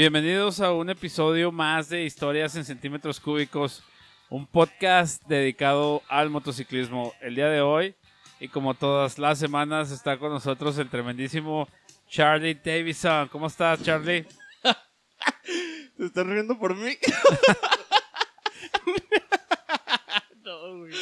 Bienvenidos 0.00 0.62
a 0.62 0.72
un 0.72 0.88
episodio 0.88 1.52
más 1.52 1.90
de 1.90 2.04
Historias 2.04 2.56
en 2.56 2.64
Centímetros 2.64 3.20
Cúbicos, 3.20 3.82
un 4.30 4.46
podcast 4.46 5.22
dedicado 5.26 6.00
al 6.08 6.30
motociclismo. 6.30 7.12
El 7.20 7.34
día 7.34 7.50
de 7.50 7.60
hoy, 7.60 7.94
y 8.40 8.48
como 8.48 8.72
todas 8.72 9.18
las 9.18 9.38
semanas, 9.38 9.90
está 9.90 10.18
con 10.18 10.32
nosotros 10.32 10.78
el 10.78 10.88
tremendísimo 10.88 11.68
Charlie 12.08 12.54
Davison. 12.54 13.28
¿Cómo 13.28 13.48
estás, 13.48 13.82
Charlie? 13.82 14.24
¿Te 15.98 16.06
estás 16.06 16.26
riendo 16.26 16.58
por 16.58 16.74
mí? 16.74 16.96
no, 20.42 20.78
güey. 20.78 20.94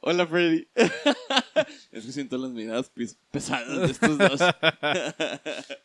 Hola, 0.00 0.28
Freddy. 0.28 0.68
es 1.90 2.06
que 2.06 2.12
siento 2.12 2.38
las 2.38 2.52
miradas 2.52 2.88
pes- 2.88 3.18
pesadas 3.32 3.80
de 3.80 3.86
estos 3.86 4.16
dos. 4.16 4.40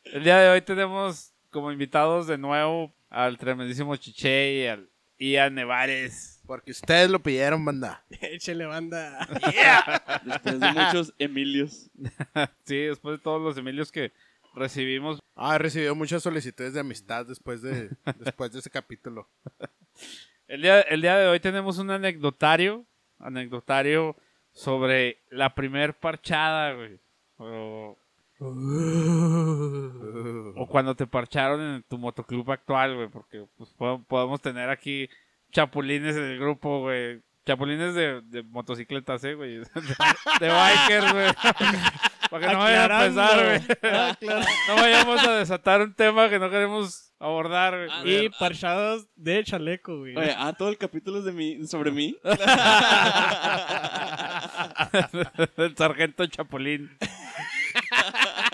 El 0.04 0.24
día 0.24 0.38
de 0.38 0.50
hoy 0.52 0.62
tenemos 0.62 1.34
como 1.54 1.72
invitados 1.72 2.28
de 2.28 2.38
nuevo 2.38 2.94
al 3.10 3.38
tremendísimo 3.38 3.96
Chiche 3.96 4.54
y 4.54 4.66
al 4.66 4.90
Ian 5.18 5.56
Nevares. 5.56 6.42
Porque 6.46 6.72
ustedes 6.72 7.10
lo 7.10 7.24
pidieron, 7.24 7.64
banda. 7.64 8.04
Échale 8.22 8.66
banda. 8.66 9.26
Después 10.26 10.60
de 10.60 10.72
muchos 10.74 11.14
Emilios. 11.18 11.90
Sí, 12.66 12.78
después 12.78 13.18
de 13.20 13.24
todos 13.24 13.42
los 13.42 13.58
Emilios 13.58 13.92
que 13.92 14.12
recibimos. 14.56 15.20
Ah, 15.36 15.56
he 15.56 15.60
recibido 15.60 15.96
muchas 15.96 16.24
solicitudes 16.24 16.74
de 16.74 16.80
amistad 16.80 17.26
después 17.26 17.62
de, 17.62 17.90
después 18.18 18.52
de 18.52 18.60
ese 18.60 18.70
capítulo. 18.70 19.30
El 20.48 20.62
día, 20.62 20.82
el 20.82 21.02
día 21.02 21.18
de 21.18 21.28
hoy 21.28 21.40
tenemos 21.40 21.78
un 21.78 21.92
anecdotario, 21.92 22.86
anecdotario 23.20 24.16
sobre 24.52 25.22
la 25.30 25.54
primer 25.54 25.94
parchada, 25.94 26.74
güey. 26.74 27.00
O, 27.38 27.98
o 30.56 30.68
cuando 30.68 30.96
te 30.96 31.08
parcharon 31.08 31.62
en 31.62 31.84
tu 31.84 31.98
motoclub 31.98 32.50
actual, 32.52 32.96
güey, 32.96 33.08
porque 33.10 33.46
pues, 33.58 33.72
po- 33.74 34.04
podemos 34.08 34.42
tener 34.42 34.70
aquí 34.70 35.10
chapulines 35.52 36.16
en 36.16 36.24
el 36.24 36.40
grupo, 36.40 36.80
güey. 36.82 37.22
Chapulines 37.46 37.94
de, 37.94 38.22
de 38.22 38.42
motocicletas, 38.44 39.22
eh, 39.26 39.34
güey. 39.36 39.58
De, 39.60 39.66
de 40.40 40.50
bikers, 40.50 41.12
güey. 41.12 41.28
Para 42.30 42.48
que 42.48 42.54
no 42.54 42.60
vaya 42.60 42.86
a 42.86 43.06
empezar, 43.06 43.46
güey. 43.46 43.60
Ah. 43.84 44.16
No 44.70 44.76
vayamos 44.76 45.28
a 45.28 45.34
desatar 45.34 45.82
un 45.82 45.94
tema 45.94 46.30
que 46.30 46.40
no 46.40 46.50
queremos 46.50 47.12
abordar, 47.20 47.76
güey. 47.78 47.90
Ah, 47.92 48.04
Y 48.26 48.30
parchados 48.30 49.08
de 49.16 49.44
chaleco, 49.44 50.00
güey. 50.00 50.16
Oye, 50.16 50.34
ah, 50.38 50.54
todo 50.58 50.70
el 50.70 50.78
capítulo 50.78 51.20
es 51.20 51.26
de 51.26 51.34
mí, 51.34 51.68
sobre 51.68 51.92
mí. 51.92 52.16
el 55.58 55.76
sargento 55.78 56.26
Chapulín. 56.28 56.98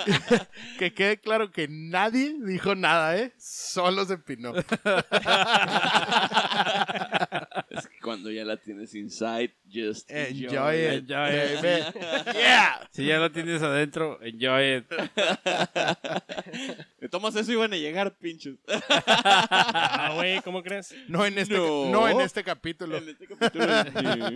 Que 0.79 0.93
quede 0.93 1.19
claro 1.19 1.51
que 1.51 1.67
nadie 1.69 2.35
dijo 2.45 2.75
nada, 2.75 3.17
¿eh? 3.17 3.33
Solo 3.37 4.05
se 4.05 4.13
empinó. 4.13 4.53
es 7.69 7.87
que 7.87 7.99
cuando 8.01 8.31
ya 8.31 8.43
la 8.45 8.57
tienes 8.57 8.93
inside, 8.95 9.53
just 9.71 10.09
enjoy, 10.09 10.45
Enjoy 10.45 10.75
it. 10.75 10.93
it. 10.93 11.09
Enjoy 11.09 11.29
it. 11.35 11.61
baby. 11.61 11.83
Yeah. 12.39 12.87
Si 12.91 13.05
ya 13.05 13.17
lo 13.19 13.31
tienes 13.31 13.61
adentro, 13.61 14.19
enjoy 14.21 14.77
it. 14.77 14.85
Me 16.99 17.09
tomas 17.09 17.35
eso 17.35 17.51
y 17.51 17.55
van 17.55 17.73
a 17.73 17.77
llegar, 17.77 18.15
pinchos. 18.17 18.55
Ah, 18.87 20.11
güey, 20.15 20.41
¿cómo 20.41 20.63
crees? 20.63 20.95
No 21.07 21.25
en 21.25 21.37
este, 21.37 21.55
No. 21.57 21.89
no. 21.91 22.07
en 22.09 22.21
este 22.21 22.43
capítulo. 22.43 22.97
En 22.97 23.09
este 23.09 23.27
capítulo. 23.27 23.65
sí. 23.83 24.35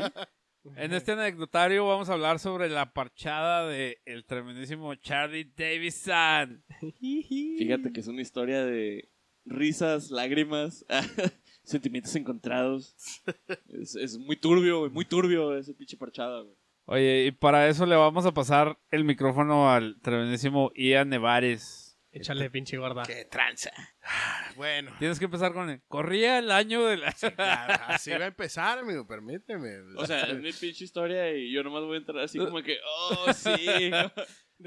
En 0.76 0.94
este 0.94 1.12
anecdotario 1.12 1.86
vamos 1.86 2.10
a 2.10 2.14
hablar 2.14 2.40
sobre 2.40 2.70
la 2.70 2.94
parchada 2.94 3.68
de 3.68 4.02
el 4.06 4.26
tremendísimo 4.26 4.96
Charlie 4.96 5.52
Davison. 5.56 6.64
Fíjate 7.00 7.92
que 7.92 8.00
es 8.00 8.08
una 8.08 8.22
historia 8.22 8.64
de 8.64 9.10
risas, 9.46 10.10
lágrimas, 10.10 10.86
sentimientos 11.64 12.16
encontrados. 12.16 12.96
Es, 13.68 13.96
es 13.96 14.18
muy 14.18 14.38
turbio, 14.38 14.80
güey, 14.80 14.92
muy 14.92 15.06
turbio 15.06 15.58
ese 15.58 15.74
pinche 15.74 15.98
parchada, 15.98 16.42
güey. 16.42 16.56
Oye, 16.86 17.26
y 17.26 17.32
para 17.32 17.68
eso 17.68 17.86
le 17.86 17.96
vamos 17.96 18.26
a 18.26 18.34
pasar 18.34 18.78
el 18.92 19.04
micrófono 19.04 19.70
al 19.72 20.00
tremendísimo 20.02 20.72
Ian 20.76 21.10
Nevares. 21.10 21.83
Échale, 22.14 22.50
pinche 22.52 22.78
gorda. 22.78 23.04
Qué 23.04 23.26
tranza. 23.26 23.72
Ah, 24.04 24.52
Bueno, 24.56 24.92
Tienes 25.00 25.18
que 25.18 25.26
empezar 25.26 25.52
con 25.52 25.70
el. 25.70 25.82
Corría 25.88 26.38
el 26.38 26.52
año 26.52 26.86
de 26.86 26.98
la. 26.98 27.12
claro, 27.12 27.84
así 27.88 28.12
va 28.12 28.26
a 28.26 28.28
empezar, 28.28 28.80
amigo, 28.80 29.06
permíteme. 29.08 29.80
O 29.98 30.06
sea, 30.06 30.22
es 30.26 30.38
mi 30.38 30.54
pinche 30.54 30.84
historia 30.84 31.32
y 31.36 31.52
yo 31.52 31.64
nomás 31.64 31.82
voy 31.84 31.96
a 31.96 31.98
entrar 31.98 32.20
así 32.20 32.38
como 32.38 32.62
que, 32.62 32.78
oh, 32.86 33.34
sí. 33.34 33.92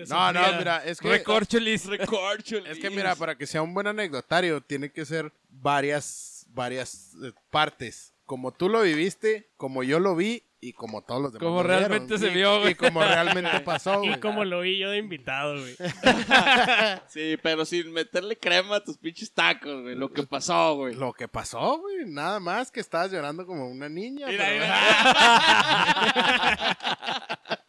No, 0.08 0.32
no, 0.32 0.40
mira, 0.58 0.84
es 0.84 1.00
que... 1.00 1.08
Recorcholis. 1.08 1.86
Recorcholis. 1.86 2.70
Es 2.70 2.78
que 2.78 2.90
mira, 2.90 3.14
para 3.16 3.36
que 3.38 3.46
sea 3.46 3.62
un 3.62 3.72
buen 3.72 3.86
anecdotario, 3.86 4.60
tiene 4.60 4.90
que 4.92 5.06
ser 5.06 5.32
varias, 5.48 6.46
varias 6.50 7.14
eh, 7.24 7.32
partes. 7.50 8.12
Como 8.26 8.52
tú 8.52 8.68
lo 8.68 8.82
viviste, 8.82 9.48
como 9.56 9.82
yo 9.84 9.98
lo 9.98 10.14
vi 10.14 10.42
y 10.60 10.72
como 10.72 11.02
todos 11.04 11.20
los 11.22 11.32
demás. 11.32 11.44
Como 11.44 11.62
lo 11.62 11.68
vieron. 11.68 11.80
realmente 11.88 12.18
se 12.18 12.28
Y- 12.28 12.34
vio, 12.34 12.60
güey. 12.60 12.72
Y 12.72 12.74
como 12.74 13.00
realmente 13.02 13.60
pasó, 13.60 14.02
Y 14.04 14.08
güey. 14.08 14.20
como 14.20 14.44
lo 14.44 14.60
vi 14.60 14.78
yo 14.78 14.90
de 14.90 14.98
invitado, 14.98 15.54
güey. 15.60 15.76
Sí, 17.08 17.36
pero 17.42 17.64
sin 17.64 17.92
meterle 17.92 18.36
crema 18.38 18.76
a 18.76 18.84
tus 18.84 18.96
pinches 18.98 19.32
tacos, 19.32 19.82
güey. 19.82 19.94
Lo 19.94 20.12
que 20.12 20.22
pasó, 20.24 20.74
güey. 20.76 20.94
Lo 20.94 21.12
que 21.12 21.28
pasó, 21.28 21.78
güey, 21.78 22.06
nada 22.06 22.40
más 22.40 22.70
que 22.70 22.80
estabas 22.80 23.12
llorando 23.12 23.46
como 23.46 23.68
una 23.68 23.88
niña. 23.88 24.26
Mira, 24.28 24.44
pero- 24.46 24.66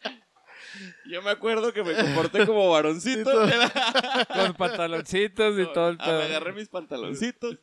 Yo 1.10 1.22
me 1.22 1.30
acuerdo 1.30 1.72
que 1.72 1.82
me 1.82 1.94
comporté 1.94 2.46
como 2.46 2.70
varoncito. 2.70 3.30
Con 4.34 4.54
pantaloncitos 4.54 5.58
y 5.58 5.64
todo 5.72 5.88
el 5.90 5.96
Ah, 6.00 6.04
pedo. 6.04 6.18
me 6.18 6.24
agarré 6.26 6.52
mis 6.52 6.68
pantaloncitos. 6.68 7.56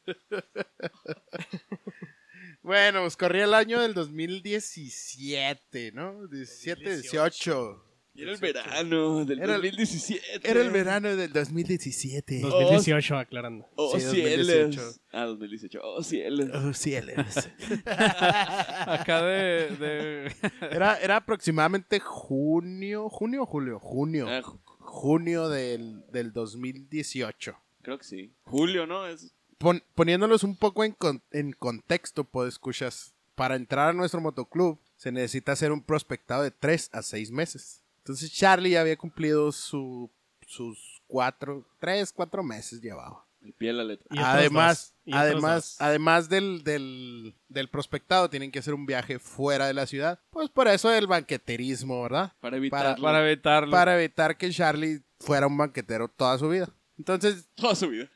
Bueno, 2.65 3.01
pues 3.01 3.15
corría 3.15 3.43
el 3.45 3.53
año 3.53 3.79
del 3.79 3.93
2017, 3.93 5.91
¿no? 5.93 6.27
17, 6.27 6.81
18. 7.01 7.81
Y 8.17 8.21
era 8.23 8.31
el 8.31 8.37
verano 8.39 9.25
del 9.25 9.39
Era 9.39 9.55
el- 9.55 9.61
2017. 9.61 10.49
Era 10.49 10.61
el 10.61 10.71
verano 10.71 11.15
del 11.15 11.33
2017. 11.33 12.39
2018, 12.39 13.17
aclarando. 13.17 13.67
Oh, 13.75 13.91
Sí, 13.99 14.05
cielos. 14.09 14.47
2018. 14.47 15.01
Ah, 15.11 15.25
2018. 15.25 15.79
Oh, 15.83 16.01
cielos. 16.01 16.49
Oh, 16.53 16.73
cielos. 16.73 17.49
Acá 17.85 19.21
de. 19.23 19.69
de- 19.77 20.35
Era, 20.71 20.97
era 20.99 21.17
aproximadamente 21.17 21.99
junio, 21.99 23.09
junio 23.09 23.43
o 23.43 23.45
julio, 23.45 23.79
junio. 23.79 24.27
Ah, 24.29 24.41
ju- 24.41 24.59
Junio 24.87 25.49
del, 25.49 26.05
del 26.11 26.31
2018. 26.31 27.57
creo 27.81 27.97
que 27.97 28.03
sí. 28.05 28.33
Julio, 28.43 28.87
¿no? 28.87 29.07
Es... 29.07 29.34
Pon- 29.57 29.83
poniéndolos 29.95 30.43
un 30.43 30.55
poco 30.55 30.83
en, 30.83 30.91
con- 30.93 31.21
en 31.31 31.53
contexto, 31.53 32.23
pues 32.23 32.49
escuchas, 32.49 33.13
para 33.35 33.55
entrar 33.55 33.89
a 33.89 33.93
nuestro 33.93 34.21
motoclub 34.21 34.79
se 34.97 35.11
necesita 35.11 35.51
hacer 35.53 35.71
un 35.71 35.81
prospectado 35.83 36.43
de 36.43 36.51
3 36.51 36.89
a 36.93 37.01
6 37.01 37.31
meses. 37.31 37.81
Entonces 37.99 38.31
Charlie 38.31 38.71
ya 38.71 38.81
había 38.81 38.97
cumplido 38.97 39.51
su, 39.51 40.09
sus 40.45 41.01
4, 41.07 41.65
3, 41.79 42.13
4 42.13 42.43
meses 42.43 42.81
llevaba. 42.81 43.25
El 43.41 43.53
pie 43.53 43.67
de 43.69 43.73
la 43.75 43.83
letra. 43.83 44.07
Y 44.09 44.17
Además. 44.19 44.95
Y 45.05 45.13
además, 45.13 45.75
además 45.79 46.29
del, 46.29 46.63
del, 46.63 47.35
del 47.47 47.69
prospectado 47.69 48.27
tienen 48.29 48.51
que 48.51 48.57
hacer 48.59 48.73
un 48.73 48.87
viaje 48.87 49.19
fuera 49.19 49.67
de 49.67 49.73
la 49.75 49.85
ciudad. 49.85 50.19
Pues 50.31 50.49
por 50.49 50.67
eso 50.67 50.91
el 50.91 51.05
banqueterismo, 51.05 52.01
¿verdad? 52.01 52.33
Para 52.39 52.57
evitar 52.57 52.99
para 52.99 53.27
evitarlo. 53.29 53.71
Para 53.71 53.97
evitar 53.99 54.35
que 54.37 54.49
Charlie 54.49 55.03
fuera 55.19 55.45
un 55.45 55.57
banquetero 55.57 56.07
toda 56.07 56.39
su 56.39 56.49
vida. 56.49 56.69
Entonces, 56.97 57.49
toda 57.55 57.75
su 57.75 57.89
vida. 57.89 58.09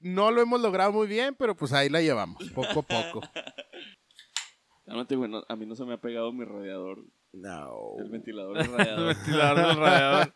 no 0.00 0.30
lo 0.30 0.42
hemos 0.42 0.60
logrado 0.60 0.92
muy 0.92 1.06
bien, 1.06 1.34
pero 1.34 1.56
pues 1.56 1.72
ahí 1.72 1.88
la 1.88 2.00
llevamos, 2.02 2.42
poco 2.50 2.80
a 2.80 2.82
poco. 2.82 3.20
Cálmate, 4.86 5.16
güey. 5.16 5.28
no- 5.30 5.44
a 5.48 5.56
mí 5.56 5.66
no 5.66 5.74
se 5.74 5.84
me 5.84 5.94
ha 5.94 6.00
pegado 6.00 6.32
mi 6.32 6.44
radiador. 6.44 7.02
No. 7.32 7.96
El 7.98 8.08
ventilador 8.08 8.56
del 8.56 8.72
radiador. 8.76 9.14
Ventilador 9.16 9.66
del 9.66 9.76
radiador. 9.76 10.32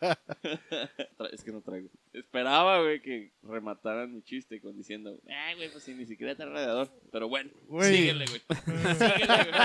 Es 1.31 1.43
que 1.43 1.51
no 1.51 1.61
traigo. 1.61 1.87
Esperaba, 2.13 2.81
güey, 2.81 3.01
que 3.01 3.31
remataran 3.43 4.13
mi 4.13 4.21
chiste 4.23 4.59
con 4.61 4.77
diciendo, 4.77 5.17
ay, 5.47 5.55
güey, 5.55 5.71
pues 5.71 5.83
si 5.85 5.93
ni 5.95 6.05
siquiera 6.05 6.33
está 6.33 6.43
el 6.43 6.51
radiador. 6.51 6.89
Pero 7.11 7.27
bueno, 7.29 7.49
Güey. 7.67 7.95
síguele, 7.95 8.25
güey. 8.25 8.41
síguele, 8.93 9.25
güey. 9.25 9.61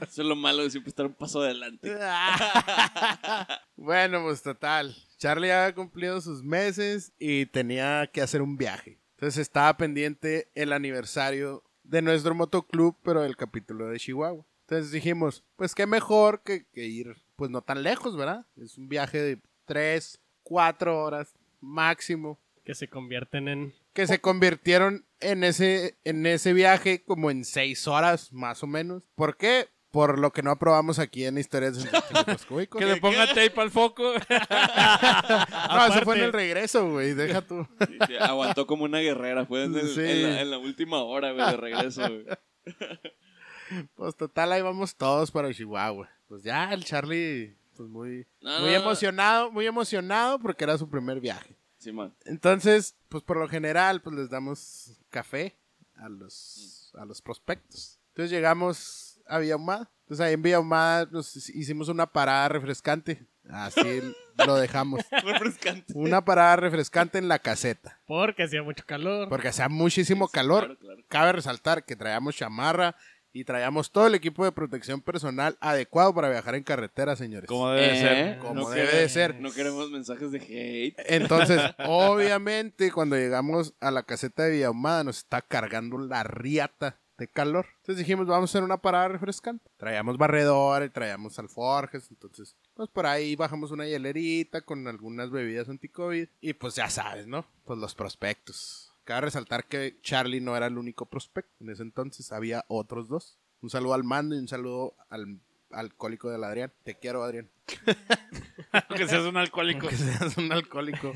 Eso 0.00 0.22
es 0.22 0.28
lo 0.28 0.36
malo 0.36 0.62
de 0.62 0.70
siempre 0.70 0.90
estar 0.90 1.06
un 1.06 1.14
paso 1.14 1.40
adelante. 1.40 1.96
bueno, 3.76 4.22
pues 4.22 4.42
total. 4.42 4.94
Charlie 5.18 5.50
había 5.50 5.74
cumplido 5.74 6.20
sus 6.20 6.42
meses 6.42 7.12
y 7.18 7.46
tenía 7.46 8.08
que 8.12 8.22
hacer 8.22 8.42
un 8.42 8.56
viaje. 8.56 9.00
Entonces 9.16 9.40
estaba 9.40 9.76
pendiente 9.76 10.50
el 10.54 10.72
aniversario 10.72 11.64
de 11.82 12.02
nuestro 12.02 12.34
motoclub, 12.34 12.98
pero 13.02 13.22
del 13.22 13.36
capítulo 13.36 13.86
de 13.86 13.98
Chihuahua. 13.98 14.44
Entonces 14.68 14.90
dijimos, 14.90 15.44
pues 15.56 15.74
qué 15.74 15.86
mejor 15.86 16.42
que, 16.42 16.66
que 16.72 16.86
ir, 16.86 17.16
pues 17.36 17.50
no 17.50 17.62
tan 17.62 17.82
lejos, 17.82 18.16
¿verdad? 18.16 18.46
Es 18.56 18.76
un 18.76 18.88
viaje 18.88 19.22
de 19.22 19.40
3, 19.64 20.20
4 20.42 21.02
horas 21.02 21.34
máximo. 21.60 22.40
Que 22.64 22.74
se 22.74 22.88
convierten 22.88 23.48
en. 23.48 23.74
Que 23.92 24.06
se 24.06 24.20
convirtieron 24.20 25.06
en 25.20 25.44
ese, 25.44 25.96
en 26.04 26.26
ese 26.26 26.52
viaje 26.52 27.04
como 27.04 27.30
en 27.30 27.44
6 27.44 27.86
horas, 27.86 28.32
más 28.32 28.62
o 28.62 28.66
menos. 28.66 29.08
¿Por 29.14 29.36
qué? 29.36 29.68
Por 29.96 30.18
lo 30.18 30.30
que 30.30 30.42
no 30.42 30.50
aprobamos 30.50 30.98
aquí 30.98 31.24
en 31.24 31.38
Historias 31.38 31.74
de 31.76 31.88
Centímetros 31.88 32.44
Cúbicos. 32.48 32.78
Que 32.78 32.84
le 32.84 32.96
ponga 33.00 33.26
tape 33.28 33.52
al 33.56 33.70
foco. 33.70 34.12
No, 34.12 35.86
eso 35.86 36.02
fue 36.04 36.16
en 36.16 36.20
Aparte- 36.20 36.24
el 36.24 36.32
regreso, 36.34 36.90
güey. 36.90 37.14
Deja 37.14 37.40
tú. 37.40 37.66
Sí, 37.88 37.98
sí, 38.06 38.16
aguantó 38.20 38.66
como 38.66 38.84
una 38.84 38.98
guerrera. 38.98 39.46
Fue 39.46 39.64
en, 39.64 39.74
el- 39.74 39.88
Sí. 39.94 40.00
en 40.02 40.22
la, 40.22 40.40
en 40.42 40.50
la 40.50 40.58
última 40.58 41.02
hora, 41.02 41.32
güey, 41.32 41.46
de 41.46 41.56
regreso, 41.56 42.02
güey. 42.02 42.26
Pues 43.94 44.14
total, 44.16 44.52
ahí 44.52 44.60
vamos 44.62 44.94
todos 44.96 45.30
para 45.30 45.52
Chihuahua. 45.52 46.08
Pues 46.28 46.42
ya, 46.42 46.72
el 46.74 46.84
Charlie, 46.84 47.56
pues 47.76 47.88
muy, 47.88 48.26
No, 48.42 48.60
muy 48.60 48.70
no, 48.72 48.76
no. 48.78 48.82
emocionado, 48.84 49.50
muy 49.50 49.66
emocionado 49.66 50.38
porque 50.38 50.64
era 50.64 50.76
su 50.78 50.88
primer 50.90 51.20
viaje. 51.20 51.56
Sí, 51.78 51.90
man. 51.90 52.14
Entonces, 52.26 52.94
pues 53.08 53.24
por 53.24 53.38
lo 53.38 53.48
general, 53.48 54.02
pues 54.02 54.14
les 54.14 54.28
damos 54.30 55.00
café 55.10 55.56
a 55.96 56.08
los, 56.08 56.92
a 56.98 57.04
los 57.06 57.20
prospectos. 57.22 57.98
Entonces 58.10 58.30
llegamos 58.30 59.05
a 59.28 59.38
Villa 59.38 59.54
Ahumada. 59.54 59.90
Entonces 60.02 60.24
ahí 60.26 60.34
en 60.34 60.42
Villa 60.42 60.56
Ahumada 60.56 61.08
nos 61.10 61.34
hicimos 61.48 61.88
una 61.88 62.06
parada 62.06 62.48
refrescante. 62.48 63.26
Así 63.50 64.02
lo 64.44 64.56
dejamos. 64.56 65.00
Refrescante. 65.24 65.92
Una 65.94 66.24
parada 66.24 66.56
refrescante 66.56 67.18
en 67.18 67.28
la 67.28 67.38
caseta. 67.38 68.00
Porque 68.06 68.42
hacía 68.44 68.62
mucho 68.62 68.84
calor. 68.86 69.28
Porque 69.28 69.48
hacía 69.48 69.68
muchísimo 69.68 70.28
calor. 70.28 70.64
Claro, 70.64 70.78
claro. 70.78 71.02
Cabe 71.08 71.32
resaltar 71.32 71.84
que 71.84 71.94
traíamos 71.96 72.34
chamarra 72.36 72.96
y 73.32 73.44
traíamos 73.44 73.92
todo 73.92 74.06
el 74.06 74.14
equipo 74.14 74.44
de 74.44 74.50
protección 74.52 75.00
personal 75.02 75.56
adecuado 75.60 76.14
para 76.14 76.30
viajar 76.30 76.54
en 76.54 76.62
carretera, 76.64 77.14
señores. 77.16 77.46
Como 77.48 77.70
debe 77.70 77.92
Eh, 77.96 78.00
ser. 78.00 78.38
Como 78.38 78.54
no 78.62 78.70
debe 78.70 78.96
de 78.96 79.08
ser. 79.08 79.40
No 79.40 79.52
queremos 79.52 79.90
mensajes 79.90 80.30
de 80.32 80.38
hate. 80.38 80.96
Entonces, 81.06 81.60
obviamente, 81.86 82.90
cuando 82.92 83.16
llegamos 83.16 83.74
a 83.80 83.90
la 83.90 84.02
caseta 84.04 84.44
de 84.44 84.52
Villahumada, 84.52 85.04
nos 85.04 85.18
está 85.18 85.42
cargando 85.42 85.98
la 85.98 86.22
riata 86.24 86.98
de 87.18 87.28
calor. 87.28 87.66
Entonces 87.78 87.98
dijimos, 87.98 88.26
vamos 88.26 88.50
a 88.50 88.52
hacer 88.52 88.62
una 88.62 88.78
parada 88.78 89.08
refrescante. 89.08 89.70
Traíamos 89.76 90.18
barredores, 90.18 90.92
traíamos 90.92 91.38
alforjes, 91.38 92.10
entonces, 92.10 92.56
pues 92.74 92.88
por 92.88 93.06
ahí 93.06 93.36
bajamos 93.36 93.70
una 93.70 93.86
hielerita 93.86 94.60
con 94.60 94.86
algunas 94.88 95.30
bebidas 95.30 95.68
anti-COVID. 95.68 96.28
Y 96.40 96.52
pues 96.54 96.74
ya 96.74 96.90
sabes, 96.90 97.26
¿no? 97.26 97.46
Pues 97.64 97.78
los 97.78 97.94
prospectos. 97.94 98.92
Cabe 99.04 99.22
resaltar 99.22 99.66
que 99.66 99.98
Charlie 100.02 100.40
no 100.40 100.56
era 100.56 100.66
el 100.66 100.78
único 100.78 101.06
prospecto. 101.06 101.52
En 101.60 101.70
ese 101.70 101.82
entonces 101.82 102.32
había 102.32 102.64
otros 102.68 103.08
dos. 103.08 103.38
Un 103.60 103.70
saludo 103.70 103.94
al 103.94 104.04
mando 104.04 104.34
y 104.34 104.38
un 104.38 104.48
saludo 104.48 104.96
al 105.08 105.40
alcohólico 105.70 106.30
del 106.30 106.44
Adrián. 106.44 106.72
Te 106.82 106.98
quiero, 106.98 107.22
Adrián. 107.22 107.48
que 108.96 109.08
seas 109.08 109.24
un 109.24 109.36
alcohólico. 109.36 109.88
Que 109.88 109.96
seas 109.96 110.36
un 110.36 110.52
alcohólico. 110.52 111.12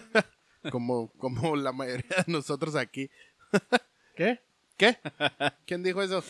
como, 0.72 1.12
como 1.12 1.56
la 1.56 1.72
mayoría 1.72 2.24
de 2.26 2.32
nosotros 2.32 2.74
aquí. 2.74 3.10
¿Qué? 4.16 4.40
¿Qué? 4.80 4.96
¿Quién 5.66 5.82
dijo 5.82 6.00
eso? 6.02 6.24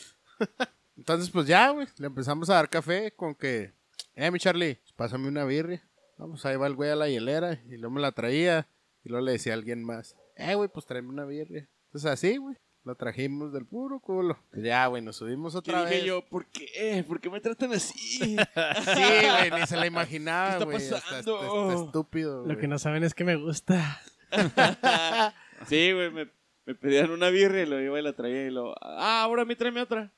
Entonces, 0.96 1.30
pues 1.30 1.46
ya, 1.46 1.70
güey. 1.70 1.86
Le 1.98 2.08
empezamos 2.08 2.50
a 2.50 2.54
dar 2.54 2.68
café 2.68 3.12
con 3.12 3.34
que, 3.36 3.72
eh, 4.16 4.30
mi 4.32 4.40
Charlie, 4.40 4.74
pues 4.74 4.92
pásame 4.92 5.28
una 5.28 5.44
birria. 5.44 5.82
Vamos, 6.18 6.44
ahí 6.44 6.56
va 6.56 6.66
el 6.66 6.74
güey 6.74 6.90
a 6.90 6.96
la 6.96 7.08
hielera. 7.08 7.60
Y 7.68 7.76
luego 7.76 7.94
me 7.94 8.00
la 8.00 8.10
traía. 8.12 8.66
Y 9.04 9.08
luego 9.08 9.24
le 9.24 9.32
decía 9.32 9.52
a 9.52 9.56
alguien 9.56 9.84
más, 9.84 10.16
eh, 10.36 10.54
güey, 10.56 10.68
pues 10.68 10.84
tráeme 10.84 11.08
una 11.10 11.24
birria. 11.24 11.68
Entonces 11.86 12.10
así, 12.10 12.36
güey. 12.38 12.56
Lo 12.82 12.94
trajimos 12.96 13.52
del 13.52 13.66
puro 13.66 14.00
culo. 14.00 14.36
Pues 14.50 14.64
ya, 14.64 14.86
güey, 14.88 15.00
nos 15.02 15.16
subimos 15.16 15.52
¿Qué 15.52 15.58
otra 15.58 15.82
dije 15.84 15.96
vez. 15.96 16.04
yo? 16.06 16.24
¿Por 16.28 16.46
qué? 16.46 17.04
¿Por 17.06 17.20
qué 17.20 17.30
me 17.30 17.40
tratan 17.40 17.72
así? 17.74 18.18
Sí, 18.18 18.36
güey, 18.36 19.50
ni 19.60 19.66
se 19.66 19.76
la 19.76 19.86
imaginaba, 19.86 20.48
¿Qué 20.48 20.52
está 20.54 20.64
güey. 20.64 20.76
Está, 20.78 20.96
pasando? 21.00 21.40
está- 21.40 21.68
está 21.72 21.84
estúpido. 21.84 22.38
Lo 22.38 22.44
güey. 22.46 22.58
que 22.58 22.66
no 22.68 22.78
saben 22.78 23.04
es 23.04 23.14
que 23.14 23.24
me 23.24 23.36
gusta. 23.36 24.00
sí, 25.68 25.92
güey, 25.92 26.10
me, 26.10 26.28
me 26.70 26.76
pedían 26.76 27.10
una 27.10 27.30
birria 27.30 27.64
y 27.64 27.66
lo 27.66 27.80
iba 27.80 27.98
y 27.98 28.02
la 28.02 28.12
traía 28.12 28.46
y 28.46 28.50
lo... 28.50 28.74
Ah, 28.80 29.22
ahora 29.22 29.42
a 29.42 29.44
mí 29.44 29.56
tráeme 29.56 29.82
otra. 29.82 30.12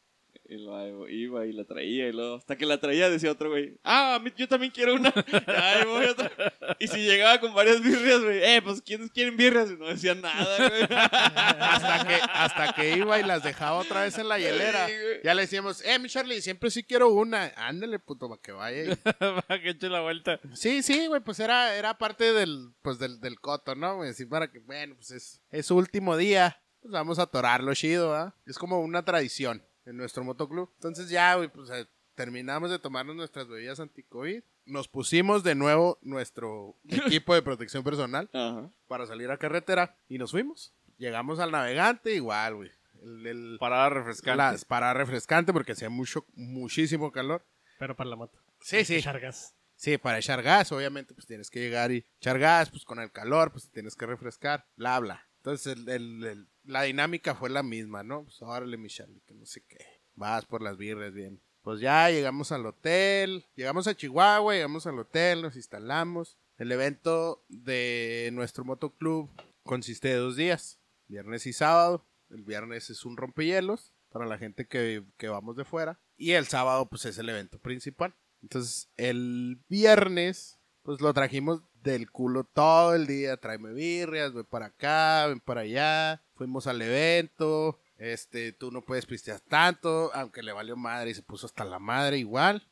Y 0.52 0.58
lo 0.58 1.08
iba 1.08 1.46
y 1.46 1.52
la 1.52 1.64
traía 1.64 2.08
y 2.08 2.12
luego 2.12 2.36
hasta 2.36 2.56
que 2.56 2.66
la 2.66 2.78
traía 2.78 3.08
decía 3.08 3.32
otro 3.32 3.48
güey, 3.48 3.78
ah, 3.84 4.22
yo 4.36 4.46
también 4.46 4.70
quiero 4.70 4.94
una. 4.94 5.10
Y 5.32 5.50
ahí 5.50 5.86
voy 5.86 6.04
otra. 6.04 6.30
Y 6.78 6.88
si 6.88 6.98
llegaba 6.98 7.40
con 7.40 7.54
varias 7.54 7.80
birrias, 7.80 8.20
güey, 8.20 8.42
eh, 8.42 8.60
pues 8.62 8.82
¿quiénes 8.82 9.10
quieren 9.10 9.34
birrias? 9.34 9.70
Y 9.70 9.78
no 9.78 9.86
decían 9.86 10.20
nada, 10.20 10.68
güey. 10.68 10.82
hasta 10.90 12.06
que 12.06 12.14
hasta 12.14 12.72
que 12.74 12.96
iba 12.98 13.18
y 13.18 13.22
las 13.22 13.42
dejaba 13.42 13.78
otra 13.78 14.02
vez 14.02 14.18
en 14.18 14.28
la 14.28 14.38
hielera. 14.38 14.88
Sí. 14.88 14.94
Ya 15.24 15.32
le 15.32 15.42
decíamos, 15.42 15.82
eh, 15.86 15.98
mi 15.98 16.10
Charlie, 16.10 16.42
siempre 16.42 16.70
sí 16.70 16.82
quiero 16.82 17.08
una. 17.08 17.50
Ándale, 17.56 17.98
puto, 17.98 18.28
para 18.28 18.42
que 18.42 18.52
vaya. 18.52 18.96
Para 19.48 19.62
que 19.62 19.70
eche 19.70 19.88
la 19.88 20.00
vuelta. 20.00 20.38
Sí, 20.52 20.82
sí, 20.82 21.06
güey, 21.06 21.22
pues 21.22 21.40
era, 21.40 21.74
era 21.76 21.96
parte 21.96 22.34
del, 22.34 22.74
pues 22.82 22.98
del, 22.98 23.20
del 23.20 23.40
coto, 23.40 23.74
¿no? 23.74 23.96
güey? 23.96 24.10
Así 24.10 24.26
para 24.26 24.50
que, 24.50 24.58
bueno, 24.58 24.96
pues 24.96 25.12
es, 25.12 25.40
es 25.50 25.66
su 25.66 25.76
último 25.76 26.16
día. 26.16 26.60
Pues 26.82 26.92
vamos 26.92 27.18
a 27.18 27.22
atorarlo 27.22 27.72
chido, 27.74 28.14
¿ah? 28.14 28.34
Es 28.44 28.58
como 28.58 28.80
una 28.80 29.04
tradición 29.04 29.64
en 29.86 29.96
nuestro 29.96 30.24
motoclub. 30.24 30.70
Entonces 30.74 31.08
ya, 31.08 31.34
güey, 31.36 31.48
pues 31.48 31.70
eh, 31.70 31.86
terminamos 32.14 32.70
de 32.70 32.78
tomarnos 32.78 33.16
nuestras 33.16 33.48
bebidas 33.48 33.80
anti-COVID. 33.80 34.42
Nos 34.66 34.88
pusimos 34.88 35.42
de 35.42 35.54
nuevo 35.54 35.98
nuestro 36.02 36.76
equipo 36.88 37.34
de 37.34 37.42
protección 37.42 37.82
personal. 37.84 38.30
Ajá. 38.32 38.70
para 38.86 39.06
salir 39.06 39.30
a 39.30 39.38
carretera 39.38 39.96
y 40.08 40.18
nos 40.18 40.30
fuimos. 40.30 40.74
Llegamos 40.98 41.38
al 41.40 41.50
navegante, 41.50 42.14
igual, 42.14 42.54
güey. 42.56 42.70
El, 43.02 43.26
el- 43.26 43.56
Parada 43.58 43.88
refrescante. 43.90 44.36
las 44.38 44.64
para 44.64 44.94
refrescante 44.94 45.52
porque 45.52 45.72
hacía 45.72 45.90
mucho, 45.90 46.24
muchísimo 46.34 47.10
calor. 47.10 47.44
Pero 47.78 47.96
para 47.96 48.10
la 48.10 48.16
moto. 48.16 48.38
Sí, 48.60 48.84
sí. 48.84 49.02
Chargas. 49.02 49.56
Sí, 49.74 49.98
para 49.98 50.18
echar 50.18 50.40
gas, 50.44 50.70
obviamente, 50.70 51.12
pues 51.12 51.26
tienes 51.26 51.50
que 51.50 51.58
llegar 51.58 51.90
y 51.90 52.06
echar 52.18 52.38
gas, 52.38 52.70
pues 52.70 52.84
con 52.84 53.00
el 53.00 53.10
calor, 53.10 53.50
pues 53.50 53.68
tienes 53.72 53.96
que 53.96 54.06
refrescar, 54.06 54.64
bla, 54.76 55.00
bla. 55.00 55.26
Entonces, 55.38 55.76
el- 55.76 55.88
el- 55.88 56.24
el- 56.24 56.48
la 56.64 56.82
dinámica 56.82 57.34
fue 57.34 57.50
la 57.50 57.62
misma, 57.62 58.02
¿no? 58.02 58.24
Pues 58.24 58.40
órale, 58.42 58.76
mi 58.76 58.88
Charlie, 58.88 59.22
que 59.26 59.34
no 59.34 59.46
sé 59.46 59.62
qué. 59.66 59.78
Vas 60.14 60.44
por 60.44 60.62
las 60.62 60.76
birras, 60.76 61.12
bien. 61.12 61.40
Pues 61.62 61.80
ya 61.80 62.10
llegamos 62.10 62.50
al 62.52 62.66
hotel, 62.66 63.46
llegamos 63.54 63.86
a 63.86 63.94
Chihuahua, 63.94 64.54
llegamos 64.54 64.86
al 64.86 64.98
hotel, 64.98 65.42
nos 65.42 65.56
instalamos. 65.56 66.38
El 66.58 66.72
evento 66.72 67.44
de 67.48 68.30
nuestro 68.32 68.64
motoclub 68.64 69.30
consiste 69.62 70.08
de 70.08 70.16
dos 70.16 70.36
días, 70.36 70.80
viernes 71.06 71.46
y 71.46 71.52
sábado. 71.52 72.04
El 72.30 72.42
viernes 72.42 72.90
es 72.90 73.04
un 73.04 73.16
rompehielos 73.16 73.94
para 74.10 74.26
la 74.26 74.38
gente 74.38 74.66
que, 74.66 75.04
que 75.16 75.28
vamos 75.28 75.56
de 75.56 75.64
fuera. 75.64 76.00
Y 76.16 76.32
el 76.32 76.46
sábado, 76.46 76.88
pues 76.88 77.04
es 77.04 77.18
el 77.18 77.28
evento 77.28 77.58
principal. 77.58 78.14
Entonces, 78.42 78.90
el 78.96 79.60
viernes, 79.68 80.58
pues 80.82 81.00
lo 81.00 81.14
trajimos 81.14 81.62
del 81.82 82.10
culo 82.10 82.44
todo 82.44 82.94
el 82.94 83.06
día. 83.06 83.36
Tráeme 83.36 83.72
birrias, 83.72 84.32
ven 84.32 84.44
para 84.44 84.66
acá, 84.66 85.26
ven 85.28 85.40
para 85.40 85.62
allá. 85.62 86.22
Fuimos 86.42 86.66
al 86.66 86.82
evento. 86.82 87.78
Este, 87.98 88.50
tú 88.52 88.72
no 88.72 88.82
puedes 88.82 89.06
pistear 89.06 89.38
tanto, 89.38 90.10
aunque 90.12 90.42
le 90.42 90.50
valió 90.50 90.76
madre 90.76 91.10
y 91.10 91.14
se 91.14 91.22
puso 91.22 91.46
hasta 91.46 91.64
la 91.64 91.78
madre 91.78 92.18
igual. 92.18 92.66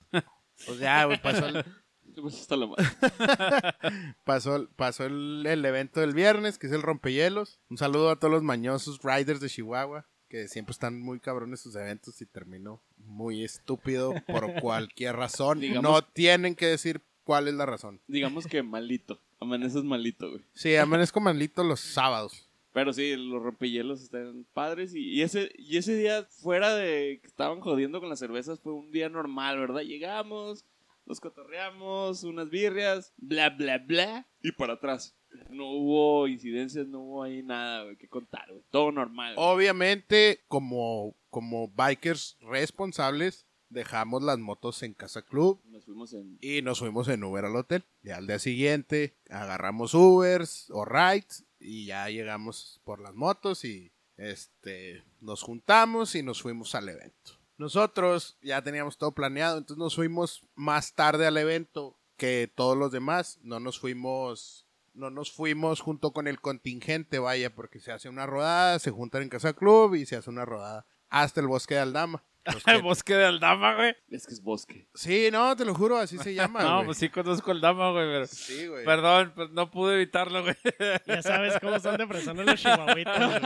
Pues 0.67 0.81
ya, 0.81 1.05
güey, 1.05 1.23
pasó 1.23 1.47
el, 1.47 1.65
Pues 2.21 2.35
hasta 2.35 2.57
la 2.57 2.67
madre. 2.67 2.85
pasó, 4.25 4.69
pasó 4.75 5.07
el, 5.07 5.45
el 5.47 5.65
evento 5.65 6.01
del 6.01 6.15
viernes, 6.15 6.59
que 6.59 6.67
es 6.67 6.73
el 6.73 6.83
rompehielos. 6.83 7.61
Un 7.71 7.79
saludo 7.79 8.11
a 8.11 8.17
todos 8.17 8.33
los 8.33 8.43
mañosos 8.43 8.99
riders 9.05 9.39
de 9.41 9.49
Chihuahua, 9.49 10.05
que 10.29 10.49
siempre 10.49 10.73
están 10.73 11.01
muy 11.01 11.21
cabrones 11.21 11.61
sus 11.61 11.77
eventos 11.77 12.21
y 12.21 12.27
terminó 12.27 12.83
muy 12.97 13.45
estúpido 13.45 14.15
por 14.27 14.53
cualquier 14.61 15.15
razón. 15.15 15.61
Digamos- 15.61 15.85
No 15.85 16.03
tienen 16.03 16.57
que 16.57 16.67
decir 16.67 17.03
cuál 17.23 17.47
es 17.47 17.55
la 17.55 17.67
razón. 17.67 18.01
Digamos 18.09 18.49
que 18.49 18.65
malito. 18.65 19.21
Amaneces 19.39 19.85
malito, 19.85 20.29
güey. 20.29 20.43
Sí, 20.55 20.75
amanezco 20.75 21.21
malito 21.21 21.63
los 21.63 21.79
sábados. 21.79 22.49
Pero 22.73 22.93
sí, 22.93 23.17
los 23.17 23.43
rompehielos 23.43 24.03
están 24.03 24.47
padres. 24.53 24.95
Y, 24.95 25.01
y 25.11 25.23
ese, 25.23 25.51
y 25.57 25.77
ese 25.77 25.97
día, 25.97 26.25
fuera 26.31 26.75
de 26.75 27.19
que 27.21 27.27
estaban 27.27 27.61
jodiendo 27.61 28.01
con 28.01 28.09
las 28.09 28.19
cervezas, 28.21 28.61
fue 28.61 28.73
un 28.73 28.91
día 28.93 29.09
normal, 29.09 29.59
¿verdad? 29.59 29.83
Llegamos, 29.83 30.65
nos 31.07 31.21
cotorreamos, 31.21 32.23
unas 32.23 32.49
birrias, 32.49 33.13
bla, 33.17 33.51
bla, 33.51 33.79
bla. 33.79 34.29
Y 34.43 34.53
para 34.53 34.75
atrás. 34.75 35.17
No 35.49 35.71
hubo 35.71 36.27
incidencias, 36.29 36.87
no 36.89 37.01
hubo 37.01 37.23
ahí 37.23 37.43
nada, 37.43 37.85
güey, 37.85 37.97
que 37.97 38.09
contar, 38.09 38.49
güey. 38.51 38.65
Todo 38.71 38.93
normal. 38.93 39.35
güey. 39.35 39.47
Obviamente, 39.49 40.45
como, 40.49 41.17
como 41.31 41.69
bikers 41.69 42.37
responsables, 42.41 43.47
dejamos 43.69 44.23
las 44.23 44.39
motos 44.39 44.83
en 44.83 44.95
Casa 44.95 45.23
Club 45.23 45.61
Nos 45.67 45.85
fuimos 45.85 46.13
en. 46.13 46.39
y 46.41 46.63
nos 46.63 46.81
fuimos 46.81 47.09
en 47.09 47.23
Uber 47.23 47.45
al 47.45 47.57
hotel. 47.57 47.85
Ya 48.03 48.17
al 48.17 48.27
día 48.27 48.39
siguiente 48.39 49.17
agarramos 49.29 49.95
Ubers 49.95 50.69
o 50.71 50.85
rides 50.85 51.45
y 51.61 51.87
ya 51.87 52.09
llegamos 52.09 52.81
por 52.85 53.01
las 53.01 53.15
motos 53.15 53.65
y 53.65 53.93
este 54.17 55.05
nos 55.21 55.43
juntamos 55.43 56.15
y 56.15 56.23
nos 56.23 56.43
fuimos 56.43 56.75
al 56.75 56.89
evento. 56.89 57.33
Nosotros 57.59 58.39
ya 58.43 58.63
teníamos 58.63 58.97
todo 58.97 59.13
planeado, 59.13 59.59
entonces 59.59 59.79
nos 59.79 59.95
fuimos 59.95 60.47
más 60.55 60.95
tarde 60.95 61.27
al 61.27 61.37
evento 61.37 61.99
que 62.17 62.51
todos 62.55 62.77
los 62.77 62.91
demás. 62.91 63.39
No 63.43 63.61
nos 63.61 63.79
fuimos 63.79 64.67
no 64.95 65.11
nos 65.11 65.33
fuimos 65.33 65.81
junto 65.81 66.13
con 66.13 66.27
el 66.27 66.41
contingente, 66.41 67.19
vaya, 67.19 67.55
porque 67.55 67.81
se 67.81 67.93
hace 67.93 68.09
una 68.09 68.27
rodada, 68.27 68.79
se 68.79 68.91
juntan 68.91 69.23
en 69.23 69.29
Casa 69.29 69.53
Club 69.53 69.95
y 69.95 70.07
se 70.07 70.17
hace 70.17 70.31
una 70.31 70.45
rodada 70.45 70.87
hasta 71.09 71.41
el 71.41 71.47
bosque 71.47 71.75
de 71.75 71.81
Aldama. 71.81 72.25
Los 72.45 72.65
que- 72.65 72.71
El 72.71 72.83
bosque 72.83 73.15
de 73.15 73.25
Aldama, 73.27 73.75
güey. 73.75 73.95
Es 74.11 74.27
que 74.27 74.33
es 74.35 74.43
bosque. 74.43 74.89
Sí, 74.95 75.29
no, 75.31 75.55
te 75.57 75.65
lo 75.65 75.75
juro, 75.75 75.99
así 75.99 76.19
se 76.19 76.35
llama. 76.35 76.61
No, 76.65 76.75
güey. 76.77 76.87
pues 76.87 76.99
sí 76.99 77.09
conozco 77.09 77.51
Aldama, 77.51 77.91
güey, 77.93 78.07
pero... 78.07 78.27
Sí, 78.27 78.67
güey. 78.67 78.85
Perdón, 78.85 79.33
pues 79.35 79.51
no 79.51 79.71
pude 79.71 79.95
evitarlo, 79.97 80.43
güey. 80.43 80.55
Ya 81.07 81.23
sabes 81.23 81.59
cómo 81.61 81.79
son 81.81 81.97
de 81.99 82.07
personas 82.07 82.47
los 82.47 82.61
chihuahuitas, 82.61 83.41
güey. 83.41 83.43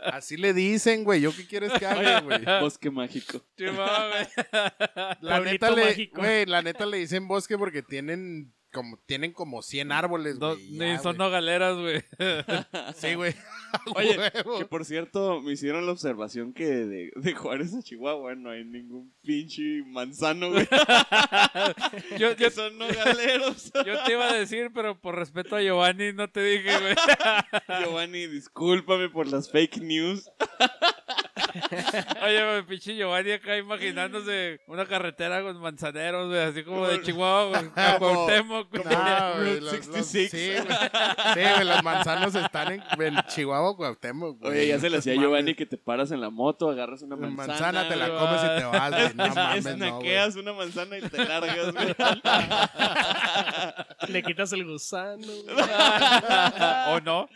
Así 0.00 0.36
le 0.36 0.52
dicen, 0.52 1.04
güey. 1.04 1.20
¿Yo 1.20 1.34
qué 1.34 1.46
quieres 1.46 1.72
que 1.72 1.86
haga, 1.86 2.20
güey? 2.20 2.44
Bosque 2.60 2.90
mágico. 2.90 3.42
Chimón, 3.56 3.76
güey. 3.76 4.26
La 5.20 5.40
neta, 5.40 5.70
le, 5.70 5.84
mágico. 5.86 6.20
güey, 6.20 6.46
la 6.46 6.62
neta 6.62 6.86
le 6.86 6.98
dicen 6.98 7.28
bosque 7.28 7.58
porque 7.58 7.82
tienen 7.82 8.54
como, 8.76 8.98
tienen 9.06 9.32
como 9.32 9.62
100 9.62 9.90
árboles, 9.90 10.38
No, 10.38 10.54
güey. 10.54 10.70
ni 10.70 10.78
ya, 10.78 10.98
son 10.98 11.16
güey. 11.16 11.26
nogaleras, 11.26 11.76
güey. 11.76 12.02
Sí, 12.96 13.14
güey. 13.14 13.34
Oye, 13.96 14.16
que 14.58 14.64
por 14.66 14.84
cierto, 14.84 15.40
me 15.40 15.52
hicieron 15.52 15.86
la 15.86 15.92
observación 15.92 16.52
que 16.52 16.66
de, 16.66 17.10
de 17.16 17.32
Juárez 17.34 17.74
a 17.74 17.82
Chihuahua 17.82 18.34
no 18.34 18.50
hay 18.50 18.64
ningún 18.64 19.12
pinche 19.22 19.82
manzano, 19.86 20.50
güey. 20.52 20.68
Yo, 22.12 22.30
yo, 22.30 22.36
que 22.36 22.50
son 22.50 22.76
nogaleros. 22.78 23.72
yo 23.84 24.04
te 24.04 24.12
iba 24.12 24.28
a 24.30 24.34
decir, 24.34 24.70
pero 24.74 24.98
por 25.00 25.16
respeto 25.16 25.56
a 25.56 25.62
Giovanni 25.62 26.12
no 26.12 26.28
te 26.28 26.42
dije, 26.42 26.70
güey. 26.78 26.94
Giovanni, 27.82 28.26
discúlpame 28.26 29.08
por 29.08 29.26
las 29.26 29.50
fake 29.50 29.78
news. 29.78 30.30
Oye, 32.24 32.62
pinche 32.64 32.94
Giovanni 32.96 33.32
acá 33.32 33.56
imaginándose 33.56 34.60
una 34.66 34.86
carretera 34.86 35.42
con 35.42 35.58
manzaneros, 35.60 36.28
güey, 36.28 36.40
así 36.40 36.62
como 36.64 36.86
de 36.86 37.02
Chihuahua, 37.02 37.64
a 37.74 37.94
Cuauhtémoc, 37.98 38.70
güey. 38.70 38.84
No, 38.84 39.34
güey, 39.36 39.60
los- 39.60 39.70
66. 39.72 40.30
sí, 40.30 40.52
güey. 40.64 40.76
Sí, 41.34 41.40
güey, 41.54 41.64
los 41.66 41.82
manzanos 41.82 42.34
están 42.34 42.72
en, 42.72 42.82
en 43.00 43.16
Chihuahua, 43.28 43.76
Cuauhtémoc, 43.76 44.38
güey. 44.40 44.52
Oye, 44.52 44.66
ya 44.68 44.78
se 44.78 44.90
le 44.90 44.98
hacía 44.98 45.12
a 45.14 45.16
Giovanni 45.16 45.54
que 45.54 45.66
te 45.66 45.76
paras 45.76 46.10
en 46.10 46.20
la 46.20 46.30
moto, 46.30 46.70
agarras 46.70 47.02
una 47.02 47.16
Una 47.16 47.28
manzana. 47.28 47.72
manzana 47.72 47.88
te 47.88 47.96
la 47.96 48.08
comes 48.08 48.42
y 48.42 48.58
te 48.58 48.64
vas, 48.64 48.90
güey. 48.90 49.14
No 49.14 49.24
Es- 49.26 49.34
mames, 49.34 49.76
no, 49.76 50.00
güey. 50.00 50.16
Una 50.36 50.52
manzana 50.52 50.98
y 50.98 51.02
te 51.02 51.24
largas, 51.24 51.72
güey. 51.72 51.94
Le 54.08 54.22
quitas 54.22 54.52
el 54.52 54.64
gusano. 54.64 55.26
¿O 56.90 57.00
no? 57.00 57.28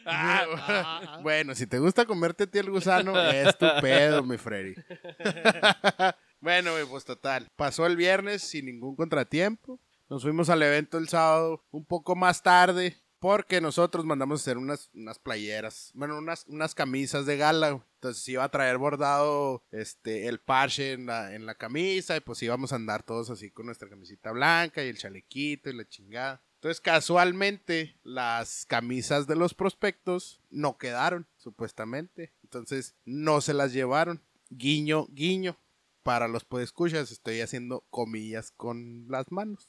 Bueno, 1.22 1.54
si 1.54 1.66
te 1.66 1.78
gusta 1.78 2.04
comerte 2.04 2.44
a 2.44 2.46
ti 2.46 2.58
el 2.58 2.70
gusano, 2.70 3.18
es 3.20 3.56
tu 3.58 3.66
pedo, 3.80 4.09
mi 4.24 4.36
Freddy. 4.36 4.74
bueno, 6.40 6.72
pues 6.88 7.04
total. 7.04 7.48
Pasó 7.56 7.86
el 7.86 7.96
viernes 7.96 8.42
sin 8.42 8.66
ningún 8.66 8.96
contratiempo. 8.96 9.80
Nos 10.08 10.22
fuimos 10.22 10.50
al 10.50 10.62
evento 10.62 10.98
el 10.98 11.08
sábado 11.08 11.64
un 11.70 11.84
poco 11.84 12.16
más 12.16 12.42
tarde. 12.42 12.96
Porque 13.20 13.60
nosotros 13.60 14.06
mandamos 14.06 14.40
a 14.40 14.42
hacer 14.42 14.56
unas, 14.56 14.88
unas 14.94 15.18
playeras, 15.18 15.90
bueno, 15.92 16.16
unas, 16.16 16.46
unas 16.48 16.74
camisas 16.74 17.26
de 17.26 17.36
gala. 17.36 17.84
Entonces 17.96 18.26
iba 18.28 18.42
a 18.42 18.50
traer 18.50 18.78
bordado 18.78 19.62
este, 19.72 20.26
el 20.26 20.40
parche 20.40 20.92
en 20.92 21.04
la, 21.04 21.34
en 21.34 21.44
la 21.44 21.54
camisa 21.54 22.16
y 22.16 22.20
pues 22.20 22.42
íbamos 22.42 22.72
a 22.72 22.76
andar 22.76 23.02
todos 23.02 23.28
así 23.28 23.50
con 23.50 23.66
nuestra 23.66 23.90
camisita 23.90 24.32
blanca 24.32 24.82
y 24.82 24.88
el 24.88 24.96
chalequito 24.96 25.68
y 25.68 25.74
la 25.74 25.86
chingada. 25.86 26.42
Entonces 26.60 26.80
casualmente 26.80 27.98
las 28.02 28.64
camisas 28.64 29.26
de 29.26 29.36
los 29.36 29.52
prospectos 29.52 30.40
no 30.48 30.78
quedaron, 30.78 31.26
supuestamente. 31.36 32.32
Entonces 32.50 32.96
no 33.04 33.40
se 33.40 33.54
las 33.54 33.72
llevaron. 33.72 34.24
Guiño, 34.50 35.06
guiño. 35.12 35.56
Para 36.02 36.26
los 36.26 36.44
podescuchas 36.44 37.12
estoy 37.12 37.42
haciendo 37.42 37.86
comillas 37.90 38.50
con 38.56 39.06
las 39.08 39.30
manos. 39.30 39.68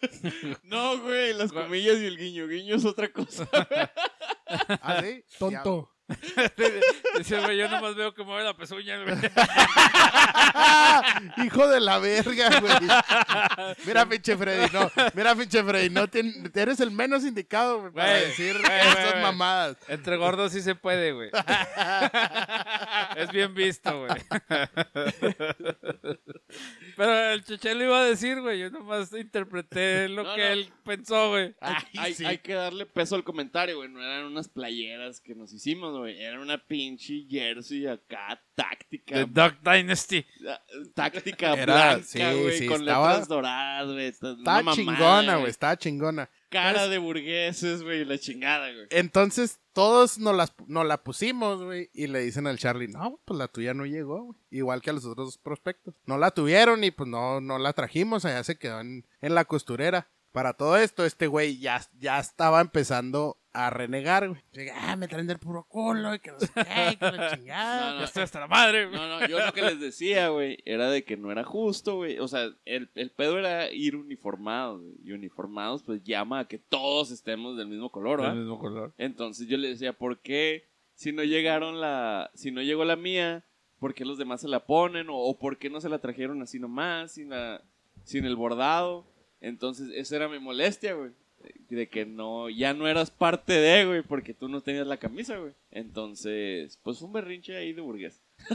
No, 0.62 1.00
güey, 1.00 1.34
las 1.34 1.52
comillas 1.52 1.98
y 1.98 2.06
el 2.06 2.16
guiño. 2.16 2.46
Guiño 2.46 2.76
es 2.76 2.84
otra 2.84 3.12
cosa. 3.12 3.48
¿Ah, 4.82 5.00
sí? 5.02 5.24
Tonto. 5.38 5.90
Dice, 7.18 7.38
güey, 7.40 7.58
yo 7.58 7.68
nomás 7.68 7.94
veo 7.94 8.14
que 8.14 8.22
mueve 8.24 8.42
la 8.42 8.56
pezuña, 8.56 8.96
güey. 9.04 9.14
Hijo 11.46 11.68
de 11.68 11.80
la 11.80 11.98
verga, 11.98 12.60
güey. 12.60 12.72
Mira, 13.84 14.06
pinche 14.06 14.34
Freddy, 14.34 14.70
no. 14.72 14.90
Mira, 15.12 15.34
pinche 15.34 15.62
Freddy, 15.62 15.90
no 15.90 16.08
tien- 16.08 16.50
eres 16.54 16.80
el 16.80 16.90
menos 16.92 17.24
indicado 17.24 17.80
güey, 17.80 17.92
para 17.92 18.12
decir 18.14 18.56
güey. 18.58 19.22
mamadas. 19.22 19.76
Entre 19.86 20.16
gordos 20.16 20.52
sí 20.52 20.62
se 20.62 20.74
puede, 20.74 21.12
güey. 21.12 21.30
Es 23.22 23.32
bien 23.32 23.54
visto, 23.54 23.98
güey. 23.98 24.10
Pero 26.96 27.30
el 27.32 27.44
Cheche 27.44 27.74
lo 27.74 27.84
iba 27.84 28.00
a 28.00 28.04
decir, 28.04 28.40
güey. 28.40 28.60
Yo 28.60 28.70
nomás 28.70 29.12
interpreté 29.12 30.08
lo 30.08 30.24
No, 30.24 30.34
que 30.34 30.40
no. 30.40 30.46
él 30.48 30.68
pensó, 30.84 31.28
güey. 31.30 31.54
Ay, 31.60 31.84
hay, 31.98 32.14
sí. 32.14 32.24
hay 32.24 32.38
que 32.38 32.54
darle 32.54 32.86
peso 32.86 33.14
al 33.14 33.24
comentario, 33.24 33.76
güey. 33.76 33.88
No 33.88 34.02
eran 34.02 34.24
unas 34.26 34.48
playeras 34.48 35.20
que 35.20 35.34
nos 35.34 35.52
hicimos, 35.52 35.96
güey. 35.96 36.20
Era 36.20 36.40
una 36.40 36.58
pinche 36.58 37.26
jersey 37.28 37.86
acá, 37.86 38.40
táctica. 38.54 39.14
The 39.14 39.26
Duck 39.26 39.58
Dynasty. 39.62 40.26
ah, 40.48 40.60
Táctica 40.94 41.52
Era- 41.54 41.64
blanca, 41.64 42.02
sí, 42.04 42.18
güey. 42.18 42.58
sí, 42.58 42.66
con 42.66 42.80
estaba- 42.80 43.08
letras 43.10 43.28
doradas, 43.28 43.92
güey. 43.92 44.06
Está 44.06 44.36
chingona, 44.74 45.36
güey. 45.36 45.50
Estaba 45.50 45.76
chingona. 45.76 46.30
Cara 46.50 46.88
de 46.88 46.98
burgueses, 46.98 47.82
güey. 47.82 48.04
La 48.04 48.18
chingada, 48.18 48.72
güey. 48.72 48.86
Entonces, 48.90 49.60
todos 49.72 50.18
nos, 50.18 50.34
las, 50.34 50.54
nos 50.66 50.86
la 50.86 51.02
pusimos, 51.02 51.62
güey. 51.62 51.90
Y 51.92 52.06
le 52.06 52.20
dicen 52.20 52.46
al 52.46 52.58
Charlie, 52.58 52.88
no, 52.88 53.20
pues 53.24 53.38
la 53.38 53.48
tuya 53.48 53.74
no 53.74 53.86
llegó, 53.86 54.24
güey. 54.24 54.38
Igual 54.50 54.80
que 54.80 54.90
a 54.90 54.92
los 54.94 55.04
otros 55.04 55.38
prospectos. 55.38 55.94
No 56.06 56.18
la 56.18 56.30
tuvieron 56.30 56.84
y 56.84 56.90
pues 56.90 57.08
no, 57.08 57.40
no 57.40 57.58
la 57.58 57.72
trajimos. 57.72 58.24
Allá 58.24 58.42
se 58.44 58.58
quedó 58.58 58.80
en, 58.80 59.06
en 59.20 59.34
la 59.34 59.44
costurera. 59.44 60.10
Para 60.32 60.52
todo 60.52 60.76
esto, 60.76 61.04
este 61.04 61.26
güey 61.26 61.58
ya, 61.58 61.80
ya 61.98 62.18
estaba 62.18 62.60
empezando 62.60 63.38
a 63.52 63.70
renegar, 63.70 64.28
güey. 64.28 64.40
Dice, 64.52 64.72
Ah, 64.74 64.94
me 64.96 65.08
traen 65.08 65.26
del 65.26 65.38
puro 65.38 65.64
culo 65.68 66.14
y 66.14 66.18
que 66.20 66.30
no 66.32 66.38
sé 66.40 66.48
qué, 66.54 66.96
que 66.98 67.04
la 67.16 67.30
chingada. 67.36 67.80
No, 67.80 67.92
no. 67.94 67.98
Ya 68.00 68.04
estoy 68.04 68.22
hasta 68.22 68.40
la 68.40 68.46
madre, 68.46 68.86
güey. 68.86 68.96
No, 68.98 69.08
no, 69.08 69.26
yo 69.26 69.44
lo 69.44 69.52
que 69.52 69.62
les 69.62 69.80
decía, 69.80 70.28
güey, 70.28 70.58
era 70.64 70.90
de 70.90 71.04
que 71.04 71.16
no 71.16 71.32
era 71.32 71.44
justo, 71.44 71.96
güey. 71.96 72.18
O 72.18 72.28
sea, 72.28 72.50
el, 72.64 72.90
el 72.94 73.10
pedo 73.10 73.38
era 73.38 73.72
ir 73.72 73.96
uniformados, 73.96 74.82
güey. 74.82 74.94
Y 75.02 75.12
uniformados, 75.12 75.82
pues 75.82 76.02
llama 76.04 76.40
a 76.40 76.48
que 76.48 76.58
todos 76.58 77.10
estemos 77.10 77.56
del 77.56 77.68
mismo 77.68 77.90
color, 77.90 78.20
¿va? 78.22 78.28
Del 78.30 78.40
mismo 78.40 78.58
color. 78.58 78.92
Entonces 78.98 79.48
yo 79.48 79.56
le 79.56 79.68
decía, 79.68 79.92
¿por 79.92 80.20
qué 80.20 80.68
si 80.94 81.12
no 81.12 81.24
llegaron 81.24 81.80
la, 81.80 82.30
si 82.34 82.50
no 82.50 82.60
llegó 82.62 82.84
la 82.84 82.96
mía, 82.96 83.44
por 83.78 83.94
qué 83.94 84.04
los 84.04 84.18
demás 84.18 84.40
se 84.40 84.48
la 84.48 84.66
ponen? 84.66 85.08
O, 85.10 85.16
o 85.16 85.38
por 85.38 85.58
qué 85.58 85.70
no 85.70 85.80
se 85.80 85.88
la 85.88 86.00
trajeron 86.00 86.42
así 86.42 86.58
nomás, 86.58 87.12
sin 87.12 87.30
la, 87.30 87.62
sin 88.04 88.24
el 88.24 88.36
bordado. 88.36 89.06
Entonces, 89.40 89.90
esa 89.94 90.16
era 90.16 90.28
mi 90.28 90.38
molestia, 90.38 90.94
güey. 90.94 91.12
De 91.68 91.88
que 91.88 92.06
no, 92.06 92.48
ya 92.48 92.74
no 92.74 92.88
eras 92.88 93.10
parte 93.10 93.52
de, 93.52 93.84
güey, 93.86 94.02
porque 94.02 94.34
tú 94.34 94.48
no 94.48 94.60
tenías 94.60 94.86
la 94.86 94.96
camisa, 94.96 95.36
güey. 95.36 95.52
Entonces, 95.70 96.78
pues 96.82 96.98
fue 96.98 97.06
un 97.06 97.12
berrinche 97.12 97.56
ahí 97.56 97.72
de 97.72 97.80
burgués. 97.80 98.22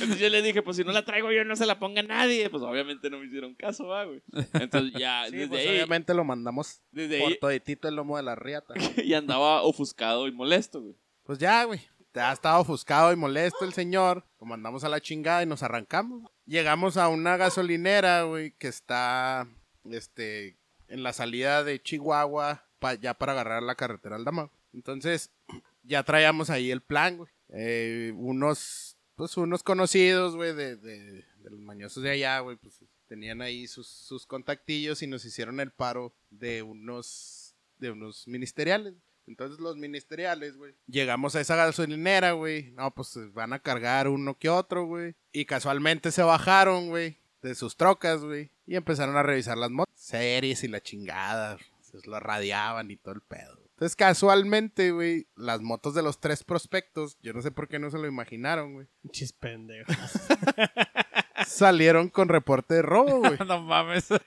Entonces 0.00 0.18
yo 0.18 0.28
le 0.28 0.42
dije, 0.42 0.62
pues 0.62 0.76
si 0.76 0.84
no 0.84 0.92
la 0.92 1.04
traigo 1.04 1.32
yo 1.32 1.44
no 1.44 1.56
se 1.56 1.66
la 1.66 1.78
ponga 1.78 2.02
nadie. 2.02 2.48
Pues 2.50 2.62
obviamente 2.62 3.10
no 3.10 3.18
me 3.18 3.26
hicieron 3.26 3.54
caso, 3.54 3.86
va, 3.86 4.04
güey. 4.04 4.22
Entonces 4.54 4.92
ya, 4.98 5.24
Sí, 5.26 5.36
desde 5.36 5.48
pues 5.48 5.66
ahí, 5.66 5.68
obviamente 5.74 6.14
lo 6.14 6.24
mandamos 6.24 6.80
desde 6.90 7.20
por 7.20 7.28
ahí, 7.28 7.38
toditito 7.38 7.88
el 7.88 7.96
lomo 7.96 8.16
de 8.16 8.22
la 8.22 8.34
riata. 8.34 8.74
y 9.04 9.14
andaba 9.14 9.62
ofuscado 9.62 10.28
y 10.28 10.32
molesto, 10.32 10.80
güey. 10.80 10.94
Pues 11.24 11.38
ya, 11.38 11.64
güey. 11.64 11.80
Ya 12.14 12.32
estaba 12.32 12.58
ofuscado 12.58 13.12
y 13.12 13.16
molesto 13.16 13.64
el 13.64 13.72
señor. 13.72 14.24
Lo 14.40 14.46
mandamos 14.46 14.82
a 14.84 14.88
la 14.88 15.00
chingada 15.00 15.42
y 15.42 15.46
nos 15.46 15.62
arrancamos. 15.62 16.30
Llegamos 16.46 16.96
a 16.96 17.08
una 17.08 17.36
gasolinera, 17.36 18.22
güey, 18.22 18.52
que 18.52 18.68
está 18.68 19.46
este, 19.84 20.58
en 20.88 21.02
la 21.02 21.12
salida 21.12 21.62
de 21.62 21.80
Chihuahua, 21.80 22.66
ya 23.00 23.14
para 23.14 23.32
agarrar 23.32 23.62
la 23.62 23.74
carretera 23.74 24.16
al 24.16 24.24
Dama. 24.24 24.50
Entonces, 24.72 25.30
ya 25.82 26.02
traíamos 26.02 26.50
ahí 26.50 26.70
el 26.70 26.80
plan, 26.80 27.18
güey. 27.18 27.30
Eh, 27.50 28.12
unos, 28.16 28.96
pues 29.14 29.36
unos 29.36 29.62
conocidos, 29.62 30.34
güey, 30.34 30.54
de, 30.54 30.76
de, 30.76 31.24
de 31.36 31.50
los 31.50 31.60
mañosos 31.60 32.02
de 32.02 32.10
allá, 32.10 32.40
güey, 32.40 32.56
pues 32.56 32.80
tenían 33.08 33.42
ahí 33.42 33.66
sus, 33.66 33.88
sus 33.88 34.26
contactillos 34.26 35.02
y 35.02 35.06
nos 35.06 35.24
hicieron 35.24 35.60
el 35.60 35.72
paro 35.72 36.14
de 36.30 36.62
unos, 36.62 37.54
de 37.78 37.90
unos 37.90 38.28
ministeriales. 38.28 38.94
Entonces 39.28 39.60
los 39.60 39.76
ministeriales, 39.76 40.56
güey. 40.56 40.74
Llegamos 40.86 41.36
a 41.36 41.40
esa 41.40 41.54
gasolinera, 41.54 42.32
güey. 42.32 42.70
No, 42.72 42.92
pues 42.92 43.16
van 43.32 43.52
a 43.52 43.58
cargar 43.58 44.08
uno 44.08 44.38
que 44.38 44.48
otro, 44.48 44.86
güey. 44.86 45.14
Y 45.32 45.44
casualmente 45.44 46.10
se 46.10 46.22
bajaron, 46.22 46.88
güey. 46.88 47.18
De 47.42 47.54
sus 47.54 47.76
trocas, 47.76 48.22
güey. 48.22 48.50
Y 48.66 48.74
empezaron 48.74 49.16
a 49.16 49.22
revisar 49.22 49.58
las 49.58 49.70
motos. 49.70 49.94
Series 49.94 50.64
y 50.64 50.68
la 50.68 50.80
chingada. 50.80 51.58
Se 51.82 51.98
lo 52.08 52.18
radiaban 52.18 52.90
y 52.90 52.96
todo 52.96 53.14
el 53.14 53.20
pedo. 53.20 53.58
Entonces, 53.78 53.94
casualmente, 53.94 54.90
güey, 54.90 55.28
las 55.36 55.60
motos 55.60 55.94
de 55.94 56.02
los 56.02 56.18
tres 56.18 56.42
prospectos, 56.42 57.16
yo 57.22 57.32
no 57.32 57.42
sé 57.42 57.52
por 57.52 57.68
qué 57.68 57.78
no 57.78 57.92
se 57.92 57.98
lo 57.98 58.08
imaginaron, 58.08 58.72
güey, 58.74 58.88
Chis 59.12 59.32
pendejos. 59.32 59.94
salieron 61.48 62.08
con 62.08 62.28
reporte 62.28 62.74
de 62.74 62.82
robo, 62.82 63.18
güey. 63.20 63.38
no 63.46 63.62
mames. 63.62 64.10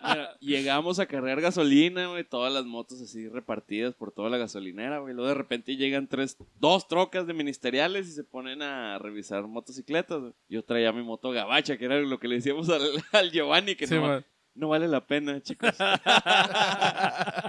Mira, 0.00 0.36
llegamos 0.40 0.98
a 0.98 1.06
cargar 1.06 1.40
gasolina, 1.40 2.06
güey, 2.08 2.24
todas 2.24 2.52
las 2.52 2.64
motos 2.64 3.00
así 3.00 3.28
repartidas 3.28 3.94
por 3.94 4.12
toda 4.12 4.30
la 4.30 4.38
gasolinera, 4.38 4.98
güey. 4.98 5.14
Luego 5.14 5.28
de 5.28 5.34
repente 5.34 5.76
llegan 5.76 6.08
tres, 6.08 6.36
dos 6.58 6.88
trocas 6.88 7.26
de 7.26 7.34
ministeriales 7.34 8.08
y 8.08 8.12
se 8.12 8.24
ponen 8.24 8.62
a 8.62 8.98
revisar 8.98 9.46
motocicletas, 9.46 10.20
güey. 10.20 10.32
Yo 10.48 10.64
traía 10.64 10.92
mi 10.92 11.02
moto 11.02 11.30
gabacha, 11.30 11.76
que 11.76 11.84
era 11.84 12.00
lo 12.00 12.18
que 12.18 12.28
le 12.28 12.36
decíamos 12.36 12.68
al, 12.68 12.82
al 13.12 13.30
Giovanni, 13.30 13.76
que 13.76 13.86
Sí, 13.86 13.94
no, 13.94 14.24
no 14.54 14.68
vale 14.68 14.88
la 14.88 15.06
pena, 15.06 15.40
chicos. 15.42 15.74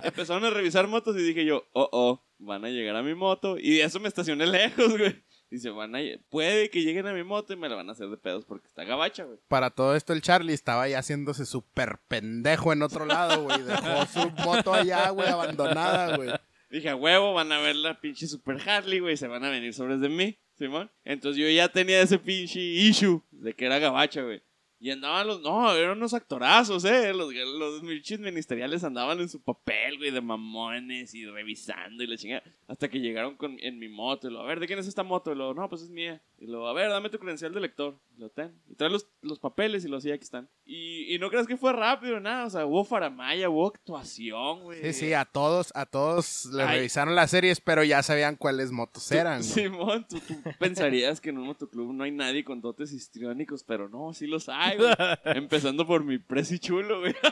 Empezaron 0.04 0.46
a 0.46 0.50
revisar 0.50 0.88
motos 0.88 1.16
y 1.18 1.24
dije 1.24 1.46
yo, 1.46 1.66
oh, 1.74 1.90
oh, 1.92 2.26
van 2.38 2.66
a 2.66 2.70
llegar 2.70 2.96
a 2.96 3.04
mi 3.04 3.16
moto. 3.16 3.58
Y 3.58 3.76
de 3.78 3.84
eso 3.84 4.00
me 4.00 4.08
estacioné 4.08 4.46
lejos, 4.46 4.98
güey. 4.98 5.24
Dice, 5.54 5.70
van 5.70 5.96
a, 5.96 6.00
puede 6.32 6.72
que 6.72 6.82
lleguen 6.82 7.06
a 7.06 7.14
mi 7.14 7.24
moto 7.24 7.54
y 7.54 7.56
me 7.56 7.70
la 7.70 7.76
van 7.76 7.88
a 7.88 7.92
hacer 7.92 8.10
de 8.10 8.18
pedos 8.18 8.44
porque 8.44 8.66
está 8.66 8.86
gabacha, 8.86 9.24
güey. 9.24 9.38
Para 9.48 9.70
todo 9.70 9.96
esto, 9.96 10.12
el 10.12 10.24
Charlie 10.24 10.52
estaba 10.52 10.88
ya 10.88 10.98
haciéndose 10.98 11.46
súper 11.46 12.00
pendejo 12.08 12.74
en 12.74 12.82
otro 12.82 13.06
lado, 13.06 13.44
güey. 13.44 13.62
Dejó 13.62 14.04
su 14.08 14.32
moto 14.44 14.74
allá, 14.74 15.12
güey, 15.12 15.30
abandonada, 15.30 16.18
güey. 16.18 16.32
Dije, 16.72 16.90
a 16.90 16.96
huevo, 16.96 17.36
van 17.36 17.52
a 17.52 17.60
ver 17.60 17.76
la 17.76 18.02
pinche 18.02 18.26
Super 18.26 18.68
Harley, 18.68 18.98
güey, 18.98 19.16
se 19.16 19.28
van 19.28 19.44
a 19.44 19.52
venir 19.52 19.76
sobres 19.76 20.02
de 20.02 20.10
mí, 20.10 20.40
Simón. 20.58 20.90
Entonces 21.04 21.40
yo 21.40 21.48
ya 21.48 21.70
tenía 21.70 22.02
ese 22.02 22.18
pinche 22.18 22.60
issue 22.60 23.22
de 23.30 23.54
que 23.54 23.68
era 23.68 23.78
gabacha, 23.78 24.24
güey. 24.24 24.42
Y 24.84 24.92
andaban 24.92 25.26
los, 25.26 25.40
no, 25.40 25.74
eran 25.74 25.96
unos 25.96 26.14
actorazos, 26.14 26.84
eh. 26.84 27.14
Los, 27.14 27.34
los 27.34 27.82
ministeriales 27.82 28.84
andaban 28.84 29.18
en 29.22 29.30
su 29.30 29.42
papel, 29.42 29.98
güey, 29.98 30.12
de 30.12 30.20
mamones 30.20 31.16
y 31.16 31.26
revisando 31.26 32.04
y 32.04 32.08
la 32.08 32.18
chingada. 32.18 32.44
Hasta 32.68 32.90
que 32.90 33.00
llegaron 33.00 33.38
con, 33.38 33.56
en 33.62 33.80
mi 33.80 33.88
moto. 33.88 34.28
Y 34.28 34.34
lo, 34.34 34.42
a 34.42 34.46
ver, 34.46 34.60
¿de 34.60 34.68
quién 34.68 34.80
es 34.80 34.88
esta 34.88 35.04
moto? 35.04 35.32
Y 35.32 35.36
lo, 35.36 35.54
no, 35.54 35.70
pues 35.70 35.84
es 35.84 35.90
mía. 35.90 36.22
Y 36.44 36.48
lo, 36.48 36.68
a 36.68 36.74
ver, 36.74 36.90
dame 36.90 37.10
tu 37.10 37.20
credencial 37.20 37.54
de 37.54 37.62
lector. 37.62 37.98
Lo, 38.18 38.30
ten. 38.30 38.54
Y 38.68 38.76
trae 38.76 38.90
los, 38.90 39.08
los 39.22 39.40
papeles 39.40 39.86
y 39.86 39.88
lo, 39.88 40.02
sí, 40.02 40.12
aquí 40.12 40.26
están. 40.26 40.50
Y, 40.66 41.16
y 41.16 41.18
no 41.18 41.30
creas 41.30 41.48
que 41.48 41.56
fue 41.56 41.72
rápido, 41.72 42.20
nada. 42.20 42.48
O 42.48 42.50
sea, 42.50 42.66
hubo 42.66 42.84
faramaya, 42.84 43.50
hubo 43.50 43.68
actuación, 43.68 44.64
güey. 44.64 44.82
Sí, 44.82 44.92
sí, 44.92 45.14
a 45.14 45.24
todos, 45.24 45.72
a 45.74 45.86
todos 45.86 46.48
les 46.48 46.68
Ay. 46.68 46.76
revisaron 46.80 47.16
las 47.16 47.32
series, 47.32 47.62
pero 47.62 47.86
ya 47.86 48.04
sabían 48.04 48.36
cuáles 48.36 48.74
motos 48.74 49.10
eran. 49.14 49.42
Simón, 49.42 50.06
tú, 50.06 50.20
tú 50.20 50.34
pensarías 50.60 51.22
que 51.22 51.30
en 51.30 51.38
un 51.38 51.48
motoclub 51.48 51.94
no 51.94 52.04
hay 52.04 52.12
nadie 52.12 52.44
con 52.44 52.60
dotes 52.60 52.92
histriónicos, 52.92 53.64
pero 53.64 53.88
no, 53.88 54.12
sí 54.12 54.28
los 54.28 54.50
hay, 54.50 54.76
güey. 54.76 54.94
Empezando 55.38 55.88
por 55.88 56.04
mi 56.04 56.18
presi 56.18 56.60
chulo, 56.60 57.00
güey. 57.00 57.16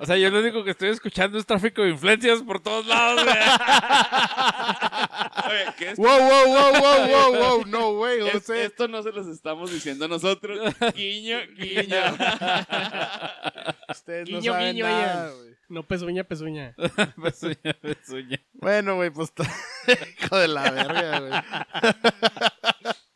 O 0.00 0.06
sea, 0.06 0.16
yo 0.16 0.30
lo 0.30 0.38
único 0.38 0.62
que 0.62 0.70
estoy 0.70 0.90
escuchando 0.90 1.38
es 1.38 1.46
tráfico 1.46 1.82
de 1.82 1.90
influencias 1.90 2.40
por 2.42 2.60
todos 2.60 2.86
lados, 2.86 3.24
güey. 3.24 3.34
Oye, 5.48 5.74
que 5.76 5.88
esto, 5.90 6.02
Wow, 6.02 6.18
wow, 6.18 6.46
wow, 6.46 6.72
wow, 6.72 7.06
wow, 7.08 7.34
wow, 7.40 7.64
no, 7.68 7.92
güey, 7.94 8.26
es- 8.26 8.32
José. 8.34 8.64
esto 8.64 8.86
no 8.88 9.02
se 9.02 9.12
los 9.12 9.26
estamos 9.26 9.70
diciendo 9.72 10.06
nosotros. 10.08 10.74
Guiño, 10.94 11.38
guiño. 11.56 11.96
Ustedes 13.88 14.28
no 14.30 14.38
Guiño, 14.40 14.52
saben 14.52 14.72
guiño, 14.76 14.86
nada, 14.86 15.30
güey. 15.32 15.48
No 15.68 15.82
pezuña, 15.82 16.24
pezuña. 16.24 16.74
Pezuña, 17.22 17.74
pezuña. 17.82 18.40
Bueno, 18.54 18.96
güey, 18.96 19.10
pues... 19.10 19.30
Hijo 20.22 20.36
de 20.38 20.48
la 20.48 20.70
verga, 20.70 21.20
güey. 21.20 21.32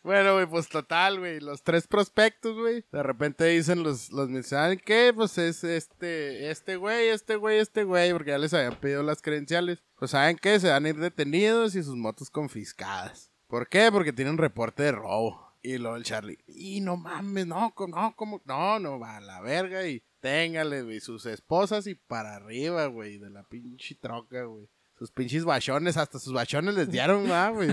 Bueno, 0.02 0.34
güey, 0.34 0.46
pues 0.46 0.68
total, 0.68 1.20
güey. 1.20 1.38
Los 1.40 1.62
tres 1.62 1.86
prospectos, 1.86 2.56
güey. 2.56 2.84
De 2.90 3.02
repente 3.02 3.44
dicen 3.44 3.82
los, 3.82 4.10
los 4.10 4.28
mensajes 4.28 4.82
que 4.82 5.12
pues 5.14 5.38
es 5.38 5.62
este, 5.62 6.50
este 6.50 6.76
güey, 6.76 7.08
este 7.08 7.36
güey, 7.36 7.58
este 7.58 7.84
güey, 7.84 8.12
porque 8.12 8.30
ya 8.32 8.38
les 8.38 8.52
habían 8.52 8.74
pedido 8.76 9.02
las 9.02 9.22
credenciales. 9.22 9.78
Pues 9.96 10.10
saben 10.10 10.36
qué, 10.36 10.58
se 10.58 10.70
van 10.70 10.84
a 10.84 10.88
ir 10.88 10.96
detenidos 10.96 11.76
y 11.76 11.82
sus 11.82 11.94
motos 11.96 12.30
confiscadas. 12.30 13.30
¿Por 13.46 13.68
qué? 13.68 13.90
Porque 13.92 14.12
tienen 14.12 14.38
reporte 14.38 14.82
de 14.82 14.92
robo. 14.92 15.52
Y 15.62 15.78
luego 15.78 15.96
el 15.96 16.02
Charlie, 16.02 16.38
y 16.48 16.80
no 16.80 16.96
mames, 16.96 17.46
no, 17.46 17.72
no, 17.86 18.16
como, 18.16 18.42
no, 18.44 18.80
no, 18.80 18.98
va 18.98 19.18
a 19.18 19.20
la 19.20 19.40
verga 19.40 19.86
y 19.86 20.02
téngale, 20.18 20.82
güey, 20.82 20.98
sus 20.98 21.24
esposas 21.24 21.86
y 21.86 21.94
para 21.94 22.34
arriba, 22.34 22.86
güey, 22.86 23.18
de 23.18 23.30
la 23.30 23.44
pinche 23.44 23.94
troca, 23.94 24.42
güey. 24.42 24.68
Sus 25.02 25.10
pinches 25.10 25.44
bachones, 25.44 25.96
hasta 25.96 26.20
sus 26.20 26.32
bachones 26.32 26.76
les 26.76 26.88
dieron, 26.88 27.24
¿verdad, 27.24 27.52
güey. 27.52 27.70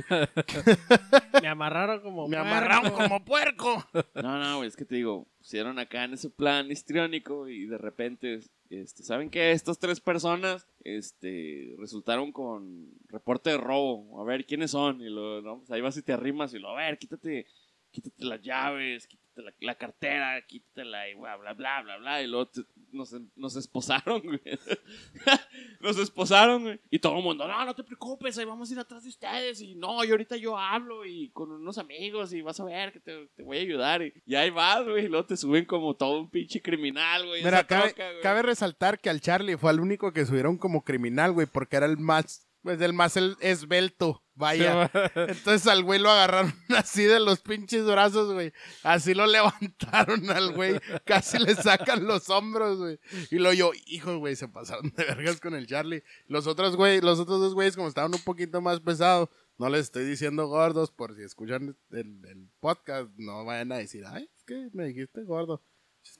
Me 1.44 1.48
amarraron 1.48 2.02
como. 2.02 2.28
Me 2.28 2.38
puerco. 2.38 2.50
amarraron 2.50 2.92
como 2.92 3.24
puerco. 3.24 3.88
No, 4.16 4.40
no, 4.40 4.58
güey, 4.58 4.68
es 4.68 4.76
que 4.76 4.84
te 4.84 4.96
digo, 4.96 5.28
pusieron 5.38 5.78
acá 5.78 6.06
en 6.06 6.14
ese 6.14 6.32
plan 6.32 6.72
histriónico 6.72 7.48
y 7.48 7.68
de 7.68 7.78
repente, 7.78 8.40
este, 8.72 9.04
¿saben 9.04 9.30
qué? 9.30 9.52
Estas 9.52 9.78
tres 9.78 10.00
personas, 10.00 10.68
este, 10.84 11.76
resultaron 11.78 12.32
con 12.32 12.90
reporte 13.10 13.52
de 13.52 13.58
robo. 13.58 14.20
A 14.20 14.24
ver, 14.24 14.48
¿quiénes 14.48 14.72
son? 14.72 15.00
Y 15.00 15.10
lo, 15.10 15.44
no, 15.44 15.60
pues 15.60 15.70
ahí 15.70 15.82
vas 15.82 15.98
y 15.98 16.02
te 16.02 16.14
arrimas 16.14 16.52
y 16.56 16.58
lo, 16.58 16.70
a 16.70 16.78
ver, 16.78 16.98
quítate, 16.98 17.46
quítate 17.92 18.26
las 18.26 18.42
llaves, 18.42 19.06
quítate 19.06 19.29
la, 19.44 19.54
la 19.60 19.76
cartera, 19.76 20.42
quítatela 20.46 21.10
y 21.10 21.16
bla, 21.16 21.36
bla, 21.38 21.54
bla, 21.54 21.82
bla, 21.82 21.98
bla. 21.98 22.22
Y 22.22 22.28
luego 22.28 22.48
te- 22.48 22.62
nos, 22.92 23.14
nos 23.36 23.56
esposaron, 23.56 24.22
güey. 24.22 24.42
nos 25.80 25.98
esposaron, 25.98 26.64
güey. 26.64 26.80
Y 26.90 27.00
todo 27.00 27.18
el 27.18 27.24
mundo, 27.24 27.48
no, 27.48 27.66
no 27.66 27.74
te 27.76 27.84
preocupes, 27.84 28.38
ahí 28.38 28.46
vamos 28.46 28.70
a 28.70 28.74
ir 28.74 28.80
atrás 28.80 29.04
de 29.04 29.10
ustedes. 29.10 29.62
Y 29.62 29.76
no, 29.76 30.04
y 30.04 30.12
ahorita 30.12 30.38
yo 30.38 30.58
hablo 30.58 31.06
y 31.06 31.30
con 31.32 31.52
unos 31.52 31.78
amigos 31.78 32.34
y 32.34 32.42
vas 32.42 32.60
a 32.60 32.66
ver 32.66 32.92
que 32.92 33.00
te, 33.00 33.28
te 33.36 33.44
voy 33.44 33.58
a 33.58 33.62
ayudar. 33.62 34.02
Y, 34.02 34.14
y 34.26 34.36
ahí 34.36 34.50
vas, 34.50 34.84
güey. 34.86 35.06
Y 35.06 35.08
luego 35.08 35.26
te 35.26 35.38
suben 35.38 35.66
como 35.66 35.96
todo 35.96 36.20
un 36.22 36.30
pinche 36.30 36.62
criminal, 36.62 37.26
güey. 37.28 37.44
Mira, 37.44 37.66
cabe, 37.66 37.94
troca, 37.94 38.10
güey. 38.12 38.22
cabe 38.22 38.42
resaltar 38.42 39.00
que 39.00 39.10
al 39.10 39.22
Charlie 39.22 39.58
fue 39.58 39.72
el 39.72 39.80
único 39.80 40.12
que 40.14 40.26
subieron 40.26 40.58
como 40.58 40.84
criminal, 40.84 41.32
güey, 41.32 41.48
porque 41.48 41.78
era 41.78 41.86
el 41.86 41.98
más, 41.98 42.48
pues 42.62 42.82
el 42.82 42.94
más 42.94 43.16
el 43.18 43.38
esbelto, 43.40 44.24
vaya. 44.36 44.92
Entonces 45.16 45.68
al 45.68 45.84
güey 45.84 46.00
lo 46.00 46.10
agarraron 46.10 46.54
así 46.78 47.04
de 47.04 47.20
los 47.20 47.40
pinches 47.42 47.86
brazos, 47.86 48.34
güey. 48.34 48.52
Así 48.84 49.14
lo 49.14 49.26
levantaron 49.28 50.30
al 50.30 50.54
güey. 50.54 50.80
Casi 51.06 51.40
le 51.40 51.56
sacan 51.56 52.06
los 52.06 52.30
hombros, 52.30 52.78
güey. 52.78 53.00
Y 53.32 53.40
lo 53.40 53.54
yo, 53.54 53.72
hijo, 53.86 54.18
güey, 54.18 54.36
se 54.36 54.48
pasaron 54.48 54.92
de 54.96 55.06
vergas 55.06 55.40
con 55.40 55.56
el 55.56 55.68
Charlie. 55.68 56.04
Los 56.28 56.48
otros, 56.48 56.76
güey, 56.76 57.02
los 57.02 57.20
otros 57.20 57.40
dos 57.40 57.54
güeyes, 57.54 57.76
como 57.76 57.88
estaban 57.88 58.14
un 58.14 58.22
poquito 58.22 58.62
más 58.62 58.80
pesados, 58.80 59.30
no 59.58 59.70
les 59.70 59.82
estoy 59.82 60.06
diciendo 60.06 60.48
gordos, 60.48 60.92
por 60.92 61.16
si 61.16 61.24
escuchan 61.24 61.78
el, 61.92 62.26
el 62.26 62.50
podcast, 62.60 63.10
no 63.18 63.46
vayan 63.46 63.72
a 63.72 63.78
decir, 63.78 64.04
ay, 64.06 64.30
es 64.38 64.44
que 64.46 64.70
me 64.74 64.86
dijiste 64.86 65.24
gordo. 65.24 65.64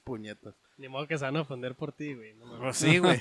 Puñetas. 0.04 0.54
Ni 0.80 0.88
modo 0.88 1.06
que 1.06 1.18
se 1.18 1.26
van 1.26 1.36
a 1.36 1.42
ofender 1.42 1.74
por 1.74 1.92
ti, 1.92 2.14
güey. 2.14 2.32
No. 2.36 2.58
Pues 2.58 2.78
sí, 2.78 2.96
güey. 2.96 3.20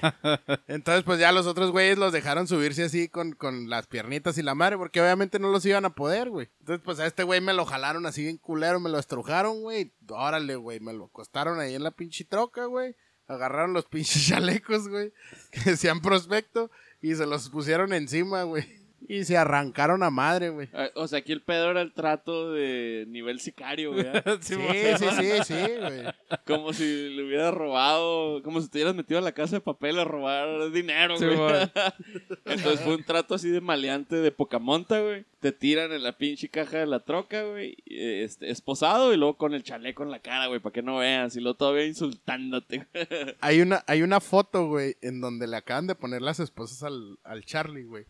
Entonces, 0.69 1.03
pues 1.03 1.19
ya 1.19 1.33
los 1.33 1.45
otros 1.45 1.71
güeyes 1.71 1.97
los 1.97 2.13
dejaron 2.13 2.47
subirse 2.47 2.85
así 2.85 3.09
con, 3.09 3.33
con 3.33 3.69
las 3.69 3.85
piernitas 3.85 4.37
y 4.37 4.43
la 4.43 4.55
madre, 4.55 4.77
porque 4.77 5.01
obviamente 5.01 5.39
no 5.39 5.49
los 5.49 5.65
iban 5.65 5.83
a 5.83 5.89
poder, 5.89 6.29
güey. 6.29 6.47
Entonces, 6.61 6.81
pues 6.85 7.01
a 7.01 7.05
este 7.05 7.23
güey 7.23 7.41
me 7.41 7.53
lo 7.53 7.65
jalaron 7.65 8.05
así 8.05 8.23
bien 8.23 8.37
culero, 8.37 8.79
me 8.79 8.89
lo 8.89 8.97
estrujaron, 8.97 9.61
güey. 9.61 9.91
Órale, 10.07 10.55
güey, 10.55 10.79
me 10.79 10.93
lo 10.93 11.05
acostaron 11.05 11.59
ahí 11.59 11.75
en 11.75 11.83
la 11.83 11.91
pinche 11.91 12.23
troca, 12.23 12.63
güey. 12.63 12.95
Agarraron 13.27 13.73
los 13.73 13.87
pinches 13.87 14.25
chalecos, 14.29 14.87
güey, 14.87 15.11
que 15.51 15.71
decían 15.71 15.99
prospecto, 15.99 16.71
y 17.01 17.13
se 17.15 17.25
los 17.25 17.49
pusieron 17.49 17.91
encima, 17.91 18.43
güey. 18.43 18.78
Y 19.09 19.23
se 19.23 19.37
arrancaron 19.37 20.03
a 20.03 20.11
madre, 20.11 20.49
güey. 20.49 20.69
Ah, 20.71 20.89
O 20.93 21.07
sea, 21.07 21.19
aquí 21.19 21.31
el 21.31 21.41
pedo 21.41 21.71
era 21.71 21.81
el 21.81 21.93
trato 21.93 22.53
de 22.53 23.05
nivel 23.07 23.39
sicario, 23.39 23.91
güey. 23.91 24.05
Sí, 24.41 24.53
sí, 24.99 25.05
sí, 25.17 25.31
sí, 25.45 25.55
güey. 25.79 26.03
Como 26.45 26.71
si 26.73 27.09
le 27.09 27.23
hubiera 27.25 27.49
robado, 27.49 28.43
como 28.43 28.61
si 28.61 28.69
te 28.69 28.77
hubieras 28.77 28.93
metido 28.93 29.17
a 29.17 29.23
la 29.23 29.31
casa 29.31 29.55
de 29.55 29.61
papel 29.61 29.97
a 29.97 30.03
robar 30.05 30.71
dinero, 30.71 31.17
Sí, 31.17 31.25
güey. 31.25 31.37
güey. 31.37 31.71
Entonces 32.45 32.81
fue 32.81 32.95
un 32.97 33.03
trato 33.03 33.33
así 33.33 33.49
de 33.49 33.61
maleante 33.61 34.15
de 34.17 34.31
poca 34.31 34.59
monta, 34.59 35.01
güey. 35.01 35.25
Te 35.39 35.51
tiran 35.53 35.91
en 35.91 36.03
la 36.03 36.15
pinche 36.17 36.47
caja 36.49 36.77
de 36.77 36.85
la 36.85 36.99
troca, 36.99 37.41
güey. 37.43 37.77
Este, 37.87 38.51
esposado 38.51 39.11
y 39.11 39.17
luego 39.17 39.37
con 39.37 39.55
el 39.55 39.63
chaleco 39.63 40.03
en 40.03 40.11
la 40.11 40.19
cara, 40.19 40.45
güey, 40.47 40.59
para 40.59 40.73
que 40.73 40.83
no 40.83 40.97
veas. 40.97 41.35
Y 41.35 41.39
luego 41.39 41.57
todavía 41.57 41.85
insultándote. 41.87 42.85
Hay 43.41 43.61
una, 43.61 43.83
hay 43.87 44.03
una 44.03 44.19
foto, 44.19 44.67
güey, 44.67 44.97
en 45.01 45.19
donde 45.19 45.47
le 45.47 45.57
acaban 45.57 45.87
de 45.87 45.95
poner 45.95 46.21
las 46.21 46.39
esposas 46.39 46.83
al, 46.83 47.17
al 47.23 47.43
Charlie, 47.43 47.85
güey. 47.85 48.05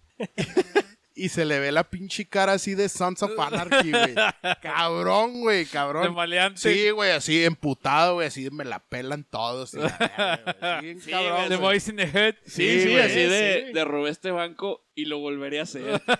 Y 1.25 1.29
se 1.29 1.45
le 1.45 1.59
ve 1.59 1.71
la 1.71 1.83
pinche 1.89 2.25
cara 2.27 2.53
así 2.53 2.75
de 2.75 2.87
Sons 2.89 3.21
of 3.23 3.37
Anarchy, 3.39 3.91
güey. 3.91 4.15
Cabrón, 4.61 5.41
güey, 5.41 5.65
De 5.65 5.69
cabrón. 5.69 6.13
maleante. 6.15 6.59
Sí, 6.59 6.89
güey, 6.91 7.11
así 7.11 7.43
emputado, 7.45 8.15
güey, 8.15 8.27
así 8.27 8.49
me 8.51 8.65
la 8.65 8.79
pelan 8.79 9.23
todos. 9.23 9.73
la 9.73 9.81
verga. 9.99 10.81
Sí, 10.99 11.11
cabrón, 11.11 11.35
güey, 11.37 11.49
The 11.49 11.55
güey. 11.57 11.59
Voice 11.59 11.91
in 11.91 11.97
the 11.97 12.03
Head. 12.03 12.35
Sí, 12.45 12.81
Sí, 12.83 12.95
así 12.97 13.19
de, 13.19 13.65
sí. 13.67 13.73
de 13.73 13.85
robé 13.85 14.09
este 14.09 14.31
banco 14.31 14.85
y 14.95 15.05
lo 15.05 15.19
volveré 15.19 15.59
a 15.59 15.63
hacer. 15.63 16.01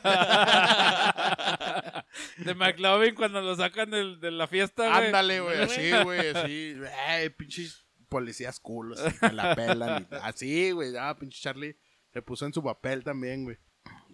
De 2.38 2.54
McLovin 2.56 3.16
cuando 3.16 3.42
lo 3.42 3.56
sacan 3.56 3.90
del- 3.92 4.20
de 4.20 4.32
la 4.32 4.48
fiesta, 4.48 4.88
güey. 4.90 5.06
Ándale, 5.08 5.40
güey, 5.42 5.62
así, 5.62 5.92
güey, 6.04 6.30
así. 6.30 6.76
Ay, 7.08 7.30
pinches 7.30 7.86
policías 8.10 8.60
culos, 8.60 9.00
así, 9.00 9.18
me 9.22 9.34
la 9.34 9.56
pelan. 9.56 10.08
y- 10.12 10.16
así, 10.24 10.72
güey, 10.72 10.96
ah, 10.98 11.16
pinche 11.20 11.40
Charlie 11.42 11.78
se 12.12 12.22
puso 12.22 12.46
en 12.46 12.54
su 12.54 12.64
papel 12.64 13.04
también, 13.04 13.44
güey. 13.44 13.58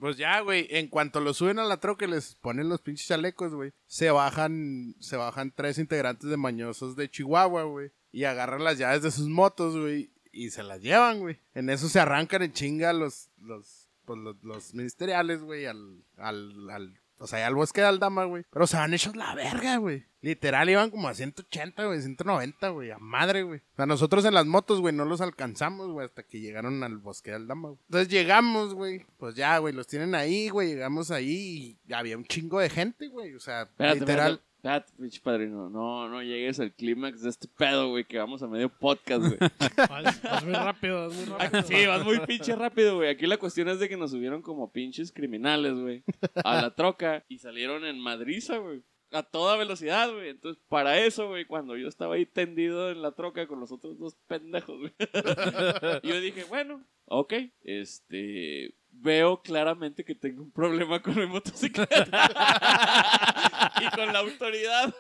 Pues 0.05 0.17
ya, 0.17 0.39
güey, 0.41 0.67
en 0.69 0.87
cuanto 0.87 1.19
lo 1.19 1.33
suben 1.33 1.57
a 1.57 1.63
la 1.63 1.79
troca 1.79 2.05
y 2.05 2.07
les 2.07 2.35
ponen 2.35 2.69
los 2.69 2.79
pinches 2.79 3.07
chalecos, 3.07 3.55
güey, 3.55 3.73
se 3.87 4.11
bajan, 4.11 4.93
se 4.99 5.17
bajan 5.17 5.51
tres 5.51 5.79
integrantes 5.79 6.29
de 6.29 6.37
mañosos 6.37 6.95
de 6.95 7.09
Chihuahua, 7.09 7.63
güey, 7.63 7.89
y 8.11 8.25
agarran 8.25 8.63
las 8.63 8.77
llaves 8.77 9.01
de 9.01 9.09
sus 9.09 9.27
motos, 9.27 9.75
güey, 9.75 10.11
y 10.31 10.51
se 10.51 10.61
las 10.61 10.79
llevan, 10.81 11.21
güey. 11.21 11.39
En 11.55 11.71
eso 11.71 11.89
se 11.89 11.99
arrancan 11.99 12.43
en 12.43 12.53
chinga 12.53 12.93
los, 12.93 13.31
los, 13.39 13.89
pues, 14.05 14.19
los, 14.19 14.35
los 14.43 14.75
ministeriales, 14.75 15.41
güey, 15.41 15.65
al, 15.65 16.03
al, 16.17 16.69
al, 16.69 17.01
o 17.17 17.27
sea, 17.27 17.45
al 17.47 17.55
bosque 17.55 17.81
de 17.81 17.87
Aldama, 17.87 18.25
güey. 18.25 18.45
Pero 18.51 18.67
se 18.67 18.77
van 18.77 18.93
hechos 18.93 19.15
la 19.15 19.33
verga, 19.35 19.77
güey. 19.77 20.05
Literal, 20.21 20.67
iban 20.69 20.89
como 20.89 21.07
a 21.07 21.13
180, 21.13 21.85
güey, 21.85 22.01
190, 22.01 22.69
güey, 22.69 22.89
a 22.89 22.97
madre, 22.97 23.43
güey. 23.43 23.59
O 23.59 23.75
sea, 23.75 23.85
nosotros 23.85 24.25
en 24.25 24.33
las 24.33 24.47
motos, 24.47 24.81
güey, 24.81 24.93
no 24.93 25.05
los 25.05 25.21
alcanzamos, 25.21 25.91
güey, 25.91 26.07
hasta 26.07 26.23
que 26.23 26.39
llegaron 26.39 26.83
al 26.83 26.97
bosque 26.97 27.29
de 27.29 27.35
Aldama, 27.37 27.69
güey. 27.69 27.79
Entonces 27.87 28.09
llegamos, 28.09 28.73
güey, 28.73 29.05
pues 29.17 29.35
ya, 29.35 29.57
güey, 29.59 29.73
los 29.73 29.85
tienen 29.85 30.15
ahí, 30.15 30.49
güey, 30.49 30.69
llegamos 30.69 31.11
ahí 31.11 31.77
y 31.87 31.93
había 31.93 32.17
un 32.17 32.25
chingo 32.25 32.59
de 32.59 32.69
gente, 32.71 33.07
güey, 33.07 33.35
o 33.35 33.39
sea, 33.39 33.63
Espérate, 33.63 33.99
literal. 33.99 34.31
espérate, 34.33 34.54
espérate, 34.65 34.91
pinche 34.97 35.21
padrino. 35.21 35.69
No, 35.69 36.09
no 36.09 36.23
llegues 36.23 36.59
al 36.59 36.73
clímax 36.73 37.21
de 37.21 37.29
este 37.29 37.47
pedo, 37.47 37.89
güey, 37.89 38.03
que 38.03 38.17
vamos 38.17 38.41
a 38.41 38.47
medio 38.47 38.69
podcast, 38.69 39.23
güey. 39.23 39.37
Vas, 39.89 40.21
vas 40.23 40.43
muy 40.43 40.53
rápido, 40.53 41.07
vas 41.07 41.13
muy 41.13 41.25
rápido. 41.25 41.63
Sí, 41.63 41.85
vas 41.85 42.03
muy 42.03 42.19
pinche 42.21 42.55
rápido, 42.55 42.95
güey. 42.95 43.09
Aquí 43.09 43.27
la 43.27 43.37
cuestión 43.37 43.67
es 43.69 43.79
de 43.79 43.87
que 43.87 43.97
nos 43.97 44.11
subieron 44.11 44.41
como 44.41 44.71
pinches 44.71 45.11
criminales, 45.11 45.73
güey, 45.75 46.03
a 46.43 46.61
la 46.61 46.73
troca 46.73 47.23
y 47.27 47.37
salieron 47.37 47.85
en 47.85 47.99
madriza, 47.99 48.57
güey. 48.57 48.81
A 49.11 49.21
toda 49.21 49.55
velocidad, 49.55 50.11
güey. 50.11 50.29
Entonces, 50.29 50.61
para 50.67 50.99
eso, 50.99 51.27
güey, 51.27 51.45
cuando 51.45 51.77
yo 51.77 51.87
estaba 51.87 52.15
ahí 52.15 52.25
tendido 52.25 52.89
en 52.89 53.01
la 53.01 53.11
troca 53.11 53.47
con 53.47 53.59
los 53.59 53.71
otros 53.71 53.99
dos 53.99 54.15
pendejos, 54.27 54.79
güey. 54.79 54.93
yo 56.03 56.19
dije, 56.19 56.43
bueno, 56.45 56.83
ok, 57.05 57.33
este. 57.61 58.73
Veo 58.97 59.41
claramente 59.41 60.03
que 60.03 60.15
tengo 60.15 60.43
un 60.43 60.51
problema 60.51 61.01
con 61.01 61.15
mi 61.15 61.27
motocicleta. 61.27 62.05
y 63.81 63.95
con 63.95 64.11
la 64.11 64.19
autoridad. 64.19 64.93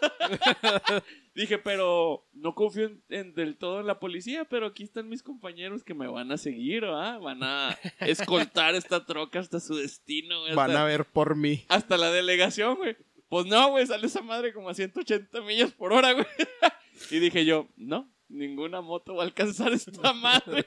Dije, 1.35 1.57
pero 1.57 2.27
no 2.33 2.55
confío 2.55 2.85
en, 2.85 3.03
en 3.09 3.33
del 3.33 3.57
todo 3.57 3.79
en 3.79 3.87
la 3.87 3.99
policía, 3.99 4.45
pero 4.45 4.67
aquí 4.67 4.83
están 4.83 5.09
mis 5.09 5.23
compañeros 5.23 5.83
que 5.83 5.93
me 5.93 6.07
van 6.07 6.31
a 6.31 6.37
seguir, 6.37 6.85
¿ah? 6.85 7.17
Van 7.17 7.43
a 7.43 7.77
escoltar 7.99 8.75
esta 8.75 9.05
troca 9.05 9.39
hasta 9.39 9.59
su 9.59 9.75
destino, 9.75 10.41
güey. 10.41 10.55
Van 10.55 10.75
a 10.75 10.83
ver 10.83 11.05
por 11.05 11.35
mí. 11.35 11.65
hasta 11.69 11.97
la 11.97 12.11
delegación, 12.11 12.75
güey. 12.75 12.95
Pues 13.27 13.45
no, 13.47 13.71
güey, 13.71 13.85
sale 13.87 14.07
esa 14.07 14.21
madre 14.21 14.53
como 14.53 14.69
a 14.69 14.73
180 14.73 15.41
millas 15.41 15.71
por 15.71 15.93
hora, 15.93 16.13
güey. 16.13 16.25
Y 17.11 17.19
dije 17.19 17.43
yo, 17.43 17.67
no, 17.75 18.09
ninguna 18.29 18.81
moto 18.81 19.15
va 19.15 19.23
a 19.23 19.25
alcanzar 19.25 19.73
esta 19.73 20.13
madre. 20.13 20.63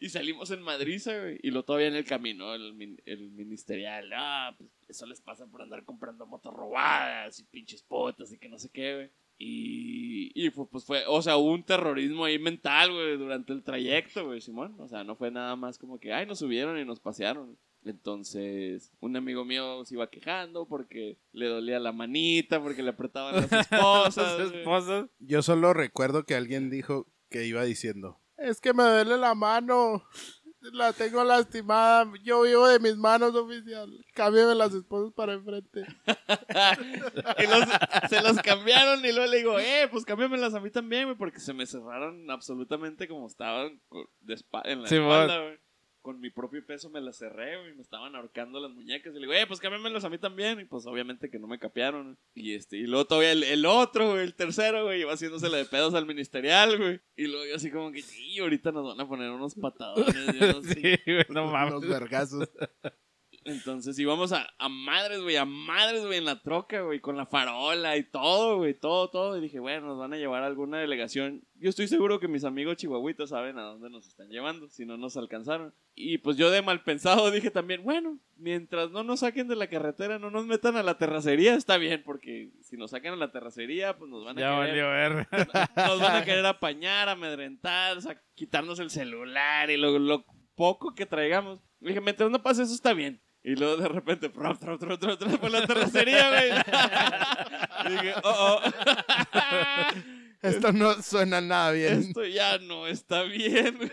Y 0.00 0.08
salimos 0.08 0.50
en 0.50 0.62
Madriza, 0.62 1.18
güey. 1.18 1.38
Y 1.42 1.50
lo 1.50 1.64
todavía 1.64 1.88
en 1.88 1.96
el 1.96 2.04
camino, 2.04 2.54
el, 2.54 3.00
el 3.04 3.30
ministerial. 3.30 4.10
Ah, 4.12 4.54
pues 4.58 4.70
eso 4.88 5.06
les 5.06 5.20
pasa 5.20 5.46
por 5.46 5.62
andar 5.62 5.84
comprando 5.84 6.26
motos 6.26 6.52
robadas 6.52 7.38
y 7.38 7.44
pinches 7.44 7.82
potas 7.82 8.32
y 8.32 8.38
que 8.38 8.48
no 8.48 8.58
sé 8.58 8.70
qué, 8.70 8.94
güey. 8.94 9.10
Y, 9.38 10.32
y 10.34 10.50
pues, 10.50 10.68
pues 10.70 10.84
fue, 10.84 11.04
o 11.06 11.20
sea, 11.20 11.36
hubo 11.36 11.52
un 11.52 11.62
terrorismo 11.62 12.24
ahí 12.24 12.38
mental, 12.38 12.92
güey, 12.92 13.18
durante 13.18 13.52
el 13.52 13.62
trayecto, 13.62 14.26
güey, 14.26 14.40
Simón. 14.40 14.74
O 14.80 14.88
sea, 14.88 15.04
no 15.04 15.14
fue 15.14 15.30
nada 15.30 15.56
más 15.56 15.78
como 15.78 15.98
que, 15.98 16.12
ay, 16.12 16.26
nos 16.26 16.38
subieron 16.38 16.78
y 16.78 16.84
nos 16.84 17.00
pasearon. 17.00 17.58
Entonces, 17.86 18.92
un 19.00 19.16
amigo 19.16 19.44
mío 19.44 19.84
se 19.84 19.94
iba 19.94 20.08
quejando 20.10 20.66
porque 20.66 21.18
le 21.32 21.46
dolía 21.46 21.78
la 21.78 21.92
manita, 21.92 22.60
porque 22.62 22.82
le 22.82 22.90
apretaban 22.90 23.36
las 23.36 23.52
esposas. 23.52 24.36
Güey. 24.50 24.58
esposas. 24.60 25.06
Yo 25.18 25.42
solo 25.42 25.72
recuerdo 25.72 26.24
que 26.24 26.34
alguien 26.34 26.70
dijo 26.70 27.06
que 27.30 27.44
iba 27.46 27.62
diciendo, 27.64 28.20
es 28.36 28.60
que 28.60 28.72
me 28.74 28.82
duele 28.84 29.16
la 29.18 29.34
mano, 29.34 30.04
la 30.72 30.92
tengo 30.92 31.22
lastimada, 31.24 32.10
yo 32.22 32.42
vivo 32.42 32.66
de 32.68 32.78
mis 32.80 32.96
manos, 32.96 33.34
oficial, 33.34 33.88
cámbiame 34.14 34.54
las 34.54 34.74
esposas 34.74 35.12
para 35.14 35.32
enfrente. 35.34 35.84
y 37.38 37.46
los- 37.46 38.10
se 38.10 38.22
los 38.22 38.38
cambiaron 38.42 39.04
y 39.04 39.12
luego 39.12 39.30
le 39.30 39.36
digo, 39.38 39.58
eh, 39.58 39.88
pues 39.90 40.04
cámbiamelas 40.04 40.54
a 40.54 40.60
mí 40.60 40.70
también, 40.70 41.04
güey, 41.04 41.16
porque 41.16 41.40
se 41.40 41.52
me 41.54 41.66
cerraron 41.66 42.30
absolutamente 42.30 43.08
como 43.08 43.26
estaban 43.26 43.80
de 44.20 44.34
en 44.64 44.82
la 44.82 44.88
Sí, 44.88 44.96
espalda, 44.96 45.42
güey. 45.42 45.58
Con 46.06 46.20
mi 46.20 46.30
propio 46.30 46.64
peso 46.64 46.88
me 46.88 47.00
las 47.00 47.18
cerré, 47.18 47.58
güey, 47.58 47.74
me 47.74 47.82
estaban 47.82 48.14
ahorcando 48.14 48.60
las 48.60 48.70
muñecas. 48.70 49.12
Y 49.12 49.14
le 49.16 49.22
digo, 49.22 49.32
eh, 49.32 49.44
pues 49.44 49.58
cámbiamelas 49.58 50.04
a 50.04 50.08
mí 50.08 50.18
también. 50.18 50.60
Y 50.60 50.64
pues 50.64 50.86
obviamente 50.86 51.28
que 51.28 51.40
no 51.40 51.48
me 51.48 51.58
capearon. 51.58 52.16
Y 52.32 52.54
este, 52.54 52.76
y 52.76 52.86
luego 52.86 53.06
todavía 53.06 53.32
el, 53.32 53.42
el 53.42 53.66
otro, 53.66 54.12
güey, 54.12 54.22
el 54.22 54.36
tercero, 54.36 54.84
güey, 54.84 55.00
iba 55.00 55.12
haciéndose 55.12 55.48
la 55.48 55.56
de 55.56 55.64
pedos 55.64 55.94
al 55.94 56.06
ministerial, 56.06 56.78
güey. 56.78 57.00
Y 57.16 57.26
luego 57.26 57.44
yo 57.46 57.56
así 57.56 57.72
como 57.72 57.90
que, 57.90 58.02
sí, 58.02 58.38
ahorita 58.38 58.70
nos 58.70 58.86
van 58.86 59.00
a 59.00 59.08
poner 59.08 59.32
unos 59.32 59.56
patadones. 59.56 60.14
yo 60.38 60.52
no 60.52 60.62
Sí, 60.62 60.96
güey, 61.04 61.26
no 61.28 61.46
mames. 61.50 61.72
Los 61.72 61.88
vergazos. 61.88 62.48
Entonces 63.46 63.98
íbamos 63.98 64.32
a, 64.32 64.48
a 64.58 64.68
madres, 64.68 65.20
güey, 65.20 65.36
a 65.36 65.44
madres, 65.44 66.04
güey, 66.04 66.18
en 66.18 66.24
la 66.24 66.40
troca, 66.42 66.82
güey, 66.82 67.00
con 67.00 67.16
la 67.16 67.26
farola 67.26 67.96
y 67.96 68.02
todo, 68.02 68.58
güey, 68.58 68.74
todo, 68.74 69.08
todo. 69.08 69.38
Y 69.38 69.40
dije, 69.40 69.60
bueno, 69.60 69.86
nos 69.86 69.98
van 69.98 70.12
a 70.12 70.16
llevar 70.16 70.42
a 70.42 70.46
alguna 70.46 70.78
delegación. 70.78 71.42
Yo 71.54 71.70
estoy 71.70 71.88
seguro 71.88 72.20
que 72.20 72.28
mis 72.28 72.44
amigos 72.44 72.76
chihuahuitas 72.76 73.30
saben 73.30 73.58
a 73.58 73.62
dónde 73.62 73.88
nos 73.88 74.06
están 74.06 74.28
llevando, 74.28 74.68
si 74.68 74.84
no 74.84 74.96
nos 74.96 75.16
alcanzaron. 75.16 75.72
Y 75.94 76.18
pues 76.18 76.36
yo 76.36 76.50
de 76.50 76.60
mal 76.60 76.82
pensado 76.82 77.30
dije 77.30 77.50
también, 77.50 77.82
bueno, 77.82 78.18
mientras 78.36 78.90
no 78.90 79.02
nos 79.02 79.20
saquen 79.20 79.48
de 79.48 79.56
la 79.56 79.68
carretera, 79.68 80.18
no 80.18 80.30
nos 80.30 80.46
metan 80.46 80.76
a 80.76 80.82
la 80.82 80.98
terracería, 80.98 81.54
está 81.54 81.78
bien, 81.78 82.02
porque 82.04 82.50
si 82.62 82.76
nos 82.76 82.90
sacan 82.90 83.14
a 83.14 83.16
la 83.16 83.32
terracería, 83.32 83.96
pues 83.96 84.10
nos 84.10 84.24
van 84.24 84.38
a 84.38 84.40
Ya 84.40 84.66
querer 84.66 84.84
ver. 84.84 85.28
nos 85.76 86.00
van 86.00 86.16
a 86.16 86.24
querer 86.24 86.44
apañar, 86.44 87.08
amedrentar, 87.08 87.96
o 87.96 88.00
sea, 88.00 88.20
quitarnos 88.34 88.78
el 88.80 88.90
celular 88.90 89.70
y 89.70 89.76
lo, 89.76 89.98
lo 89.98 90.24
poco 90.54 90.94
que 90.94 91.06
traigamos. 91.06 91.60
Dije, 91.80 92.00
mientras 92.00 92.30
no 92.30 92.42
pase 92.42 92.62
eso 92.62 92.74
está 92.74 92.92
bien. 92.92 93.20
Y 93.46 93.54
luego 93.54 93.76
de 93.76 93.86
repente, 93.86 94.28
trop, 94.28 94.58
trop, 94.58 94.76
trop, 94.80 94.98
trop, 94.98 95.16
trop, 95.16 95.38
por 95.38 95.52
la 95.52 95.64
terracería, 95.64 96.30
güey. 96.30 96.50
Y 97.86 97.90
dije, 97.92 98.14
oh, 98.24 98.60
oh. 98.60 98.68
Esto 100.42 100.72
no 100.72 101.00
suena 101.00 101.40
nada 101.40 101.70
bien. 101.70 102.00
Esto 102.00 102.24
ya 102.24 102.58
no 102.58 102.88
está 102.88 103.22
bien, 103.22 103.76
güey. 103.76 103.90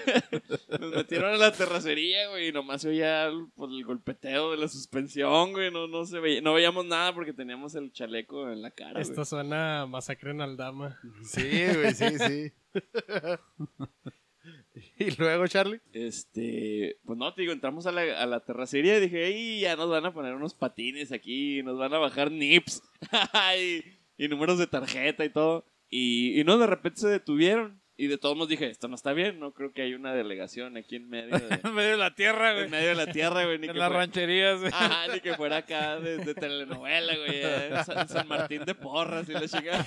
Nos 0.80 0.96
metieron 0.96 1.36
a 1.36 1.38
la 1.38 1.52
terracería, 1.52 2.30
güey, 2.30 2.48
y 2.48 2.52
nomás 2.52 2.82
se 2.82 2.90
oía 2.90 3.30
pues, 3.54 3.70
el 3.72 3.86
golpeteo 3.86 4.50
de 4.50 4.58
la 4.58 4.68
suspensión, 4.68 5.52
güey. 5.52 5.70
No, 5.70 5.88
no, 5.88 6.04
se 6.08 6.20
veía, 6.20 6.42
no 6.42 6.56
veíamos 6.56 6.88
nada 6.88 7.14
porque 7.14 7.32
teníamos 7.32 7.76
el 7.76 7.92
chaleco 7.92 8.50
en 8.50 8.64
la 8.64 8.72
cara, 8.72 8.94
güey. 8.94 9.04
Esto 9.04 9.24
suena 9.24 9.82
a 9.82 9.86
masacre 9.86 10.32
en 10.32 10.42
Aldama. 10.42 11.00
Sí, 11.24 11.68
güey, 11.76 11.94
sí, 11.94 12.18
sí. 12.18 12.54
y 15.00 15.12
luego, 15.18 15.48
Charlie. 15.48 15.82
Este, 15.92 16.98
pues 17.06 17.18
no, 17.18 17.34
te 17.34 17.42
digo, 17.42 17.54
entramos 17.54 17.86
a 17.86 17.92
la, 17.92 18.02
a 18.22 18.26
la 18.26 18.40
terracería 18.40 18.98
y 18.98 19.02
dije, 19.02 19.26
¡ay! 19.26 19.60
Ya 19.62 19.76
nos 19.76 19.90
van 19.90 20.06
a 20.06 20.14
poner 20.14 20.34
unos 20.34 20.54
patines 20.54 21.12
aquí, 21.12 21.62
nos 21.64 21.78
van 21.78 21.94
a 21.94 22.00
bajar 22.00 22.32
nips 22.32 22.82
y, 23.60 23.84
y 24.18 24.28
números 24.28 24.58
de 24.58 24.68
tarjeta 24.68 25.26
y 25.26 25.30
todo. 25.30 25.66
Y, 25.90 26.40
y 26.40 26.44
no, 26.44 26.58
de 26.58 26.68
repente 26.68 27.02
se 27.02 27.10
detuvieron. 27.10 27.83
Y 27.96 28.08
de 28.08 28.18
todos 28.18 28.36
modos 28.36 28.50
dije, 28.50 28.68
esto 28.72 28.88
no 28.88 28.96
está 28.96 29.14
bien, 29.14 29.40
no 29.40 29.54
creo 29.54 29.72
que 29.72 29.84
hay 29.84 29.94
una 29.94 30.14
delegación 30.16 30.78
aquí 30.78 30.96
en 30.96 31.10
medio 31.10 31.38
de, 31.38 31.60
En 31.64 31.74
medio 31.76 31.92
de 31.92 31.98
la 31.98 32.16
tierra, 32.16 32.50
en 32.52 32.58
güey. 32.58 32.70
medio 32.70 32.90
de 32.90 32.96
la 32.96 33.12
tierra, 33.12 33.46
güey. 33.46 33.60
Ni 33.60 33.68
En 33.68 33.74
que 33.74 33.78
las 33.80 33.88
fuera- 33.90 34.00
rancherías, 34.06 34.60
güey. 34.62 34.72
Ajá, 34.74 35.14
ni 35.14 35.20
que 35.20 35.36
fuera 35.36 35.58
acá 35.58 36.00
de, 36.00 36.18
de 36.18 36.34
telenovela, 36.34 37.16
güey. 37.16 37.30
eh, 37.36 37.68
en 37.70 37.86
San, 37.86 38.08
San 38.10 38.28
Martín 38.28 38.66
de 38.66 38.74
Porras 38.74 39.30
y 39.30 39.34
la 39.34 39.48
chica. 39.48 39.86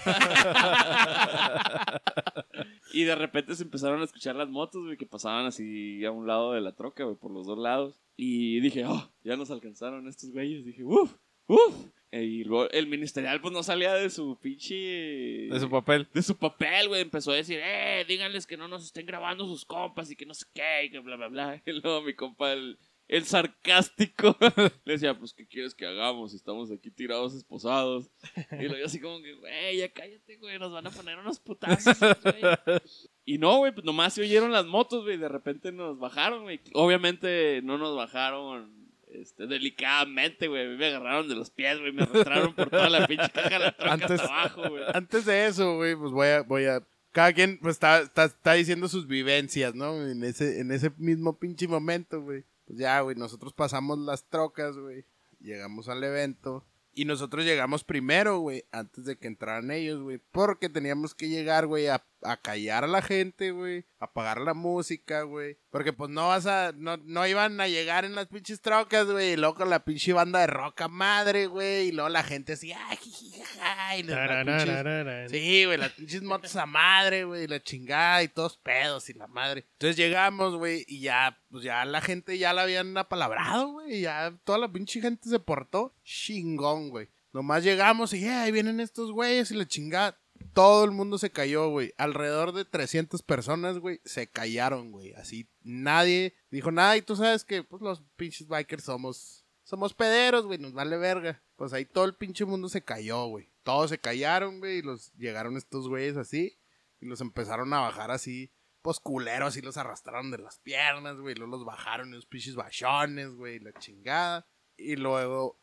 y 2.93 3.05
de 3.05 3.15
repente 3.15 3.55
se 3.55 3.65
empezaron 3.65 4.01
a 4.01 4.05
escuchar 4.05 4.37
las 4.37 4.49
motos, 4.49 4.85
güey, 4.85 4.97
que 4.97 5.07
pasaban 5.07 5.47
así 5.47 6.05
a 6.05 6.11
un 6.13 6.27
lado 6.27 6.53
de 6.53 6.61
la 6.61 6.73
troca, 6.73 7.05
güey, 7.05 7.17
por 7.17 7.33
los 7.33 7.47
dos 7.47 7.59
lados. 7.59 8.01
Y 8.17 8.61
dije, 8.61 8.85
oh, 8.87 9.11
ya 9.25 9.37
nos 9.37 9.51
alcanzaron 9.51 10.07
estos 10.09 10.31
güeyes. 10.31 10.65
Dije, 10.65 10.85
uff, 10.85 11.13
uff. 11.49 11.87
Y 12.13 12.45
luego 12.45 12.71
el 12.71 12.87
ministerial, 12.87 13.41
pues 13.41 13.53
no 13.53 13.63
salía 13.63 13.95
de 13.95 14.11
su 14.11 14.39
pinche. 14.41 14.75
De 14.75 15.61
su 15.61 15.69
papel. 15.69 16.09
De 16.15 16.23
su 16.23 16.37
papel, 16.37 16.89
güey. 16.89 17.03
Empezó 17.03 17.33
a 17.33 17.37
decir, 17.37 17.61
eh, 17.63 18.05
díganles 18.07 18.47
que 18.47 18.57
no 18.57 18.69
nos 18.69 18.85
estén 18.85 19.07
grabando 19.07 19.47
sus 19.47 19.65
compas 19.65 20.11
y 20.11 20.17
que 20.17 20.25
no 20.25 20.35
sé 20.35 20.47
qué, 20.55 20.85
y 20.85 20.91
que 20.91 21.01
bla, 21.01 21.17
bla, 21.17 21.29
bla. 21.29 21.63
Y 21.67 21.73
luego 21.73 22.03
mi 22.03 22.15
compa, 22.15 22.53
el, 22.53 22.79
el 23.09 23.25
sarcástico, 23.25 24.37
le 24.85 24.93
decía, 24.93 25.19
pues, 25.19 25.35
¿qué 25.35 25.47
quieres 25.47 25.75
que 25.75 25.85
hagamos? 25.85 26.33
Estamos 26.33 26.71
aquí 26.71 26.91
tirados 26.91 27.35
esposados. 27.35 28.09
Y 28.53 28.63
luego 28.63 28.79
yo 28.79 28.87
así 28.87 29.01
como 29.01 29.21
que, 29.21 29.35
güey, 29.35 29.79
ya 29.79 29.93
cállate, 29.93 30.37
güey, 30.37 30.59
nos 30.59 30.73
van 30.73 30.87
a 30.87 30.91
poner 30.91 31.19
unos 31.19 31.41
putazos, 31.41 31.99
güey. 31.99 32.81
Y 33.25 33.39
no, 33.39 33.59
güey, 33.59 33.73
pues 33.73 33.85
nomás 33.85 34.15
se 34.15 34.23
oyeron 34.23 34.53
las 34.53 34.67
motos, 34.67 35.03
güey, 35.03 35.17
de 35.17 35.29
repente 35.29 35.73
nos 35.73 35.99
bajaron, 35.99 36.45
güey. 36.45 36.61
Obviamente 36.73 37.61
no 37.63 37.79
nos 37.79 37.97
bajaron 37.97 38.86
este, 39.21 39.47
delicadamente, 39.47 40.49
güey. 40.49 40.67
A 40.67 40.69
mí 40.71 40.77
me 40.77 40.87
agarraron 40.87 41.29
de 41.29 41.35
los 41.35 41.51
pies, 41.51 41.79
güey. 41.79 41.93
Me 41.93 42.03
arrastraron 42.03 42.55
por 42.55 42.71
toda 42.71 42.89
la 42.89 43.07
pinche 43.07 43.31
caja 43.31 43.49
de 43.51 43.59
la 43.59 43.77
troca 43.77 43.93
Antes- 43.93 44.21
abajo, 44.21 44.69
güey. 44.69 44.85
Antes 44.95 45.25
de 45.25 45.47
eso, 45.47 45.77
güey, 45.77 45.95
pues 45.97 46.13
voy 46.13 46.29
a, 46.29 46.43
voy 46.43 46.65
a. 46.67 46.83
Cada 47.13 47.33
quien 47.33 47.59
pues 47.61 47.77
está, 47.77 48.01
está, 48.01 48.25
está 48.25 48.53
diciendo 48.53 48.89
sus 48.89 49.07
vivencias, 49.07 49.75
¿no? 49.75 50.07
En 50.07 50.23
ese, 50.23 50.61
en 50.61 50.71
ese 50.71 50.91
mismo 50.99 51.39
pinche 51.39 51.67
momento, 51.67 52.21
güey. 52.21 52.45
Pues 52.67 52.79
ya, 52.79 53.01
güey, 53.01 53.17
nosotros 53.17 53.53
pasamos 53.53 53.99
las 53.99 54.25
trocas, 54.29 54.77
güey. 54.77 55.05
Llegamos 55.41 55.89
al 55.89 56.03
evento. 56.05 56.65
Y 56.93 57.05
nosotros 57.05 57.45
llegamos 57.45 57.85
primero, 57.85 58.39
güey, 58.39 58.65
antes 58.73 59.05
de 59.05 59.17
que 59.19 59.27
entraran 59.27 59.71
ellos, 59.71 60.01
güey. 60.03 60.19
Porque 60.33 60.69
teníamos 60.71 61.15
que 61.15 61.29
llegar, 61.29 61.67
güey, 61.67 61.89
a, 61.89 62.03
a 62.31 62.37
callar 62.41 62.85
a 62.85 62.87
la 62.89 63.03
gente, 63.03 63.51
güey, 63.51 63.85
apagar 63.99 64.41
la 64.41 64.55
música, 64.55 65.23
güey. 65.23 65.59
Porque 65.71 65.93
pues 65.93 66.11
no 66.11 66.29
vas 66.29 66.47
a, 66.47 66.73
no, 66.77 66.97
no 66.99 67.27
iban 67.27 67.61
a 67.61 67.69
llegar 67.69 68.05
en 68.05 68.15
las 68.15 68.27
pinches 68.27 68.61
trocas, 68.61 69.07
güey, 69.07 69.33
y 69.33 69.37
luego 69.37 69.55
con 69.55 69.71
la 69.71 69.85
pinche 69.85 70.13
banda 70.13 70.41
de 70.41 70.47
roca 70.47 70.89
madre, 70.89 71.47
güey, 71.47 71.89
y 71.89 71.93
luego 71.93 72.09
la 72.09 72.23
gente 72.23 72.55
así, 72.55 72.73
ay, 72.73 72.99
y 73.05 74.03
pinches- 74.03 74.07
Tarararararán. 74.15 75.29
Sí, 75.31 75.65
güey, 75.65 75.79
las 75.79 75.93
pinches 75.93 76.23
motos 76.23 76.57
a 76.57 76.67
madre, 76.67 77.25
güey, 77.25 77.47
la 77.47 77.63
chingada 77.63 78.23
y 78.23 78.29
todos 78.29 78.57
pedos 78.59 79.09
y 79.11 79.15
la 79.15 79.27
madre. 79.27 79.67
Entonces 79.73 79.97
llegamos, 79.97 80.57
güey, 80.57 80.85
y 80.89 81.01
ya, 81.01 81.39
pues 81.51 81.65
ya 81.65 81.85
la 81.85 82.01
gente 82.01 82.39
ya 82.39 82.53
la 82.53 82.63
habían 82.63 82.97
apalabrado, 82.97 83.73
güey, 83.73 83.99
y 83.99 84.01
ya 84.03 84.35
toda 84.45 84.59
la 84.59 84.73
pinche 84.73 85.01
gente 85.01 85.29
se 85.29 85.39
portó 85.39 85.95
chingón, 86.05 86.91
güey. 86.91 87.09
Nomás 87.33 87.63
llegamos 87.65 88.15
y, 88.15 88.25
"Eh, 88.25 88.31
ahí 88.31 88.51
vienen 88.53 88.81
estos 88.81 89.13
güeyes 89.13 89.51
y 89.51 89.55
la 89.57 89.67
chingada. 89.67 90.19
Todo 90.53 90.85
el 90.85 90.91
mundo 90.91 91.19
se 91.19 91.31
cayó, 91.31 91.69
güey. 91.69 91.93
Alrededor 91.99 92.53
de 92.53 92.65
300 92.65 93.23
personas, 93.23 93.79
güey, 93.79 94.01
se 94.05 94.29
callaron, 94.29 94.91
güey. 94.91 95.13
Así, 95.15 95.49
nadie 95.63 96.35
dijo 96.51 96.71
nada 96.71 96.97
y 96.97 97.03
tú 97.03 97.17
sabes 97.17 97.45
que, 97.45 97.63
pues, 97.63 97.83
los 97.83 98.03
pinches 98.17 98.49
bikers 98.49 98.85
somos... 98.85 99.43
Somos 99.65 99.95
pederos, 99.95 100.47
güey, 100.47 100.61
nos 100.61 100.75
vale 100.75 100.97
verga. 100.97 101.43
Pues 101.57 101.73
ahí 101.73 101.85
todo 101.85 102.05
el 102.05 102.15
pinche 102.15 102.45
mundo 102.45 102.69
se 102.69 102.85
cayó, 102.85 103.27
güey. 103.27 103.51
Todos 103.65 103.91
se 103.91 103.99
callaron, 103.99 104.61
güey, 104.61 104.79
y 104.79 104.83
los 104.83 105.13
llegaron 105.15 105.57
estos 105.57 105.89
güeyes 105.89 106.17
así 106.17 106.57
y 107.01 107.07
los 107.07 107.21
empezaron 107.21 107.73
a 107.75 107.81
bajar 107.81 108.11
así, 108.11 108.53
pues 108.83 109.01
culeros, 109.01 109.57
y 109.57 109.63
los 109.63 109.77
arrastraron 109.77 110.31
de 110.31 110.39
las 110.39 110.59
piernas, 110.61 111.17
güey, 111.19 111.35
luego 111.35 111.57
los 111.57 111.65
bajaron 111.65 112.09
en 112.09 112.15
los 112.15 112.27
pinches 112.27 112.55
bachones, 112.55 113.35
güey, 113.35 113.59
la 113.59 113.73
chingada. 113.73 114.47
Y 114.77 114.97
luego 114.97 115.59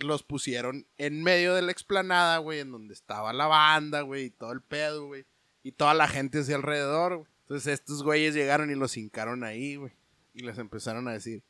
los 0.00 0.22
pusieron 0.22 0.86
en 0.96 1.22
medio 1.22 1.54
de 1.54 1.62
la 1.62 1.72
explanada, 1.72 2.38
güey, 2.38 2.60
en 2.60 2.72
donde 2.72 2.94
estaba 2.94 3.32
la 3.32 3.46
banda, 3.46 4.02
güey, 4.02 4.26
y 4.26 4.30
todo 4.30 4.52
el 4.52 4.62
pedo, 4.62 5.06
güey. 5.06 5.24
Y 5.62 5.72
toda 5.72 5.94
la 5.94 6.08
gente 6.08 6.40
hacia 6.40 6.56
alrededor, 6.56 7.16
güey. 7.16 7.30
Entonces 7.42 7.74
estos 7.74 8.02
güeyes 8.02 8.34
llegaron 8.34 8.70
y 8.70 8.74
los 8.74 8.96
hincaron 8.96 9.42
ahí, 9.42 9.76
güey. 9.76 9.92
Y 10.34 10.42
les 10.42 10.58
empezaron 10.58 11.08
a 11.08 11.12
decir, 11.12 11.42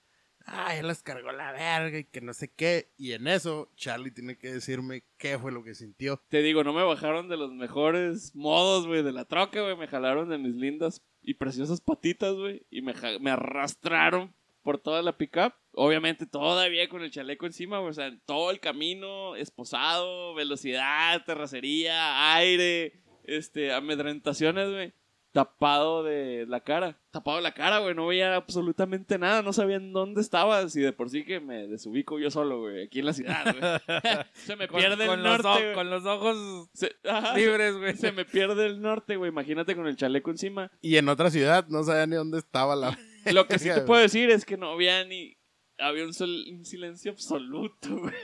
ah, 0.46 0.74
ya 0.74 0.82
les 0.82 1.02
cargó 1.02 1.32
la 1.32 1.52
verga 1.52 1.98
y 1.98 2.04
que 2.04 2.20
no 2.20 2.32
sé 2.32 2.48
qué. 2.48 2.88
Y 2.96 3.12
en 3.12 3.26
eso, 3.26 3.70
Charlie 3.76 4.10
tiene 4.10 4.36
que 4.38 4.52
decirme 4.52 5.02
qué 5.16 5.38
fue 5.38 5.52
lo 5.52 5.62
que 5.62 5.74
sintió. 5.74 6.22
Te 6.28 6.40
digo, 6.42 6.64
no 6.64 6.72
me 6.72 6.84
bajaron 6.84 7.28
de 7.28 7.36
los 7.36 7.52
mejores 7.52 8.34
modos, 8.34 8.86
güey, 8.86 9.02
de 9.02 9.12
la 9.12 9.24
troca, 9.24 9.60
güey. 9.60 9.76
Me 9.76 9.88
jalaron 9.88 10.28
de 10.28 10.38
mis 10.38 10.54
lindas 10.54 11.02
y 11.22 11.34
preciosas 11.34 11.80
patitas, 11.80 12.34
güey. 12.34 12.64
Y 12.70 12.82
me, 12.82 12.94
me 13.20 13.30
arrastraron 13.30 14.32
por 14.62 14.78
toda 14.78 15.02
la 15.02 15.16
pickup. 15.16 15.54
Obviamente 15.80 16.26
todavía 16.26 16.88
con 16.88 17.02
el 17.02 17.10
chaleco 17.12 17.46
encima, 17.46 17.78
güey. 17.78 17.90
O 17.90 17.94
sea, 17.94 18.10
todo 18.26 18.50
el 18.50 18.58
camino, 18.60 19.36
esposado, 19.36 20.34
velocidad, 20.34 21.24
terracería, 21.24 22.34
aire, 22.34 22.94
este, 23.24 23.72
amedrentaciones, 23.72 24.70
güey. 24.70 24.92
Tapado 25.30 26.02
de 26.02 26.46
la 26.48 26.60
cara. 26.60 26.98
Tapado 27.12 27.36
de 27.36 27.42
la 27.44 27.52
cara, 27.54 27.78
güey. 27.78 27.94
No 27.94 28.06
veía 28.06 28.34
absolutamente 28.34 29.18
nada. 29.18 29.42
No 29.42 29.52
sabía 29.52 29.76
en 29.76 29.92
dónde 29.92 30.20
estaba. 30.20 30.68
Si 30.68 30.80
de 30.80 30.92
por 30.92 31.10
sí 31.10 31.24
que 31.24 31.38
me 31.38 31.68
desubico 31.68 32.18
yo 32.18 32.30
solo, 32.30 32.60
güey. 32.60 32.86
Aquí 32.86 32.98
en 33.00 33.06
la 33.06 33.12
ciudad, 33.12 33.44
güey. 33.44 33.94
Se 34.34 34.56
me 34.56 34.66
Con, 34.66 34.80
pierde 34.80 35.06
con 35.06 35.18
el 35.18 35.24
los, 35.24 35.42
norte, 35.44 35.62
güey. 35.62 35.74
con 35.74 35.90
los 35.90 36.04
ojos 36.06 36.68
Se- 36.72 36.96
ajá, 37.08 37.36
libres, 37.36 37.76
güey. 37.76 37.94
se 37.94 38.10
me 38.10 38.24
pierde 38.24 38.66
el 38.66 38.80
norte, 38.80 39.14
güey. 39.16 39.30
Imagínate 39.30 39.76
con 39.76 39.86
el 39.86 39.96
chaleco 39.96 40.30
encima. 40.30 40.72
Y 40.80 40.96
en 40.96 41.08
otra 41.08 41.30
ciudad 41.30 41.68
no 41.68 41.84
sabía 41.84 42.06
ni 42.06 42.16
dónde 42.16 42.38
estaba 42.38 42.74
la... 42.74 42.98
Lo 43.32 43.46
que 43.46 43.58
sí 43.58 43.68
te 43.68 43.82
puedo 43.82 44.00
decir 44.00 44.30
es 44.30 44.44
que 44.46 44.56
no 44.56 44.70
había 44.72 45.04
ni. 45.04 45.36
Había 45.78 46.04
un, 46.04 46.12
sol- 46.14 46.44
un 46.50 46.64
silencio 46.64 47.12
absoluto, 47.12 47.96
güey. 48.00 48.14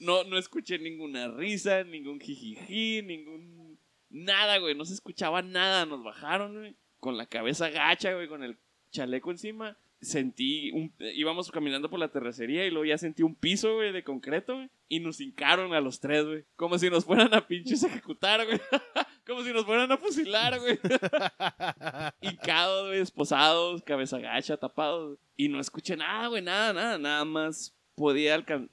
No, 0.00 0.24
no 0.24 0.36
escuché 0.38 0.78
ninguna 0.78 1.28
risa, 1.28 1.84
ningún 1.84 2.20
jijiji, 2.20 3.02
ningún. 3.02 3.78
Nada, 4.10 4.58
güey. 4.58 4.74
No 4.74 4.84
se 4.84 4.94
escuchaba 4.94 5.42
nada. 5.42 5.86
Nos 5.86 6.02
bajaron, 6.02 6.54
güey. 6.58 6.74
Con 6.98 7.16
la 7.16 7.26
cabeza 7.26 7.70
gacha, 7.70 8.12
güey. 8.14 8.26
Con 8.28 8.42
el 8.42 8.58
chaleco 8.90 9.30
encima. 9.30 9.76
Sentí 10.00 10.72
un. 10.72 10.92
Íbamos 11.14 11.50
caminando 11.52 11.88
por 11.88 12.00
la 12.00 12.10
terracería 12.10 12.66
y 12.66 12.70
luego 12.70 12.84
ya 12.86 12.98
sentí 12.98 13.22
un 13.22 13.36
piso, 13.36 13.74
güey, 13.76 13.92
de 13.92 14.02
concreto, 14.02 14.56
güey. 14.56 14.68
Y 14.88 14.98
nos 14.98 15.20
hincaron 15.20 15.72
a 15.74 15.80
los 15.80 16.00
tres, 16.00 16.24
güey. 16.26 16.44
Como 16.56 16.78
si 16.78 16.90
nos 16.90 17.04
fueran 17.04 17.32
a 17.32 17.46
pinches 17.46 17.84
ejecutar, 17.84 18.44
güey. 18.44 18.60
Como 19.26 19.42
si 19.44 19.52
nos 19.52 19.64
fueran 19.64 19.92
a 19.92 19.96
fusilar, 19.98 20.58
güey. 20.58 20.78
Hincados, 22.20 22.88
güey, 22.88 23.00
esposados, 23.00 23.82
cabeza 23.82 24.18
gacha, 24.18 24.56
tapados. 24.56 25.18
Y 25.36 25.48
no 25.48 25.60
escuché 25.60 25.96
nada, 25.96 26.28
güey, 26.28 26.42
nada, 26.42 26.72
nada. 26.72 26.98
Nada 26.98 27.24
más 27.24 27.74
podía 27.94 28.34
alcanzar. 28.34 28.70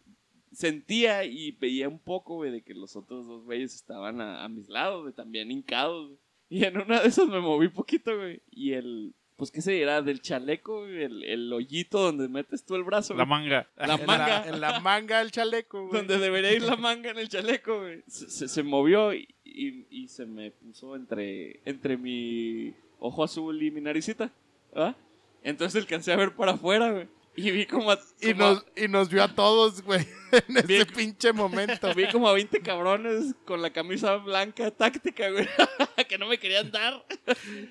Sentía 0.51 1.23
y 1.25 1.51
veía 1.51 1.87
un 1.87 1.99
poco, 1.99 2.35
güey, 2.35 2.49
de 2.51 2.63
que 2.63 2.73
los 2.73 2.95
otros 2.95 3.27
dos 3.27 3.43
güeyes 3.45 3.75
estaban 3.75 4.19
a, 4.19 4.43
a 4.43 4.49
mis 4.49 4.67
lados, 4.67 5.03
güey, 5.03 5.13
también 5.13 5.51
hincados. 5.51 6.07
güey. 6.07 6.19
Y 6.49 6.63
en 6.65 6.77
una 6.81 7.01
de 7.01 7.07
esas 7.07 7.27
me 7.27 7.39
moví 7.39 7.69
poquito, 7.69 8.17
güey. 8.17 8.41
Y 8.49 8.73
el. 8.73 9.13
Pues, 9.39 9.49
¿qué 9.51 9.61
se 9.61 9.71
dirá? 9.71 10.01
Del 10.03 10.21
chaleco, 10.21 10.85
el, 10.85 11.23
el 11.23 11.51
hoyito 11.51 11.99
donde 11.99 12.27
metes 12.27 12.63
tú 12.63 12.75
el 12.75 12.83
brazo. 12.83 13.13
La 13.15 13.23
güey. 13.25 13.29
manga. 13.39 13.67
La 13.77 13.95
en, 13.95 14.05
manga. 14.05 14.27
la, 14.27 14.47
en 14.49 14.61
la 14.61 14.79
manga 14.81 15.19
del 15.19 15.31
chaleco, 15.31 15.87
güey. 15.87 15.93
Donde 15.97 16.19
debería 16.19 16.53
ir 16.53 16.61
la 16.61 16.75
manga 16.75 17.09
en 17.11 17.17
el 17.19 17.29
chaleco, 17.29 17.79
güey. 17.79 18.03
Se, 18.07 18.29
se- 18.29 18.47
se 18.47 18.61
movió 18.63 19.13
y, 19.13 19.27
y- 19.45 19.85
y 19.89 20.07
se 20.09 20.25
me 20.25 20.51
puso 20.51 20.95
entre, 20.95 21.61
entre 21.65 21.97
mi 21.97 22.73
ojo 22.99 23.23
azul 23.23 23.63
y 23.63 23.71
mi 23.71 23.81
naricita. 23.81 24.29
¿ah? 24.75 24.93
Entonces 25.41 25.81
alcancé 25.81 26.11
a 26.11 26.17
ver 26.17 26.35
para 26.35 26.51
afuera, 26.51 26.91
güey. 26.91 27.07
Y 27.35 27.51
vi 27.51 27.65
como 27.65 27.91
a, 27.91 27.99
Y 28.21 28.33
como 28.33 28.45
a- 28.45 28.49
nos, 28.53 28.65
y 28.75 28.87
nos 28.87 29.09
vio 29.09 29.23
a 29.23 29.33
todos, 29.33 29.81
güey, 29.81 30.05
en 30.47 30.57
ese 30.57 30.67
Bien. 30.67 30.87
pinche 30.87 31.31
momento. 31.31 31.93
vi 31.95 32.07
como 32.09 32.27
a 32.27 32.33
20 32.33 32.59
cabrones 32.61 33.33
con 33.45 33.61
la 33.61 33.71
camisa 33.71 34.15
blanca 34.17 34.71
táctica, 34.71 35.29
güey. 35.29 35.47
que 36.09 36.17
no 36.17 36.27
me 36.27 36.37
querían 36.37 36.69
dar. 36.71 37.05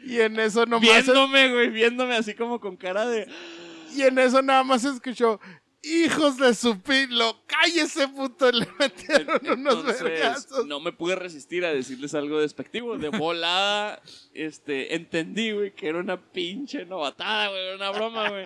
Y 0.07 0.21
en 0.21 0.39
eso 0.41 0.65
nomás... 0.65 0.89
Viéndome, 0.89 1.53
güey, 1.53 1.69
viéndome 1.71 2.15
así 2.17 2.35
como 2.35 2.61
con 2.61 2.77
cara 2.77 3.07
de... 3.07 3.27
Y 3.95 4.03
en 4.03 4.19
eso 4.19 4.41
nada 4.43 4.65
más 4.65 4.85
escuchó... 4.85 5.41
Hijos 5.81 6.37
de 6.39 6.55
su 6.55 6.81
pilo, 6.83 7.41
cállese 7.47 8.09
puto, 8.09 8.51
le 8.51 8.67
metieron 8.81 9.41
unos 9.49 9.85
vergazos. 9.85 10.67
no 10.67 10.81
me 10.81 10.91
pude 10.91 11.15
resistir 11.15 11.65
a 11.65 11.73
decirles 11.73 12.15
algo 12.15 12.41
despectivo. 12.41 12.99
De 12.99 13.11
volada, 13.11 14.03
este, 14.35 14.97
entendí, 14.97 15.53
güey, 15.53 15.73
que 15.73 15.87
era 15.89 15.99
una 16.01 16.21
pinche 16.21 16.85
novatada, 16.85 17.49
güey, 17.51 17.63
era 17.65 17.77
una 17.77 17.91
broma, 17.91 18.29
güey. 18.29 18.45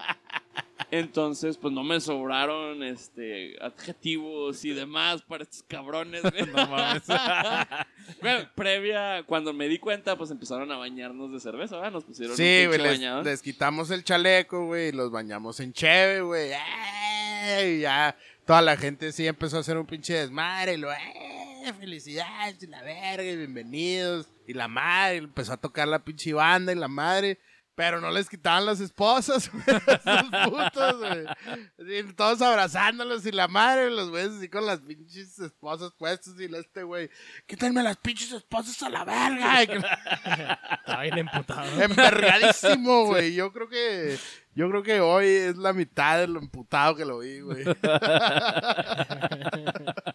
Entonces, 0.90 1.56
pues 1.56 1.72
no 1.72 1.82
me 1.82 2.00
sobraron, 2.00 2.82
este, 2.82 3.56
adjetivos 3.62 4.62
y 4.66 4.74
demás 4.74 5.22
para 5.22 5.44
estos 5.44 5.62
cabrones, 5.62 6.22
güey. 6.22 6.44
No 6.52 6.66
mames. 6.68 7.02
Previa, 8.54 9.22
cuando 9.24 9.54
me 9.54 9.68
di 9.68 9.78
cuenta, 9.78 10.18
pues 10.18 10.30
empezaron 10.30 10.70
a 10.70 10.76
bañarnos 10.76 11.32
de 11.32 11.40
cerveza, 11.40 11.76
¿verdad? 11.76 11.92
Nos 11.92 12.04
pusieron 12.04 12.36
Sí, 12.36 12.64
un 12.64 12.76
güey, 12.76 13.24
les, 13.24 13.40
quitamos 13.40 13.90
el 13.90 14.04
chaleco, 14.04 14.66
güey, 14.66 14.88
y 14.88 14.92
los 14.92 15.10
bañamos 15.10 15.60
en 15.60 15.72
cheve, 15.72 16.20
güey. 16.20 16.50
Y 17.64 17.80
ya 17.80 18.14
toda 18.44 18.60
la 18.60 18.76
gente 18.76 19.12
sí 19.12 19.26
empezó 19.26 19.56
a 19.56 19.60
hacer 19.60 19.78
un 19.78 19.86
pinche 19.86 20.12
desmadre, 20.12 20.74
y 20.74 20.76
lo, 20.76 20.92
¡eh! 20.92 21.72
Felicidades, 21.78 22.62
y 22.62 22.66
la 22.66 22.82
verga, 22.82 23.24
y 23.24 23.36
bienvenidos. 23.36 24.26
Y 24.46 24.52
la 24.52 24.68
madre, 24.68 25.16
empezó 25.18 25.54
a 25.54 25.56
tocar 25.56 25.88
la 25.88 26.00
pinche 26.00 26.34
banda 26.34 26.72
y 26.72 26.76
la 26.76 26.88
madre. 26.88 27.38
Pero 27.82 28.00
no 28.00 28.12
les 28.12 28.28
quitaban 28.28 28.64
las 28.64 28.78
esposas, 28.78 29.50
güey, 29.52 29.64
esos 29.66 30.30
putos, 30.48 30.98
güey. 30.98 31.26
Así, 31.26 32.12
Todos 32.14 32.40
abrazándolos 32.40 33.26
y 33.26 33.32
la 33.32 33.48
madre, 33.48 33.90
los 33.90 34.08
güeyes 34.08 34.34
así 34.34 34.48
con 34.48 34.64
las 34.64 34.78
pinches 34.82 35.36
esposas 35.40 35.90
puestas 35.98 36.34
y 36.38 36.44
este 36.44 36.84
güey, 36.84 37.10
quítenme 37.44 37.82
las 37.82 37.96
pinches 37.96 38.30
esposas 38.30 38.80
a 38.84 38.88
la 38.88 39.04
verga. 39.04 39.62
Estaba 40.78 41.02
bien 41.02 41.18
emputado. 41.18 41.82
Envergadísimo, 41.82 43.06
güey. 43.06 43.34
Yo 43.34 43.52
creo 43.52 43.68
que. 43.68 44.16
Yo 44.54 44.68
creo 44.68 44.82
que 44.82 45.00
hoy 45.00 45.26
es 45.26 45.56
la 45.56 45.72
mitad 45.72 46.20
de 46.20 46.28
lo 46.28 46.38
emputado 46.38 46.94
que 46.94 47.06
lo 47.06 47.20
vi, 47.20 47.40
güey. 47.40 47.64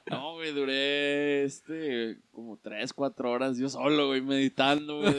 No, 0.10 0.36
güey, 0.36 0.54
duré, 0.54 1.44
este, 1.44 2.18
como 2.32 2.58
tres, 2.58 2.94
cuatro 2.94 3.30
horas 3.30 3.58
yo 3.58 3.68
solo, 3.70 4.08
güey, 4.08 4.22
meditando, 4.22 5.02
güey. 5.02 5.16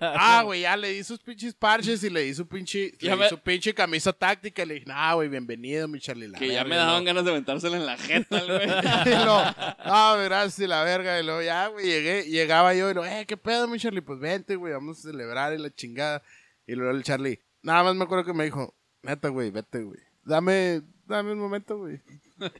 Ah, 0.00 0.42
güey, 0.44 0.62
ya 0.62 0.76
le 0.76 0.88
di 0.88 1.04
sus 1.04 1.20
pinches 1.20 1.54
parches 1.54 2.02
y 2.02 2.10
le 2.10 2.22
di 2.22 2.34
su 2.34 2.46
pinche, 2.46 2.92
le 3.00 3.16
di 3.16 3.28
su 3.28 3.38
pinche 3.38 3.74
camisa 3.74 4.12
táctica 4.12 4.62
y 4.62 4.66
le 4.66 4.74
dije, 4.74 4.86
nah, 4.86 5.14
güey, 5.14 5.28
bienvenido, 5.28 5.86
mi 5.86 6.00
Charlie. 6.00 6.32
que 6.32 6.48
ya 6.48 6.64
verga", 6.64 6.68
me 6.68 6.76
daban 6.76 7.04
ganas 7.04 7.24
de 7.24 7.30
aventársela 7.32 7.76
en 7.76 7.86
la 7.86 7.96
jeta, 7.96 8.42
güey. 8.44 8.64
y 9.06 9.24
lo, 9.24 9.36
ah, 9.36 10.20
gracias, 10.24 10.58
y 10.60 10.66
la 10.66 10.82
verga. 10.82 11.20
Y 11.20 11.24
luego 11.24 11.42
ya, 11.42 11.68
güey, 11.68 11.86
llegué, 11.86 12.22
llegaba 12.24 12.74
yo 12.74 12.90
y 12.90 12.94
lo, 12.94 13.04
eh, 13.04 13.24
¿qué 13.26 13.36
pedo, 13.36 13.68
mi 13.68 13.78
Charlie? 13.78 14.00
Pues 14.00 14.18
vente, 14.18 14.56
güey, 14.56 14.72
vamos 14.72 14.98
a 14.98 15.02
celebrar 15.02 15.52
y 15.52 15.58
la 15.58 15.70
chingada. 15.70 16.22
Y 16.66 16.74
luego 16.74 16.96
el 16.96 17.04
Charlie, 17.04 17.40
nada 17.64 17.82
más 17.82 17.96
me 17.96 18.04
acuerdo 18.04 18.24
que 18.24 18.34
me 18.34 18.44
dijo, 18.44 18.74
neta, 19.02 19.28
güey, 19.28 19.50
vete, 19.50 19.82
güey. 19.82 19.98
Dame, 20.22 20.82
dame 21.06 21.32
un 21.32 21.38
momento, 21.38 21.78
güey. 21.78 22.00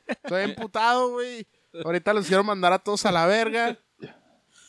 Estoy 0.09 0.43
emputado, 0.43 1.11
güey. 1.11 1.47
Ahorita 1.85 2.13
los 2.13 2.27
quiero 2.27 2.43
mandar 2.43 2.73
a 2.73 2.79
todos 2.79 3.05
a 3.07 3.13
la 3.13 3.27
verga. 3.27 3.79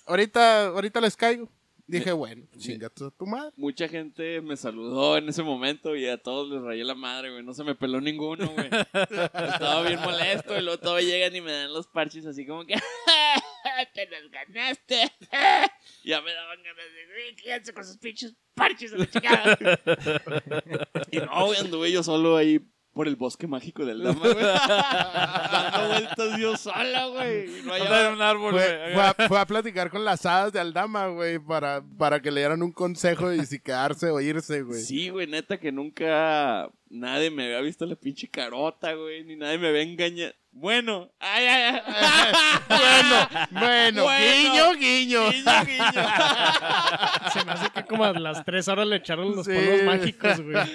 Ahorita, 0.06 0.68
ahorita 0.68 1.02
les 1.02 1.16
caigo. 1.16 1.50
Dije, 1.88 2.12
bueno, 2.12 2.48
chingatos 2.58 3.14
a 3.14 3.16
tu 3.16 3.28
madre. 3.28 3.54
Mucha 3.58 3.88
gente 3.88 4.42
me 4.42 4.58
saludó 4.58 5.18
en 5.18 5.30
ese 5.30 5.44
momento 5.44 5.96
y 5.96 6.08
a 6.08 6.18
todos 6.18 6.50
les 6.50 6.62
rayé 6.62 6.84
la 6.84 6.96
madre, 6.96 7.32
güey. 7.32 7.44
No 7.44 7.54
se 7.54 7.64
me 7.64 7.76
peló 7.76 8.02
ninguno, 8.02 8.50
güey. 8.50 8.70
Estaba 8.94 9.84
bien 9.84 10.02
molesto 10.02 10.58
y 10.58 10.62
luego 10.62 10.80
todos 10.80 11.02
llegan 11.02 11.36
y 11.36 11.42
me 11.42 11.52
dan 11.52 11.74
los 11.74 11.88
parches 11.88 12.26
así 12.26 12.46
como 12.46 12.66
que... 12.66 12.76
te 13.94 14.08
las 14.08 14.30
ganaste. 14.30 15.12
ya 16.04 16.22
me 16.22 16.34
daban 16.34 16.64
ganas 16.64 16.86
de, 16.86 17.36
quédense 17.42 17.74
con 17.74 17.86
sus 17.86 17.98
pinches 17.98 18.36
parches 18.54 18.92
de 18.92 18.98
la 19.00 19.10
chingada. 19.10 19.58
y 21.12 21.18
no, 21.18 21.46
güey, 21.48 21.60
anduve 21.60 21.92
yo 21.92 22.04
solo 22.04 22.38
ahí 22.38 22.60
por 22.94 23.10
el 23.10 23.18
bosque 23.18 23.46
mágico 23.46 23.86
del 23.86 24.02
Dama, 24.04 24.22
güey. 24.22 24.46
Dando 24.46 25.88
vueltas 25.90 26.40
yo 26.40 26.56
sola, 26.56 27.08
güey. 27.08 27.60
Y 27.60 27.62
no 27.64 27.74
hallaba- 27.74 28.14
un 28.14 28.22
árbol, 28.22 28.54
Fue, 28.54 28.78
güey. 28.78 28.94
fue 28.94 29.04
a, 29.04 29.14
fue 29.28 29.40
a 29.40 29.46
platicar 29.46 29.90
con 29.90 30.06
las 30.06 30.26
hadas 30.26 30.54
de 30.54 30.62
Aldama, 30.62 31.08
güey, 31.08 31.38
para, 31.40 31.84
para 31.98 32.22
que 32.22 32.32
le 32.32 32.40
dieran 32.40 32.64
un 32.64 32.72
consejo 32.72 33.34
y 33.34 33.46
si 33.46 33.60
quedarse 33.60 34.10
o 34.10 34.22
irse, 34.22 34.62
güey. 34.62 34.80
Sí, 34.80 35.10
güey, 35.10 35.28
neta 35.28 35.60
que 35.60 35.74
nunca 35.74 36.70
nadie 36.90 37.30
me 37.32 37.46
había 37.48 37.60
visto 37.60 37.86
la 37.86 37.98
pinche 37.98 38.30
carota, 38.30 38.94
güey, 38.94 39.26
ni 39.26 39.36
nadie 39.36 39.58
me 39.58 39.68
había 39.68 39.82
engañado. 39.82 40.34
Bueno, 40.58 41.12
ay, 41.20 41.46
ay, 41.48 41.82
ay. 41.86 42.34
bueno, 42.70 43.28
bueno, 43.52 44.04
Bueno. 44.04 44.16
guiño, 44.40 44.74
guiño. 44.80 45.32
Guiño, 45.32 45.66
guiño. 45.66 46.08
Se 47.34 47.44
me 47.46 47.52
hace 47.52 47.70
que 47.72 47.84
como 47.84 48.06
a 48.06 48.14
las 48.14 48.46
tres 48.46 48.66
horas 48.70 48.88
le 48.88 48.96
echaron 48.96 49.36
los 49.36 49.46
Sí. 49.46 49.52
polvos 49.52 49.84
mágicos, 49.84 50.42
güey. 50.42 50.56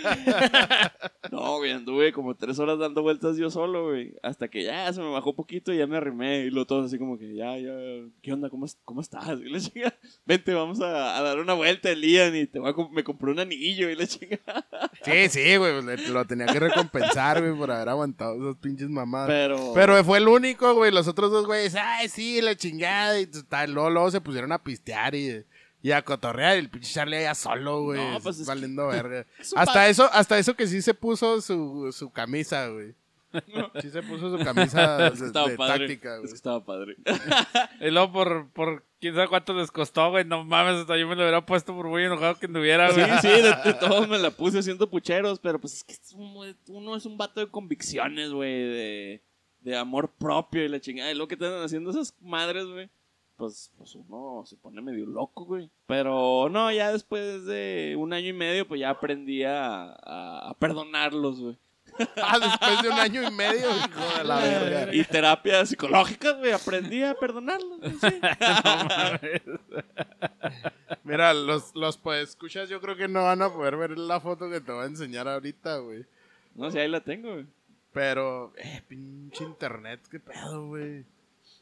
No, 1.30 1.58
güey, 1.58 1.70
anduve 1.70 2.12
como 2.12 2.34
tres 2.34 2.58
horas 2.58 2.78
dando 2.78 3.02
vueltas 3.02 3.36
yo 3.36 3.50
solo, 3.50 3.84
güey. 3.88 4.12
Hasta 4.22 4.48
que 4.48 4.64
ya 4.64 4.92
se 4.92 5.00
me 5.00 5.10
bajó 5.10 5.34
poquito 5.34 5.72
y 5.72 5.78
ya 5.78 5.86
me 5.86 5.96
arrimé. 5.96 6.40
Y 6.40 6.50
lo 6.50 6.66
todo 6.66 6.84
así 6.84 6.98
como 6.98 7.18
que, 7.18 7.34
ya, 7.36 7.56
ya, 7.56 7.70
¿qué 8.20 8.32
onda? 8.32 8.50
¿Cómo, 8.50 8.66
cómo 8.84 9.00
estás? 9.00 9.38
Y 9.40 9.48
la 9.48 9.60
chica, 9.60 9.94
vente, 10.26 10.52
vamos 10.52 10.80
a, 10.80 11.16
a 11.16 11.22
dar 11.22 11.38
una 11.38 11.54
vuelta, 11.54 11.88
Elian. 11.90 12.34
Y 12.36 12.46
te 12.46 12.58
voy 12.58 12.70
a 12.70 12.74
comp- 12.74 12.90
me 12.90 13.04
compré 13.04 13.30
un 13.30 13.38
anillo 13.38 13.88
y 13.88 13.94
la 13.94 14.06
chica. 14.08 14.38
Sí, 15.04 15.28
sí, 15.28 15.56
güey, 15.56 15.72
lo 16.10 16.24
tenía 16.24 16.46
que 16.46 16.58
recompensar, 16.58 17.40
güey, 17.40 17.56
por 17.56 17.70
haber 17.70 17.88
aguantado 17.90 18.34
esas 18.36 18.60
pinches 18.60 18.88
mamadas. 18.90 19.28
Pero. 19.28 19.69
Pero 19.74 20.02
fue 20.04 20.18
el 20.18 20.28
único, 20.28 20.74
güey. 20.74 20.90
Los 20.92 21.08
otros 21.08 21.30
dos 21.30 21.46
güeyes, 21.46 21.74
ay, 21.74 22.08
sí, 22.08 22.40
la 22.40 22.54
chingada. 22.56 23.18
Y 23.20 23.26
tal, 23.26 23.72
luego, 23.72 23.90
luego 23.90 24.10
se 24.10 24.20
pusieron 24.20 24.52
a 24.52 24.62
pistear 24.62 25.14
y, 25.14 25.44
y 25.82 25.90
a 25.92 26.02
cotorrear. 26.02 26.56
Y 26.56 26.60
el 26.60 26.70
pinche 26.70 26.92
Charlie 26.92 27.16
allá 27.18 27.34
solo, 27.34 27.82
güey. 27.82 28.00
No, 28.00 28.20
pues 28.20 28.38
es 28.40 28.46
valiendo 28.46 28.86
verga. 28.88 29.24
es 29.38 29.52
Hasta 29.56 29.88
eso, 29.88 30.08
hasta 30.12 30.38
eso 30.38 30.54
que 30.54 30.66
sí 30.66 30.82
se 30.82 30.94
puso 30.94 31.40
su, 31.40 31.90
su 31.92 32.10
camisa, 32.10 32.68
güey. 32.68 32.94
Sí 33.80 33.90
se 33.90 34.02
puso 34.02 34.36
su 34.36 34.44
camisa 34.44 35.06
es 35.06 35.12
que 35.12 35.20
de, 35.20 35.26
estaba 35.28 35.48
de 35.48 35.56
padre. 35.56 35.78
táctica, 35.86 36.14
es 36.14 36.18
güey. 36.20 36.28
que 36.30 36.34
estaba 36.36 36.64
padre. 36.64 36.96
Y 37.80 37.88
luego 37.92 38.10
por, 38.10 38.50
por 38.50 38.84
quién 39.00 39.14
sabe 39.14 39.28
cuánto 39.28 39.54
les 39.54 39.70
costó, 39.70 40.10
güey. 40.10 40.24
No 40.24 40.42
mames, 40.44 40.80
hasta 40.80 40.96
yo 40.96 41.06
me 41.06 41.14
lo 41.14 41.22
hubiera 41.22 41.46
puesto 41.46 41.72
por 41.72 41.86
muy 41.86 42.02
enojado 42.02 42.36
que 42.40 42.46
anduviera, 42.46 42.90
Sí, 42.92 43.00
güey. 43.00 43.18
sí, 43.20 43.28
de, 43.28 43.54
de 43.64 43.74
todos 43.74 44.08
me 44.08 44.18
la 44.18 44.32
puse 44.32 44.58
haciendo 44.58 44.90
pucheros, 44.90 45.38
pero 45.38 45.60
pues 45.60 45.74
es 45.74 45.84
que 45.84 45.92
es 45.92 46.12
un- 46.12 46.56
uno 46.66 46.96
es 46.96 47.06
un 47.06 47.16
vato 47.16 47.38
de 47.38 47.46
convicciones, 47.48 48.30
güey, 48.32 48.50
de, 48.52 49.22
de 49.62 49.76
amor 49.76 50.08
propio 50.10 50.64
y 50.64 50.68
la 50.68 50.80
chingada. 50.80 51.10
Y 51.10 51.14
lo 51.14 51.28
que 51.28 51.34
andan 51.34 51.62
haciendo 51.62 51.90
esas 51.90 52.14
madres, 52.20 52.66
güey, 52.66 52.88
pues, 53.36 53.70
pues 53.78 53.94
uno 53.94 54.42
se 54.46 54.56
pone 54.56 54.80
medio 54.82 55.06
loco, 55.06 55.44
güey. 55.44 55.70
Pero 55.86 56.48
no, 56.50 56.70
ya 56.72 56.92
después 56.92 57.44
de 57.46 57.94
un 57.98 58.12
año 58.12 58.28
y 58.28 58.32
medio, 58.34 58.66
pues 58.68 58.80
ya 58.80 58.90
aprendí 58.90 59.44
a, 59.44 59.84
a- 59.92 60.50
a 60.50 60.54
perdonarlos, 60.54 61.40
güey. 61.40 61.56
Ah, 62.22 62.38
después 62.38 62.82
de 62.82 62.88
un 62.88 62.98
año 62.98 63.22
y 63.22 63.30
medio, 63.32 63.68
hijo 63.76 64.18
de 64.18 64.24
la 64.24 64.36
verga. 64.38 64.94
Y 64.94 65.02
terapias 65.04 65.68
psicológicas, 65.70 66.38
güey, 66.38 66.52
aprendí 66.52 67.02
a 67.02 67.14
perdonarlos, 67.14 67.78
güey, 67.80 67.92
sí. 68.00 68.20
Mira, 71.04 71.34
los, 71.34 71.74
los 71.74 71.96
pues, 71.98 72.30
escuchas, 72.30 72.68
yo 72.68 72.80
creo 72.80 72.96
que 72.96 73.08
no 73.08 73.24
van 73.24 73.42
a 73.42 73.52
poder 73.52 73.76
ver 73.76 73.98
la 73.98 74.20
foto 74.20 74.48
que 74.50 74.60
te 74.60 74.72
voy 74.72 74.84
a 74.84 74.86
enseñar 74.86 75.26
ahorita, 75.28 75.78
güey. 75.78 76.04
No 76.54 76.70
sé, 76.70 76.80
ahí 76.80 76.88
la 76.88 77.00
tengo, 77.00 77.32
güey. 77.32 77.46
Pero, 77.92 78.52
eh, 78.56 78.82
pinche 78.88 79.44
internet, 79.44 80.00
qué 80.10 80.20
pedo, 80.20 80.68
güey. 80.68 81.04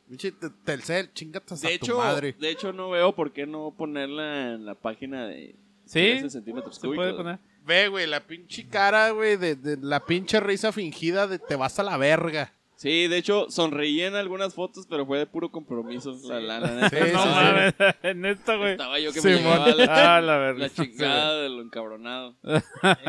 Pinche 0.09 0.33
te- 0.33 0.51
Telcel, 0.64 1.12
chingate 1.12 1.55
hasta 1.55 1.69
De 1.69 1.79
tu 1.79 1.85
hecho, 1.87 1.99
madre. 1.99 2.35
de 2.38 2.51
hecho, 2.51 2.73
no 2.73 2.91
veo 2.91 3.14
por 3.14 3.33
qué 3.33 3.47
no 3.47 3.75
ponerla 3.77 4.53
en 4.55 4.64
la 4.67 4.75
página 4.75 5.27
de 5.27 5.55
Sí, 5.85 6.01
13 6.19 6.31
centímetros 6.31 6.75
se 6.77 6.83
puede 6.83 6.97
cúbicos. 6.97 7.17
poner. 7.17 7.38
Ve, 7.64 7.88
güey, 7.88 8.07
la 8.07 8.21
pinche 8.27 8.67
cara, 8.67 9.11
güey, 9.11 9.37
de, 9.37 9.55
de 9.55 9.77
la 9.79 10.05
pinche 10.05 10.41
risa 10.41 10.73
fingida 10.73 11.27
de 11.27 11.38
te 11.38 11.57
vas 11.57 11.79
a 11.79 11.83
la 11.83 11.97
verga. 11.99 12.53
Sí, 12.81 13.09
de 13.09 13.17
hecho, 13.19 13.47
sonreí 13.51 14.03
en 14.03 14.14
algunas 14.14 14.55
fotos, 14.55 14.87
pero 14.88 15.05
fue 15.05 15.19
de 15.19 15.27
puro 15.27 15.51
compromiso. 15.51 16.17
La, 16.29 16.38
la, 16.38 16.61
la 16.61 16.71
neta. 16.71 16.91
Sí, 16.91 16.97
sí, 17.07 17.12
No 17.12 17.23
sí. 17.25 17.29
mames, 17.29 17.75
en 18.05 18.25
esto, 18.25 18.57
güey. 18.57 18.71
Estaba 18.71 19.01
yo 19.01 19.12
que 19.12 19.21
Sí, 19.21 19.27
me 19.31 19.35
llevaba 19.38 19.69
la, 19.71 20.17
Ah, 20.17 20.21
la 20.21 20.37
verdad. 20.38 20.61
la 20.61 20.71
chingada 20.71 21.41
de 21.41 21.49
lo 21.49 21.61
encabronado. 21.62 22.37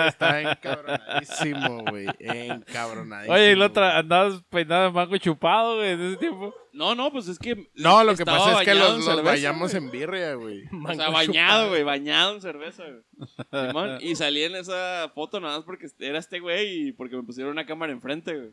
Está 0.08 0.42
encabronadísimo, 0.42 1.84
güey. 1.88 2.08
Encabronadísimo. 2.18 3.36
Oye, 3.36 3.52
y 3.52 3.56
la 3.56 3.66
otra, 3.68 3.98
andabas 4.00 4.42
peinado 4.50 4.86
de 4.86 4.92
mango 4.92 5.18
chupado, 5.18 5.76
güey, 5.78 5.92
en 5.92 6.02
ese 6.02 6.18
tiempo. 6.18 6.52
No, 6.80 6.96
no, 6.96 7.12
pues 7.12 7.28
es 7.28 7.38
que. 7.38 7.70
No, 7.76 8.06
lo 8.06 8.15
que 8.15 8.24
pasa 8.24 8.62
es 8.62 8.65
que 8.65 8.74
los, 8.74 8.89
en 8.92 8.96
los 8.96 9.06
cerveza, 9.06 9.22
vayamos 9.24 9.72
güey. 9.74 9.84
en 9.84 9.92
birria, 9.92 10.34
güey. 10.36 10.63
O 10.89 10.94
sea, 10.94 11.10
bañado, 11.10 11.68
güey, 11.68 11.84
bañado 11.84 12.36
en 12.36 12.42
cerveza, 12.42 12.86
güey. 12.86 13.68
Simón, 13.68 13.98
y 14.00 14.15
salí 14.15 14.44
en 14.44 14.56
esa 14.56 15.12
foto 15.13 15.42
nada 15.42 15.58
más 15.58 15.65
porque 15.65 15.88
era 16.00 16.18
este 16.20 16.39
güey 16.39 16.88
y 16.88 16.92
porque 16.94 17.18
me 17.18 17.24
pusieron 17.24 17.52
una 17.52 17.65
cámara 17.65 17.92
enfrente, 17.92 18.34
güey. 18.34 18.52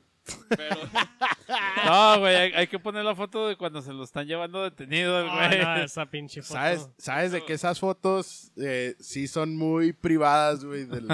Pero. 0.49 0.77
No, 1.85 2.19
güey, 2.19 2.35
hay, 2.35 2.53
hay 2.55 2.67
que 2.67 2.81
poner 2.81 3.05
la 3.05 3.15
foto 3.15 3.47
de 3.47 3.55
cuando 3.55 3.81
se 3.81 3.93
lo 3.93 4.03
están 4.03 4.27
llevando 4.27 4.65
detenido, 4.65 5.17
Ah, 5.19 5.47
güey. 5.49 5.61
no, 5.63 5.77
esa 5.77 6.07
pinche 6.07 6.43
foto. 6.43 6.55
¿Sabes, 6.55 6.89
¿Sabes 6.99 7.31
de 7.31 7.45
que 7.45 7.53
esas 7.53 7.79
fotos 7.79 8.51
eh, 8.57 8.97
sí 8.99 9.29
son 9.29 9.57
muy 9.57 9.93
privadas, 9.93 10.65
güey, 10.65 10.87
del, 10.87 11.07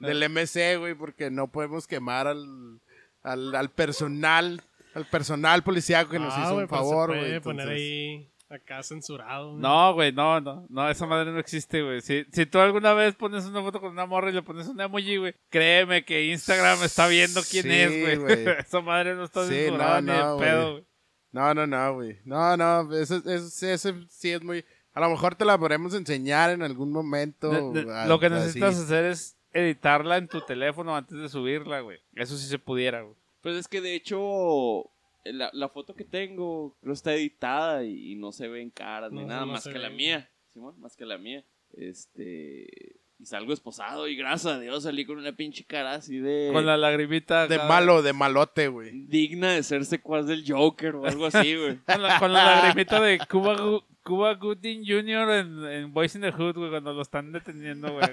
del 0.00 0.30
MC, 0.30 0.78
güey? 0.78 0.94
Porque 0.94 1.30
no 1.30 1.48
podemos 1.52 1.86
quemar 1.86 2.26
al, 2.26 2.80
al, 3.22 3.54
al 3.54 3.70
personal, 3.70 4.62
al 4.96 5.04
personal 5.06 5.62
policíaco 5.62 6.10
que 6.10 6.18
nos 6.18 6.32
Ah, 6.34 6.42
hizo 6.44 6.56
un 6.56 6.68
favor, 6.68 7.08
güey. 7.10 7.40
poner 7.40 7.68
entonces- 7.68 7.68
ahí 7.68 8.30
acá 8.48 8.82
censurado. 8.82 9.50
güey. 9.50 9.60
No, 9.62 9.94
güey, 9.94 10.12
no, 10.12 10.40
no, 10.40 10.66
no, 10.68 10.88
esa 10.88 11.04
madre 11.06 11.32
no 11.32 11.38
existe, 11.38 11.82
güey. 11.82 12.00
Si, 12.00 12.24
si 12.32 12.46
tú 12.46 12.58
alguna 12.60 12.92
vez 12.94 13.14
pones 13.14 13.44
una 13.44 13.60
foto 13.62 13.80
con 13.80 13.90
una 13.92 14.06
morra 14.06 14.30
y 14.30 14.32
le 14.34 14.42
pones 14.42 14.68
un 14.68 14.80
emoji, 14.80 15.16
güey, 15.16 15.34
créeme 15.50 16.04
que 16.04 16.26
Instagram 16.26 16.82
está 16.84 17.08
viendo 17.08 17.40
quién 17.48 17.64
Sí, 17.64 17.70
es, 17.70 18.18
güey. 18.20 18.44
esa 18.60 18.80
madre 18.80 19.14
no 19.14 19.24
está 19.24 19.46
Sí, 19.46 19.54
censurada 19.54 20.00
no, 20.00 20.12
ni 20.12 20.18
no, 20.18 20.36
de 20.38 20.44
pedo, 20.46 20.72
güey. 20.72 20.84
No, 21.32 21.54
no, 21.54 21.66
no, 21.66 21.94
güey. 21.94 22.18
No, 22.24 22.56
no, 22.56 22.94
ese, 22.96 23.20
ese, 23.26 23.72
ese 23.74 23.94
sí 24.08 24.30
es 24.30 24.42
muy... 24.42 24.64
A 24.94 25.00
lo 25.00 25.10
mejor 25.10 25.34
te 25.34 25.44
la 25.44 25.58
podremos 25.58 25.92
enseñar 25.92 26.48
en 26.50 26.62
algún 26.62 26.90
momento. 26.90 27.50
De- 27.72 27.84
de- 27.84 27.92
a- 27.92 28.06
lo 28.06 28.18
que 28.18 28.26
así. 28.26 28.34
necesitas 28.36 28.78
hacer 28.78 29.04
es 29.04 29.36
editarla 29.52 30.16
en 30.16 30.28
tu 30.28 30.40
teléfono 30.40 30.96
antes 30.96 31.18
de 31.18 31.28
subirla, 31.28 31.80
güey. 31.80 31.98
Eso 32.14 32.38
sí 32.38 32.46
se 32.46 32.58
pudiera, 32.58 33.02
güey. 33.02 33.16
Pues 33.46 33.58
es 33.58 33.68
que 33.68 33.80
de 33.80 33.94
hecho. 33.94 34.90
La, 35.22 35.50
la 35.52 35.68
foto 35.68 35.94
que 35.94 36.02
tengo 36.02 36.76
creo 36.80 36.92
está 36.92 37.14
editada 37.14 37.84
y, 37.84 38.10
y 38.12 38.14
no 38.16 38.32
se 38.32 38.48
ven 38.48 38.70
caras 38.70 39.12
ni 39.12 39.20
No, 39.20 39.28
nada 39.28 39.40
no 39.42 39.52
más 39.52 39.62
que 39.62 39.78
la 39.78 39.88
mía. 39.88 40.28
Simón, 40.52 40.74
más 40.80 40.96
que 40.96 41.06
la 41.06 41.16
mía. 41.16 41.44
Este. 41.72 42.96
Y 43.20 43.24
salgo 43.24 43.52
esposado 43.52 44.08
y 44.08 44.16
gracias 44.16 44.54
a 44.54 44.58
Dios 44.58 44.82
salí 44.82 45.04
con 45.04 45.18
una 45.18 45.30
pinche 45.30 45.62
cara 45.64 45.94
así 45.94 46.18
de. 46.18 46.50
Con 46.52 46.66
la 46.66 46.76
lagrimita. 46.76 47.46
De 47.46 47.58
malo, 47.58 48.02
de 48.02 48.12
malote, 48.12 48.66
güey. 48.66 48.90
digna 49.06 49.52
de 49.52 49.62
ser 49.62 49.84
secuaz 49.84 50.26
del 50.26 50.42
Joker 50.44 50.96
o 50.96 51.06
algo 51.06 51.26
así, 51.26 51.54
güey. 51.54 51.76
Con 51.86 52.02
la, 52.02 52.18
con 52.18 52.32
la 52.32 52.44
lagrimita 52.56 53.00
de 53.00 53.20
Cuba, 53.30 53.80
Cuba 54.02 54.34
Gooding 54.34 54.84
Jr. 54.84 55.30
en, 55.30 55.64
en 55.66 55.92
Boys 55.94 56.16
in 56.16 56.22
the 56.22 56.32
Hood, 56.32 56.56
güey, 56.56 56.70
cuando 56.70 56.92
lo 56.92 57.02
están 57.02 57.30
deteniendo, 57.30 57.92
güey. 57.92 58.08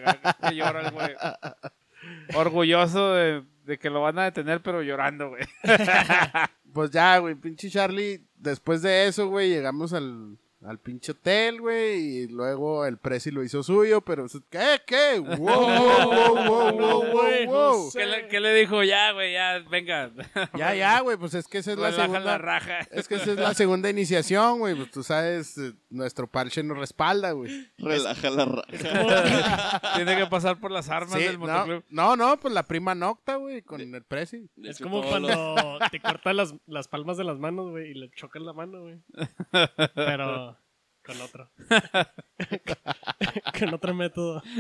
Que 0.48 0.56
lloran, 0.56 0.94
güey. 0.94 1.16
Orgulloso 2.36 3.14
de, 3.14 3.44
de 3.66 3.78
que 3.78 3.90
lo 3.90 4.02
van 4.02 4.20
a 4.20 4.24
detener, 4.26 4.62
pero 4.62 4.82
llorando, 4.82 5.30
güey. 5.30 5.44
Pues 6.74 6.90
ya, 6.90 7.20
güey, 7.20 7.36
pinche 7.36 7.70
Charlie. 7.70 8.26
Después 8.36 8.82
de 8.82 9.06
eso, 9.06 9.28
güey, 9.28 9.48
llegamos 9.48 9.94
al, 9.94 10.40
al 10.66 10.80
pinche 10.80 11.12
hotel, 11.12 11.60
güey. 11.62 12.00
Y 12.24 12.28
luego 12.28 12.86
el 12.86 12.98
Prezi 12.98 13.32
lo 13.32 13.44
hizo 13.44 13.64
suyo, 13.64 14.02
pero. 14.02 14.26
¿Qué? 14.50 14.82
¿Qué? 14.86 15.20
¡Wow, 15.20 15.38
wow, 15.38 16.06
wow, 16.06 16.36
wow, 16.36 16.72
wow, 16.78 17.04
wow, 17.12 17.46
wow! 17.48 17.92
¿Qué 17.94 18.06
le, 18.06 18.28
qué 18.28 18.40
le 18.40 18.54
dijo? 18.54 18.84
Ya, 18.84 19.12
güey, 19.12 19.34
ya, 19.34 19.60
venga. 19.70 20.12
Ya, 20.58 20.74
ya, 20.76 21.00
güey, 21.02 21.18
pues 21.18 21.34
es 21.34 21.48
que 21.48 21.58
esa 21.60 21.72
es 21.74 21.78
la 21.78 21.92
segunda. 21.92 22.20
la 22.20 22.38
raja. 22.38 22.80
Es 22.92 23.08
que 23.08 23.16
esa 23.16 23.32
es 23.32 23.38
la 23.38 23.54
segunda 23.54 23.90
iniciación, 23.90 24.60
güey. 24.60 24.76
Pues 24.76 24.92
tú 24.92 25.04
sabes, 25.04 25.58
eh, 25.58 25.74
nuestro 25.90 26.28
parche 26.28 26.64
nos 26.64 26.78
respalda, 26.78 27.32
güey. 27.32 27.70
Relaja 27.78 28.30
la 28.30 28.46
raja. 28.46 29.82
Tiene 29.96 30.16
que 30.18 30.26
pasar 30.28 30.60
por 30.60 30.72
las 30.72 30.90
armas 30.90 31.14
Sí, 31.18 31.24
del 31.24 31.38
motoclub. 31.38 31.84
no, 31.90 32.16
no, 32.16 32.38
pues 32.40 32.54
la 32.54 32.64
prima 32.64 32.96
nocta, 32.96 33.36
güey, 33.36 33.62
con 33.62 33.82
el 33.82 34.04
Prezi. 34.04 34.50
Es 34.64 34.80
como 34.80 35.02
los- 35.02 35.08
cuando 35.08 35.80
te 35.92 36.00
cortas 36.00 36.36
las, 36.36 36.56
las 36.68 36.88
palmas 36.88 37.18
de 37.18 37.24
las 37.24 37.38
manos, 37.40 37.70
güey, 37.72 37.92
y 37.92 37.94
le 37.94 38.10
chocas 38.12 38.42
la 38.42 38.54
mano, 38.54 38.82
güey. 38.82 39.00
Pero 39.96 40.53
con 41.06 41.20
otro. 41.22 41.50
con 43.60 43.74
otro 43.74 43.94
método. 43.94 44.42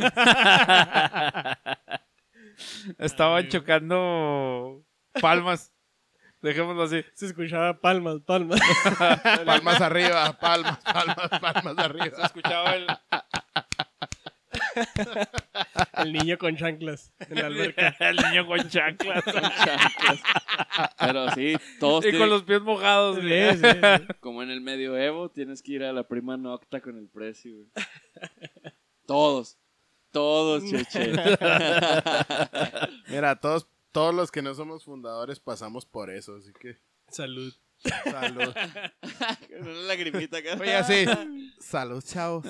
Estaban 2.99 3.43
Ay, 3.45 3.49
chocando 3.49 4.83
palmas. 5.21 5.71
Dejémoslo 6.41 6.83
así. 6.83 7.03
Se 7.13 7.27
escuchaba 7.27 7.79
palmas, 7.79 8.19
palmas. 8.25 8.59
Palmas 9.45 9.79
arriba, 9.81 10.33
palmas, 10.39 10.77
palmas, 10.79 11.29
palmas 11.39 11.75
Se 11.75 11.81
arriba. 11.81 12.17
escuchaba 12.25 12.75
el. 12.75 12.85
El 15.97 16.13
niño 16.13 16.37
con 16.37 16.55
chanclas 16.57 17.13
en 17.29 17.35
la 17.39 17.45
alberca. 17.47 17.95
El 17.99 18.17
niño 18.17 18.45
con 18.45 18.69
chanclas. 18.69 19.23
chanclas. 19.23 20.21
Pero 20.99 21.31
sí, 21.31 21.55
todos 21.79 22.03
y 22.05 22.09
tienen- 22.09 22.21
con 22.21 22.29
los 22.29 22.43
pies 22.43 22.61
mojados, 22.61 23.17
sí, 23.17 23.21
sí. 23.55 24.07
El 24.53 24.61
medioevo, 24.61 25.29
tienes 25.29 25.61
que 25.61 25.73
ir 25.73 25.83
a 25.83 25.91
la 25.91 26.07
prima 26.07 26.37
nocta 26.37 26.79
con 26.81 26.97
el 26.97 27.07
precio, 27.09 27.53
güey. 27.55 27.67
Todos. 29.05 29.57
Todos, 30.11 30.63
cheche. 30.69 31.11
Mira, 33.09 33.35
todos, 33.39 33.67
todos 33.91 34.13
los 34.13 34.31
que 34.31 34.41
no 34.41 34.53
somos 34.53 34.83
fundadores 34.85 35.39
pasamos 35.39 35.85
por 35.85 36.09
eso, 36.11 36.35
así 36.35 36.53
que 36.53 36.77
Salud. 37.09 37.53
salud. 37.83 38.53
Con 39.49 39.67
una 39.67 39.81
lagrimita 39.87 40.37
acá. 40.37 40.55
Oye, 40.59 40.75
así. 40.75 41.05
Salud, 41.59 42.03
chavos. 42.03 42.45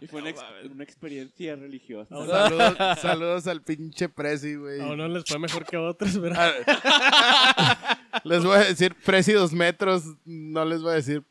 Y 0.00 0.06
fue 0.06 0.20
una, 0.20 0.30
ex- 0.30 0.42
una 0.70 0.84
experiencia 0.84 1.56
religiosa. 1.56 2.14
Saludos, 2.26 2.98
saludos 3.00 3.46
al 3.46 3.62
pinche 3.62 4.08
Prezi, 4.08 4.54
güey. 4.56 4.80
A 4.80 4.86
unos 4.86 5.10
les 5.10 5.24
fue 5.24 5.38
mejor 5.38 5.64
que 5.66 5.76
a 5.76 5.80
otros, 5.82 6.18
pero 6.20 6.34
Ah, 6.36 7.98
Les 8.24 8.44
voy 8.44 8.56
a 8.56 8.64
decir 8.64 8.94
Prezi 9.04 9.32
dos 9.32 9.52
metros, 9.52 10.04
no 10.24 10.64
les 10.64 10.82
voy 10.82 10.92
a 10.92 10.94
decir 10.96 11.22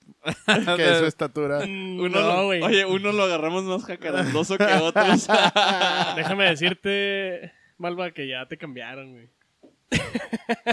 que 0.75 0.91
es 0.91 0.97
su 0.99 1.05
estatura. 1.07 1.59
Uno 1.59 2.09
no, 2.09 2.19
lo- 2.21 2.45
güey. 2.45 2.61
oye, 2.61 2.85
uno 2.85 3.11
lo 3.11 3.23
agarramos 3.23 3.63
más 3.63 3.83
jacarandoso 3.85 4.57
que 4.57 4.63
otros. 4.81 5.27
Déjame 6.15 6.45
decirte, 6.49 7.51
Malva, 7.77 8.11
que 8.11 8.27
ya 8.27 8.45
te 8.47 8.57
cambiaron, 8.57 9.11
güey. 9.13 9.29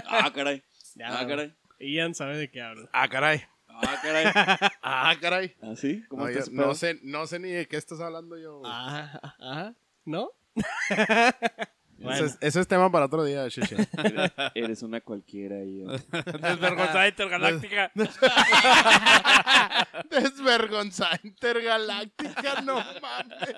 ah, 0.09 0.30
caray. 0.34 0.62
Ya, 0.95 1.18
Ah, 1.20 1.26
caray. 1.26 1.55
Ian 1.78 2.14
sabe 2.14 2.37
de 2.39 2.51
qué 2.51 2.62
hablo. 2.62 2.89
Ah, 2.93 3.09
caray. 3.09 3.43
Ah, 3.83 3.99
caray. 4.03 4.27
Ah, 4.83 5.14
caray. 5.20 5.55
¿Ah, 5.62 5.74
sí? 5.77 6.03
¿Cómo 6.09 6.24
No, 6.24 6.31
yo 6.31 6.39
ese 6.41 6.51
no 6.53 6.74
sé, 6.74 6.99
no 7.03 7.27
sé 7.27 7.39
ni 7.39 7.51
de 7.51 7.66
qué 7.66 7.77
estás 7.77 8.01
hablando 8.01 8.37
yo. 8.39 8.59
güey. 8.61 8.72
Ah, 8.74 9.35
ajá. 9.41 9.74
¿No? 10.05 10.31
Eso, 11.99 12.27
es, 12.27 12.37
eso 12.43 12.61
es 12.61 12.68
tema 12.68 12.93
para 12.93 13.07
otro 13.07 13.24
día, 13.24 13.49
Cheche. 13.49 13.74
Eres, 13.97 14.33
eres 14.55 14.83
una 14.83 15.01
cualquiera 15.01 15.57
ahí. 15.57 15.83
Desvergonzada 16.43 17.09
intergaláctica. 17.09 17.91
Desvergonzada 20.11 21.18
intergaláctica, 21.24 22.61
no 22.61 22.74
mames. 23.01 23.55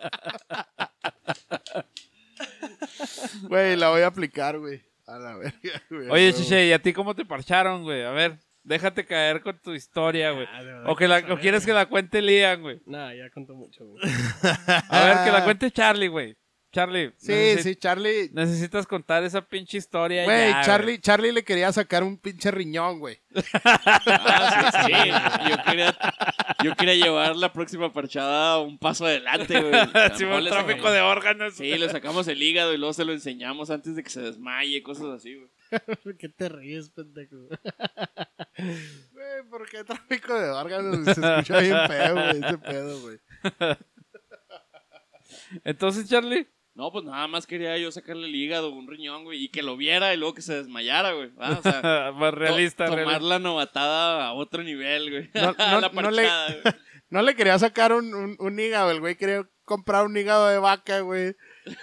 Güey, 3.43 3.77
la 3.77 3.91
voy 3.91 4.03
a 4.03 4.07
aplicar, 4.07 4.59
güey. 4.59 4.83
A 5.07 5.19
la 5.19 5.37
verga, 5.37 5.83
güey. 5.91 6.09
Oye. 6.11 6.33
Chiche, 6.33 6.67
¿y 6.67 6.73
a 6.73 6.81
ti 6.81 6.93
cómo 6.93 7.15
te 7.15 7.25
parcharon, 7.25 7.83
güey? 7.83 8.05
A 8.05 8.11
ver, 8.11 8.39
déjate 8.63 9.05
caer 9.07 9.43
con 9.43 9.59
tu 9.61 9.73
historia, 9.75 10.31
güey. 10.33 10.47
Ah, 10.53 10.63
de 10.63 10.73
verdad 10.73 10.91
O, 10.91 10.97
que 10.97 11.09
la, 11.09 11.19
o 11.31 11.39
quieres 11.39 11.65
que 11.67 11.73
la 11.73 11.87
cuente 11.87 12.21
Lian, 12.23 12.61
güey. 12.63 12.77
güey. 12.79 12.87
Nah, 12.87 13.13
ya 13.15 13.31
contó 13.31 13.55
mucho, 13.55 13.85
güey. 13.87 14.03
A 14.91 15.05
ver, 15.05 15.25
que 15.25 15.33
la 15.33 15.45
cuente 15.45 15.71
Charlie, 15.71 16.09
güey. 16.09 16.37
Charlie. 16.71 17.15
Sí, 17.17 17.57
sí, 17.63 17.77
Charlie. 17.77 18.29
Necesitas 18.35 18.87
contar 18.87 19.25
esa 19.25 19.41
pinche 19.41 19.79
historia 19.79 20.25
Güey, 20.25 20.53
Charlie, 20.67 20.99
Charlie 21.01 21.33
le 21.33 21.43
quería 21.43 21.73
sacar 21.73 22.05
un 22.05 22.19
pinche 22.19 22.51
riñón, 22.51 22.99
güey. 22.99 23.19
Ah, 23.65 24.83
sí, 24.87 24.93
sí. 24.93 25.49
Yo 25.51 25.57
quería, 25.65 25.97
yo 26.63 26.77
quería 26.77 26.95
llevar 26.95 27.37
la 27.37 27.53
próxima 27.55 27.91
parchada 27.91 28.59
un 28.61 28.79
paso 28.79 29.07
adelante, 29.07 29.59
güey. 29.61 29.73
Sí, 30.19 30.25
un 30.25 30.45
le 30.45 30.51
tráfico 30.51 30.79
sacamos- 30.81 30.93
de 30.93 31.01
órganos. 31.01 31.55
Sí, 31.55 31.79
le 31.79 31.89
sacamos 31.89 32.29
el 32.29 32.43
hígado 32.43 32.75
y 32.75 32.77
luego 32.77 32.93
se 32.93 33.07
lo 33.07 33.13
enseñamos 33.15 33.71
antes 33.71 33.97
de 33.97 34.03
que 34.03 34.11
se 34.11 34.21
desmaye, 34.21 34.83
cosas 34.83 35.07
así, 35.07 35.37
güey. 35.37 35.49
¿Por 36.05 36.17
qué 36.19 36.29
te 36.29 36.51
ríes, 36.51 36.91
pendejo? 36.91 37.37
Güey, 38.59 39.43
¿por 39.51 39.69
qué 39.69 39.85
tráfico 39.85 40.35
de 40.39 40.51
órganos? 40.51 41.05
Se 41.05 41.11
escucha 41.13 41.61
bien 41.61 41.77
feo, 41.89 42.15
güey, 42.15 42.41
ese 42.45 42.59
pedo, 42.59 43.01
güey. 43.01 43.19
Entonces, 45.65 46.09
Charlie. 46.09 46.49
No, 46.75 46.93
pues 46.93 47.05
nada 47.05 47.27
más 47.27 47.45
quería 47.45 47.77
yo 47.77 47.91
sacarle 47.91 48.29
el 48.29 48.35
hígado, 48.37 48.71
un 48.71 48.87
riñón, 48.87 49.25
güey, 49.25 49.43
y 49.45 49.49
que 49.49 49.65
lo 49.65 49.77
viera 49.77 50.15
y 50.15 50.17
luego 50.17 50.35
que 50.35 50.43
se 50.43 50.55
desmayara, 50.55 51.13
güey. 51.13 51.31
¿va? 51.35 51.59
O 51.59 51.63
sea, 51.63 52.13
Más 52.15 52.33
realista, 52.33 52.85
to- 52.85 52.93
tomar 52.93 53.05
realista. 53.07 53.29
la 53.29 53.39
novatada 53.41 54.27
a 54.29 54.33
otro 54.35 54.63
nivel, 54.63 55.11
güey. 55.11 55.31
No- 55.35 55.55
A 55.59 55.71
no- 55.73 55.81
la 55.81 55.89
no 55.89 56.11
le- 56.13 56.23
güey. 56.23 56.75
No 57.11 57.23
le 57.23 57.35
quería 57.35 57.59
sacar 57.59 57.95
un, 57.95 58.15
un, 58.15 58.37
un 58.39 58.61
hígado, 58.61 58.91
el 58.91 59.01
güey 59.01 59.17
quería 59.17 59.49
comprar 59.65 60.05
un 60.05 60.15
hígado 60.15 60.47
de 60.49 60.59
vaca, 60.59 61.01
güey. 61.01 61.35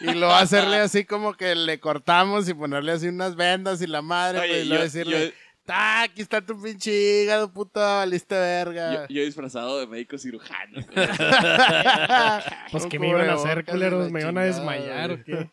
Y 0.02 0.14
luego 0.14 0.32
hacerle 0.32 0.78
así 0.78 1.04
como 1.04 1.34
que 1.34 1.56
le 1.56 1.80
cortamos 1.80 2.48
y 2.48 2.54
ponerle 2.54 2.92
así 2.92 3.08
unas 3.08 3.36
vendas 3.36 3.82
y 3.82 3.88
la 3.88 4.04
madre, 4.04 4.38
Oye, 4.42 4.48
güey. 4.50 4.62
Y 4.62 4.66
luego 4.66 4.82
yo- 4.82 4.84
decirle, 4.84 5.28
yo- 5.30 5.34
"Ta, 5.66 6.04
aquí 6.04 6.22
está 6.22 6.42
tu 6.46 6.62
pinche 6.62 6.92
hígado, 6.92 7.52
puto, 7.52 7.80
valiste 7.80 8.36
verga. 8.36 9.08
Yo, 9.08 9.16
yo 9.16 9.24
disfrazado 9.26 9.80
de 9.80 9.88
médico 9.88 10.18
cirujano. 10.18 10.80
Pues, 12.72 12.84
Un 12.84 12.90
¿qué 12.90 13.00
me 13.00 13.10
iban 13.10 13.30
a 13.30 13.34
hacer, 13.34 13.66
culeros? 13.66 14.12
¿Me 14.12 14.22
iban 14.22 14.38
a 14.38 14.44
desmayar 14.44 15.12
o 15.12 15.16
güey. 15.16 15.24
qué? 15.24 15.50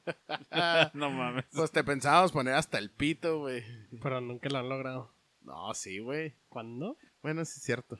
No 0.94 1.10
mames. 1.10 1.44
Pues 1.52 1.70
te 1.70 1.84
pensábamos 1.84 2.32
poner 2.32 2.54
hasta 2.54 2.78
el 2.78 2.90
pito, 2.90 3.38
güey. 3.40 3.62
Pero 4.02 4.20
nunca 4.20 4.48
lo 4.48 4.58
han 4.58 4.68
logrado. 4.68 5.14
No, 5.40 5.72
sí, 5.74 5.98
güey. 5.98 6.34
¿Cuándo? 6.48 6.96
Bueno, 7.22 7.44
sí 7.44 7.54
es 7.58 7.64
cierto. 7.64 7.98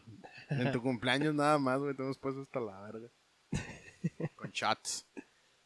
En 0.50 0.72
tu 0.72 0.82
cumpleaños 0.82 1.34
nada 1.34 1.58
más, 1.58 1.78
güey, 1.80 1.94
te 1.94 2.02
hemos 2.02 2.18
puesto 2.18 2.40
hasta 2.42 2.60
la 2.60 2.80
verga. 2.82 3.08
Con 4.36 4.50
shots. 4.50 5.06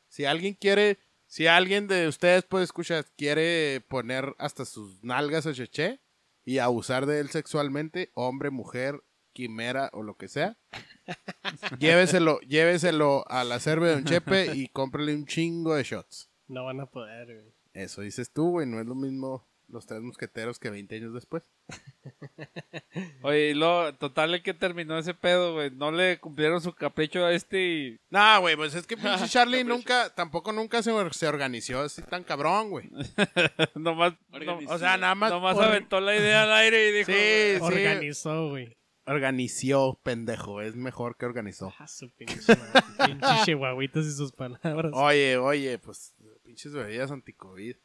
Si 0.08 0.24
alguien 0.24 0.54
quiere, 0.54 0.98
si 1.26 1.46
alguien 1.46 1.86
de 1.88 2.08
ustedes, 2.08 2.44
pues, 2.44 2.64
escucha, 2.64 3.02
quiere 3.16 3.80
poner 3.88 4.34
hasta 4.38 4.64
sus 4.64 5.02
nalgas 5.02 5.46
a 5.46 5.52
Cheche 5.52 6.00
y 6.46 6.58
abusar 6.58 7.04
de 7.04 7.20
él 7.20 7.28
sexualmente, 7.28 8.10
hombre, 8.14 8.50
mujer, 8.50 9.02
quimera 9.34 9.90
o 9.92 10.02
lo 10.02 10.16
que 10.16 10.28
sea, 10.28 10.56
lléveselo, 11.78 12.40
lléveselo 12.40 13.24
a 13.28 13.44
la 13.44 13.58
cerve 13.58 13.88
de 13.88 13.94
Don 13.96 14.04
Chepe 14.04 14.54
y 14.54 14.68
cómprele 14.68 15.14
un 15.14 15.26
chingo 15.26 15.74
de 15.74 15.82
shots. 15.82 16.30
No 16.46 16.64
van 16.64 16.80
a 16.80 16.86
poder, 16.86 17.26
güey. 17.26 17.52
Eso 17.74 18.00
dices 18.00 18.32
tú, 18.32 18.52
güey, 18.52 18.66
no 18.66 18.80
es 18.80 18.86
lo 18.86 18.94
mismo 18.94 19.46
los 19.68 19.86
tres 19.86 20.00
mosqueteros 20.00 20.58
que 20.58 20.70
20 20.70 20.96
años 20.96 21.14
después. 21.14 21.50
Oye, 23.22 23.50
y 23.50 23.54
luego, 23.54 23.94
total, 23.94 24.34
el 24.34 24.42
que 24.42 24.54
terminó 24.54 24.98
ese 24.98 25.14
pedo, 25.14 25.54
güey. 25.54 25.70
No 25.70 25.90
le 25.90 26.18
cumplieron 26.18 26.60
su 26.60 26.72
capricho 26.72 27.24
a 27.24 27.32
este 27.32 27.60
y. 27.60 28.00
No, 28.10 28.40
güey, 28.40 28.56
pues 28.56 28.74
es 28.74 28.86
que 28.86 28.96
pinche 28.96 29.28
Charlie 29.28 29.64
nunca, 29.64 30.14
tampoco 30.14 30.52
nunca 30.52 30.82
se, 30.82 30.92
se 31.12 31.28
organizó 31.28 31.80
así 31.80 32.02
tan 32.02 32.24
cabrón, 32.24 32.70
güey. 32.70 32.90
nomás. 33.74 34.14
no-. 34.30 34.58
O 34.68 34.78
sea, 34.78 34.96
nada 34.96 35.14
más. 35.14 35.30
nomás 35.30 35.58
aventó 35.58 36.00
la 36.00 36.16
idea 36.16 36.44
al 36.44 36.52
aire 36.52 36.88
y 36.88 36.92
dijo. 36.92 37.12
Sí, 37.12 37.56
sí. 37.58 37.62
Organizó, 37.62 38.48
güey. 38.50 38.76
Organizó, 39.08 40.00
pendejo. 40.02 40.60
Es 40.60 40.74
mejor 40.74 41.16
que 41.16 41.26
organizó. 41.26 41.72
Ah, 41.78 41.86
su 41.86 42.10
pinche 42.10 42.56
madre. 42.56 42.82
Pinches 43.06 43.44
chihuahuitas 43.44 44.04
y 44.04 44.12
sus 44.12 44.32
palabras. 44.32 44.92
Oye, 44.94 45.36
oye, 45.36 45.78
pues 45.78 46.14
pinches 46.42 46.72
bebidas 46.72 47.12
anti-COVID. 47.12 47.76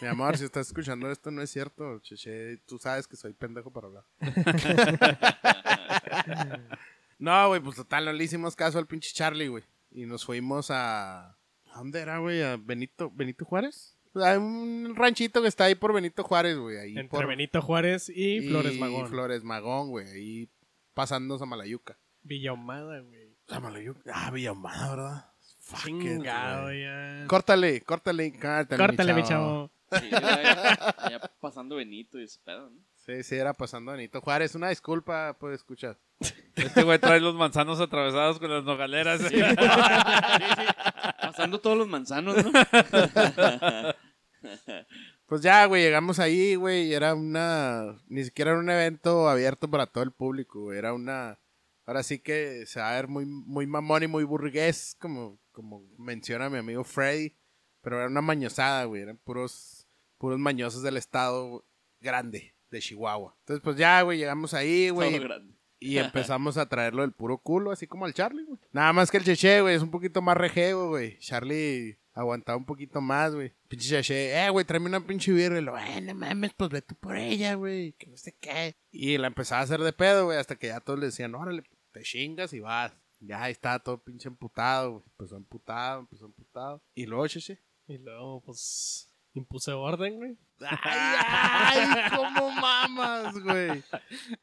Mi 0.00 0.08
amor, 0.08 0.36
si 0.36 0.44
estás 0.44 0.68
escuchando 0.68 1.10
esto, 1.10 1.30
no 1.30 1.42
es 1.42 1.50
cierto. 1.50 1.98
Cheche, 2.00 2.58
tú 2.66 2.78
sabes 2.78 3.06
que 3.06 3.16
soy 3.16 3.32
pendejo 3.32 3.70
para 3.70 3.88
hablar. 3.88 4.04
no, 7.18 7.48
güey, 7.48 7.60
pues 7.60 7.76
total, 7.76 8.06
no 8.06 8.12
le 8.12 8.24
hicimos 8.24 8.56
caso 8.56 8.78
al 8.78 8.86
pinche 8.86 9.12
Charlie, 9.12 9.48
güey. 9.48 9.64
Y 9.90 10.06
nos 10.06 10.24
fuimos 10.24 10.70
a. 10.70 11.36
¿A 11.72 11.78
dónde 11.78 12.00
era, 12.00 12.18
güey? 12.18 12.42
¿A 12.42 12.56
Benito, 12.56 13.10
Benito 13.14 13.44
Juárez? 13.44 13.96
Hay 14.14 14.36
un 14.36 14.94
ranchito 14.96 15.42
que 15.42 15.48
está 15.48 15.64
ahí 15.64 15.74
por 15.74 15.92
Benito 15.92 16.22
Juárez, 16.22 16.56
güey. 16.56 16.78
Ahí 16.78 16.90
Entre 16.96 17.08
por... 17.08 17.26
Benito 17.26 17.60
Juárez 17.60 18.08
y, 18.08 18.48
Flores 18.48 18.78
Magón. 18.78 19.08
Flores 19.08 19.42
Magón, 19.42 19.90
güey. 19.90 20.08
Ahí 20.08 20.48
pasando 20.94 21.36
Samalayuca. 21.38 21.96
Villahumada, 22.22 23.00
güey. 23.00 23.34
Samalayuca. 23.48 24.00
Ah, 24.12 24.30
Villamada, 24.30 24.90
¿verdad? 24.90 25.30
Fuck 25.60 25.80
it, 25.80 25.86
Chingado, 25.86 26.62
güey. 26.64 26.82
ya. 26.82 27.24
Córtale, 27.26 27.80
córtale, 27.80 28.32
córtale. 28.32 28.76
Córtale, 28.76 29.14
mi 29.14 29.22
chavo. 29.24 29.70
Sí, 30.00 30.10
ya, 30.10 30.96
ya 31.10 31.20
pasando 31.40 31.76
Benito 31.76 32.18
y 32.18 32.24
ese 32.24 32.40
pedo, 32.44 32.70
¿no? 32.70 32.80
Sí, 32.96 33.22
sí, 33.22 33.36
era 33.36 33.52
pasando 33.52 33.92
Benito 33.92 34.20
Juárez. 34.20 34.54
Una 34.54 34.70
disculpa, 34.70 35.36
pues 35.38 35.56
escuchar. 35.56 35.98
Este 36.56 36.82
güey 36.82 36.98
trae 36.98 37.20
los 37.20 37.34
manzanos 37.34 37.80
atravesados 37.80 38.38
con 38.38 38.50
las 38.50 38.64
nogaleras. 38.64 39.20
Pasando 41.20 41.60
todos 41.60 41.76
los 41.76 41.88
manzanos, 41.88 42.36
¿no? 42.36 42.52
Pues 45.26 45.40
ya, 45.40 45.64
güey, 45.64 45.82
llegamos 45.82 46.18
ahí, 46.18 46.54
güey, 46.54 46.88
y 46.88 46.94
era 46.94 47.14
una... 47.14 47.98
Ni 48.08 48.24
siquiera 48.24 48.50
era 48.50 48.60
un 48.60 48.68
evento 48.68 49.26
abierto 49.26 49.70
para 49.70 49.86
todo 49.86 50.04
el 50.04 50.12
público, 50.12 50.64
güey. 50.64 50.78
Era 50.78 50.92
una... 50.92 51.40
Ahora 51.86 52.02
sí 52.02 52.18
que 52.18 52.66
se 52.66 52.78
va 52.78 52.90
a 52.90 52.94
ver 52.94 53.08
muy, 53.08 53.24
muy 53.24 53.66
mamón 53.66 54.02
y 54.02 54.06
muy 54.06 54.24
burgués, 54.24 54.96
como, 55.00 55.38
como 55.50 55.82
menciona 55.98 56.50
mi 56.50 56.58
amigo 56.58 56.84
Freddy. 56.84 57.34
Pero 57.80 57.96
era 57.96 58.06
una 58.06 58.20
mañosada, 58.20 58.84
güey. 58.84 59.02
Eran 59.02 59.16
puros, 59.16 59.73
puros 60.24 60.38
mañosos 60.38 60.82
del 60.82 60.96
estado 60.96 61.66
grande 62.00 62.54
de 62.70 62.80
Chihuahua. 62.80 63.36
Entonces, 63.40 63.62
pues 63.62 63.76
ya, 63.76 64.00
güey, 64.00 64.16
llegamos 64.16 64.54
ahí, 64.54 64.88
güey. 64.88 65.20
Y 65.78 65.98
empezamos 65.98 66.56
a 66.56 66.66
traerlo 66.66 67.02
del 67.02 67.12
puro 67.12 67.36
culo, 67.36 67.72
así 67.72 67.86
como 67.86 68.06
al 68.06 68.14
Charlie, 68.14 68.42
güey. 68.42 68.58
Nada 68.72 68.94
más 68.94 69.10
que 69.10 69.18
el 69.18 69.24
Cheche, 69.24 69.60
güey, 69.60 69.74
es 69.74 69.82
un 69.82 69.90
poquito 69.90 70.22
más 70.22 70.34
rejego, 70.38 70.88
güey. 70.88 71.18
Charlie 71.18 71.98
aguantaba 72.14 72.56
un 72.56 72.64
poquito 72.64 73.02
más, 73.02 73.34
güey. 73.34 73.52
Pinche 73.68 73.86
Cheche, 73.86 74.46
eh, 74.46 74.48
güey, 74.48 74.64
tráeme 74.64 74.86
una 74.86 75.06
pinche 75.06 75.30
birra. 75.30 75.58
Y 75.58 75.60
lo, 75.60 75.76
eh, 75.78 76.00
no 76.00 76.14
mames, 76.14 76.54
pues 76.54 76.70
ve 76.70 76.80
tú 76.80 76.94
por 76.94 77.18
ella, 77.18 77.52
güey. 77.52 77.92
Que 77.92 78.06
no 78.06 78.16
sé 78.16 78.34
qué. 78.40 78.76
Y 78.90 79.18
la 79.18 79.26
empezaba 79.26 79.60
a 79.60 79.64
hacer 79.64 79.80
de 79.80 79.92
pedo, 79.92 80.24
güey, 80.24 80.38
hasta 80.38 80.56
que 80.56 80.68
ya 80.68 80.80
todos 80.80 80.98
le 80.98 81.04
decían, 81.04 81.34
órale, 81.34 81.64
te 81.92 82.00
chingas 82.02 82.54
y 82.54 82.60
vas. 82.60 82.94
Ya 83.20 83.42
ahí 83.42 83.52
estaba 83.52 83.78
todo 83.78 84.02
pinche 84.02 84.28
emputado, 84.28 84.92
güey. 84.92 85.04
Empezó 85.04 85.36
emputado, 85.36 86.00
empezó 86.00 86.24
emputado. 86.24 86.82
Y 86.94 87.04
luego, 87.04 87.28
cheche. 87.28 87.60
Y 87.86 87.98
luego, 87.98 88.40
pues, 88.40 89.10
impuse 89.34 89.72
orden, 89.72 90.16
güey. 90.16 90.36
Ay, 90.60 91.88
ay, 91.92 92.10
cómo 92.16 92.50
mamas, 92.52 93.38
güey. 93.40 93.82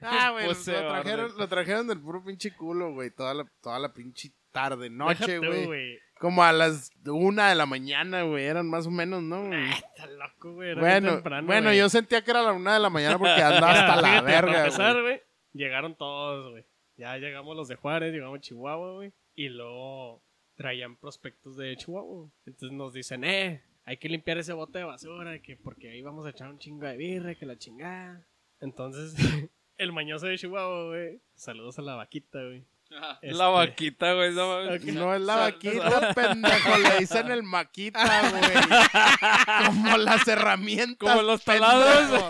Ah, 0.02 0.32
güey, 0.32 0.44
lo, 0.46 0.50
Puse 0.54 0.74
trajeron, 0.74 1.26
orden. 1.26 1.38
lo 1.38 1.48
trajeron 1.48 1.88
del 1.88 2.00
puro 2.00 2.24
pinche 2.24 2.54
culo, 2.56 2.94
güey. 2.94 3.10
Toda 3.12 3.34
la, 3.34 3.46
toda 3.62 3.80
la 3.80 3.94
pinche 3.94 4.32
tarde, 4.52 4.90
noche, 4.90 5.38
güey. 5.40 5.98
Como 6.20 6.44
a 6.44 6.52
las 6.52 6.92
una 7.06 7.50
de 7.50 7.56
la 7.56 7.66
mañana, 7.66 8.24
güey. 8.24 8.46
Eran 8.46 8.70
más 8.70 8.86
o 8.86 8.92
menos, 8.92 9.24
¿no? 9.24 9.48
güey? 9.48 9.60
Ah, 9.72 9.76
Está 9.76 10.06
loco, 10.08 10.54
güey. 10.54 10.76
Bueno, 10.76 11.14
temprano, 11.14 11.48
bueno 11.48 11.74
yo 11.74 11.90
sentía 11.90 12.24
que 12.24 12.30
era 12.32 12.44
la 12.44 12.52
una 12.52 12.74
de 12.76 12.80
la 12.80 12.90
mañana 12.90 13.18
porque 13.18 13.32
andaba 13.42 13.72
Mira, 13.74 13.80
hasta 13.88 13.96
la 14.02 14.08
fíjate, 14.08 14.26
para 14.26 14.42
verga, 14.42 14.60
empezar, 14.66 15.02
güey. 15.02 15.22
llegaron 15.54 15.96
todos, 15.96 16.52
güey. 16.52 16.66
Ya 16.98 17.18
llegamos 17.18 17.56
los 17.56 17.68
de 17.70 17.76
Juárez, 17.76 18.14
llegamos 18.14 18.38
a 18.38 18.42
Chihuahua, 18.42 18.94
güey. 18.96 19.14
Y 19.34 19.50
luego 19.50 20.22
traían 20.56 20.96
prospectos 20.98 21.58
de 21.58 21.76
Chihuahua. 21.78 22.30
Entonces 22.46 22.78
nos 22.78 22.94
dicen, 22.94 23.24
eh, 23.24 23.64
hay 23.86 23.98
que 23.98 24.10
limpiar 24.10 24.38
ese 24.38 24.54
bote 24.54 24.80
de 24.80 24.86
basura, 24.86 25.42
que 25.42 25.58
porque 25.58 25.90
ahí 25.90 26.02
vamos 26.02 26.26
a 26.26 26.30
echar 26.30 26.50
un 26.50 26.60
chingo 26.60 26.86
de 26.86 26.98
birra, 26.98 27.36
que 27.36 27.46
la 27.46 27.58
chingada. 27.58 28.26
Entonces, 28.60 29.16
el 29.78 29.92
mañoso 29.92 30.28
de 30.28 30.38
Chihuahua, 30.38 30.88
güey. 30.90 31.22
Saludos 31.34 31.80
a 31.80 31.82
la 31.82 31.96
vaquita, 31.96 32.44
güey. 32.44 32.64
La 32.92 33.20
Este, 33.22 33.44
vaquita, 33.44 34.14
güey. 34.14 34.32
No, 34.34 34.48
mames. 34.48 34.84
No 34.86 35.16
es 35.16 35.22
la 35.22 35.36
vaquita, 35.38 36.14
pendejo. 36.14 36.78
Le 36.78 37.00
dicen 37.00 37.32
el 37.32 37.42
maquita, 37.44 38.30
güey. 38.30 38.52
Como 39.66 39.98
las 39.98 40.28
herramientas. 40.28 40.98
Como 41.10 41.22
los 41.22 41.42
pendejo. 41.42 41.72
taladros. 41.72 42.24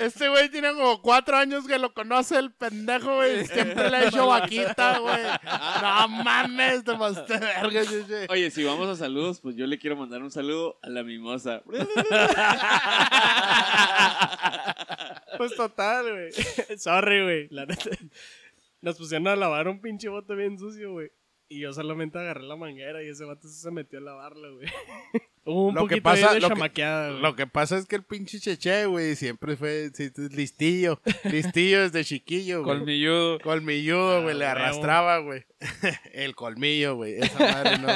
Este 0.00 0.28
güey 0.28 0.48
tiene 0.48 0.72
como 0.72 1.02
cuatro 1.02 1.36
años 1.36 1.66
que 1.66 1.78
lo 1.78 1.92
conoce 1.92 2.38
el 2.38 2.52
pendejo, 2.52 3.16
güey. 3.16 3.46
Siempre 3.46 3.90
le 3.90 3.96
ha 3.98 4.04
hecho 4.08 4.26
vaquita, 4.28 4.98
güey. 4.98 5.22
No 5.82 6.08
mames, 6.08 6.84
te 6.84 6.94
pasaste 6.94 7.34
de 7.34 7.40
verga. 7.46 7.82
Oye, 8.30 8.50
si 8.50 8.64
vamos 8.64 8.88
a 8.88 8.96
saludos, 8.96 9.40
pues 9.40 9.56
yo 9.56 9.66
le 9.66 9.78
quiero 9.78 9.96
mandar 9.96 10.22
un 10.22 10.30
saludo 10.30 10.78
a 10.82 10.88
la 10.88 11.02
mimosa. 11.02 11.62
Pues 15.36 15.54
total, 15.54 16.10
güey. 16.12 16.78
Sorry, 16.78 17.22
güey. 17.22 17.48
La 17.50 17.66
neta. 17.66 17.90
Nos 18.80 18.96
pusieron 18.98 19.28
a 19.28 19.36
lavar 19.36 19.68
un 19.68 19.80
pinche 19.80 20.08
bote 20.08 20.34
bien 20.34 20.58
sucio, 20.58 20.92
güey. 20.92 21.10
Y 21.50 21.60
yo 21.60 21.72
solamente 21.72 22.18
agarré 22.18 22.42
la 22.42 22.56
manguera 22.56 23.02
y 23.02 23.08
ese 23.08 23.24
bote 23.24 23.48
se 23.48 23.70
metió 23.70 23.98
a 23.98 24.02
lavarlo, 24.02 24.56
güey. 24.56 24.68
Hubo 25.44 25.68
un 25.68 25.74
Lo 25.74 25.86
que 25.88 25.96
poquito 25.96 26.02
pasa- 26.02 26.28
ahí 26.28 26.34
de 26.34 26.40
lo 26.42 26.48
que- 26.48 26.54
chamaqueada, 26.54 27.10
güey. 27.10 27.22
Lo 27.22 27.34
que 27.34 27.46
pasa 27.46 27.78
es 27.78 27.86
que 27.86 27.96
el 27.96 28.02
pinche 28.04 28.38
Cheche, 28.38 28.84
güey, 28.84 29.16
siempre 29.16 29.56
fue 29.56 29.90
listillo. 30.30 31.00
Listillo 31.24 31.80
desde 31.80 32.04
chiquillo, 32.04 32.62
güey. 32.62 32.76
Colmilludo. 32.76 33.38
Colmilludo, 33.40 34.22
güey, 34.24 34.34
Ah, 34.34 34.38
le 34.38 34.44
huevo. 34.44 34.50
arrastraba, 34.60 35.18
güey. 35.20 35.44
el 36.12 36.34
colmillo, 36.34 36.96
güey. 36.96 37.14
Esa 37.14 37.38
madre 37.38 37.78
no. 37.78 37.88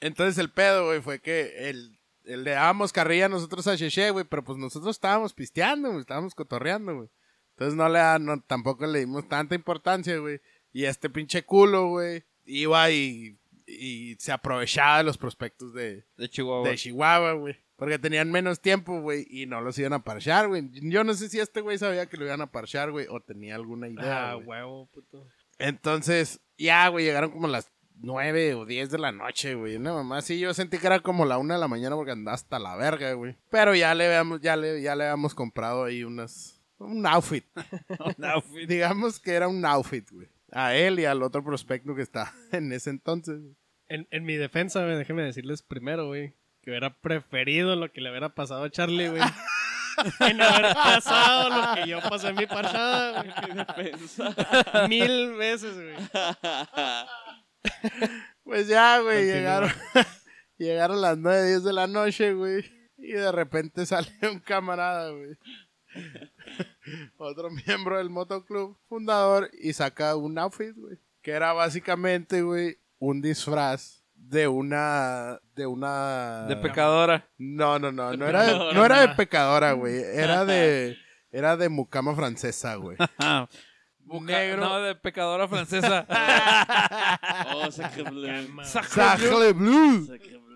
Entonces 0.00 0.38
el 0.38 0.50
pedo, 0.52 0.86
güey, 0.86 1.00
fue 1.00 1.20
que 1.20 1.70
el, 1.70 1.98
el 2.24 2.44
le 2.44 2.50
dábamos 2.52 2.92
carrilla 2.92 3.28
nosotros 3.28 3.66
a 3.66 3.76
Cheche, 3.76 4.10
güey, 4.10 4.24
pero 4.28 4.44
pues 4.44 4.58
nosotros 4.58 4.94
estábamos 4.94 5.32
pisteando, 5.34 5.88
güey, 5.88 6.00
estábamos 6.00 6.34
cotorreando, 6.34 6.94
güey. 6.96 7.08
Entonces 7.58 7.74
no 7.74 7.88
le 7.88 7.98
da- 7.98 8.20
no, 8.20 8.40
tampoco 8.40 8.86
le 8.86 9.00
dimos 9.00 9.28
tanta 9.28 9.56
importancia, 9.56 10.16
güey. 10.18 10.40
Y 10.72 10.84
este 10.84 11.10
pinche 11.10 11.42
culo, 11.44 11.88
güey, 11.88 12.22
iba 12.44 12.88
y, 12.92 13.36
y 13.66 14.14
se 14.20 14.30
aprovechaba 14.30 14.98
de 14.98 15.04
los 15.04 15.18
prospectos 15.18 15.74
de, 15.74 16.04
De 16.16 16.28
Chihuahua. 16.28 16.68
de 16.68 16.76
Chihuahua, 16.76 17.32
güey. 17.32 17.56
Porque 17.74 17.98
tenían 17.98 18.30
menos 18.30 18.60
tiempo, 18.60 19.00
güey, 19.00 19.26
y 19.28 19.46
no 19.46 19.60
los 19.60 19.76
iban 19.78 19.92
a 19.92 20.04
parchar, 20.04 20.46
güey. 20.48 20.68
Yo 20.72 21.02
no 21.02 21.14
sé 21.14 21.28
si 21.28 21.40
este 21.40 21.60
güey 21.60 21.78
sabía 21.78 22.06
que 22.06 22.16
lo 22.16 22.26
iban 22.26 22.40
a 22.40 22.50
parchar, 22.52 22.92
güey, 22.92 23.06
o 23.10 23.18
tenía 23.20 23.56
alguna 23.56 23.88
idea, 23.88 24.30
Ah, 24.32 24.36
huevo, 24.36 24.86
puto. 24.92 25.26
Entonces, 25.58 26.40
ya, 26.56 26.86
güey, 26.88 27.04
llegaron 27.04 27.30
como 27.32 27.48
las 27.48 27.70
9 28.00 28.54
o 28.54 28.64
10 28.66 28.90
de 28.90 28.98
la 28.98 29.10
noche, 29.12 29.54
güey. 29.54 29.76
Una 29.76 29.92
mamá 29.92 30.22
sí, 30.22 30.38
yo 30.38 30.54
sentí 30.54 30.78
que 30.78 30.86
era 30.86 31.00
como 31.00 31.24
la 31.24 31.38
1 31.38 31.54
de 31.54 31.60
la 31.60 31.68
mañana 31.68 31.96
porque 31.96 32.12
andaba 32.12 32.34
hasta 32.36 32.58
la 32.60 32.76
verga, 32.76 33.12
güey. 33.14 33.36
Pero 33.50 33.74
ya 33.74 33.94
le 33.94 34.06
habíamos, 34.06 34.40
ya 34.40 34.56
le, 34.56 34.80
ya 34.80 34.94
le 34.94 35.04
habíamos 35.04 35.34
comprado 35.34 35.84
ahí 35.84 36.04
unas... 36.04 36.57
Un 36.78 37.04
outfit. 37.06 37.44
Un 38.18 38.24
outfit. 38.24 38.68
Digamos 38.68 39.18
que 39.20 39.32
era 39.32 39.48
un 39.48 39.64
outfit, 39.64 40.08
güey. 40.10 40.28
A 40.52 40.74
él 40.74 40.98
y 41.00 41.04
al 41.04 41.22
otro 41.22 41.44
prospecto 41.44 41.94
que 41.94 42.02
está 42.02 42.32
en 42.52 42.72
ese 42.72 42.90
entonces. 42.90 43.40
güey. 43.40 43.54
En, 43.88 44.06
en 44.10 44.24
mi 44.24 44.36
defensa, 44.36 44.84
güey, 44.84 44.96
déjenme 44.96 45.22
decirles 45.22 45.62
primero, 45.62 46.06
güey, 46.06 46.34
que 46.62 46.70
hubiera 46.70 46.94
preferido 47.00 47.74
lo 47.74 47.90
que 47.92 48.00
le 48.02 48.10
hubiera 48.10 48.34
pasado 48.34 48.64
a 48.64 48.70
Charlie, 48.70 49.08
güey. 49.08 49.22
en 50.20 50.40
haber 50.40 50.74
pasado 50.74 51.48
lo 51.50 51.74
que 51.74 51.88
yo 51.90 52.00
pasé 52.08 52.28
en 52.28 52.36
mi 52.36 52.46
parchada, 52.46 53.22
güey. 53.74 53.92
Mil 54.88 55.34
veces, 55.34 55.74
güey. 55.74 55.96
Pues 58.44 58.68
ya, 58.68 59.00
güey, 59.00 59.16
Continúa. 59.18 59.36
llegaron. 59.36 59.70
llegaron 60.58 61.00
las 61.00 61.18
9, 61.18 61.46
10 61.48 61.64
de 61.64 61.72
la 61.72 61.86
noche, 61.86 62.32
güey. 62.34 62.64
Y 62.96 63.12
de 63.12 63.30
repente 63.32 63.86
sale 63.86 64.08
un 64.22 64.40
camarada, 64.40 65.10
güey. 65.10 65.36
Otro 67.16 67.50
miembro 67.50 67.98
del 67.98 68.10
motoclub, 68.10 68.76
fundador, 68.88 69.50
y 69.60 69.72
saca 69.72 70.16
un 70.16 70.38
outfit, 70.38 70.74
güey. 70.76 70.98
Que 71.22 71.32
era 71.32 71.52
básicamente, 71.52 72.42
güey, 72.42 72.78
un 72.98 73.20
disfraz 73.20 74.04
de 74.14 74.48
una. 74.48 75.40
De 75.54 75.66
una. 75.66 76.46
De 76.48 76.56
pecadora. 76.56 77.28
No, 77.38 77.78
no, 77.78 77.92
no. 77.92 78.14
No 78.16 78.26
era 78.26 78.42
de, 78.44 78.74
no 78.74 78.84
era 78.84 79.00
de 79.00 79.08
pecadora, 79.14 79.72
güey. 79.72 80.02
Era 80.02 80.44
de. 80.44 80.96
Era 81.30 81.58
de 81.58 81.68
mucama 81.68 82.16
francesa, 82.16 82.76
güey. 82.76 82.96
Negro. 84.22 84.60
No, 84.64 84.80
de 84.80 84.94
pecadora 84.94 85.46
francesa. 85.46 86.06
Oh, 87.54 87.70
sacre 87.70 88.04
bleu. 88.04 88.64
Sacre 88.64 89.52
bleu. 89.52 90.06
Sacre 90.06 90.38
bleu. 90.38 90.47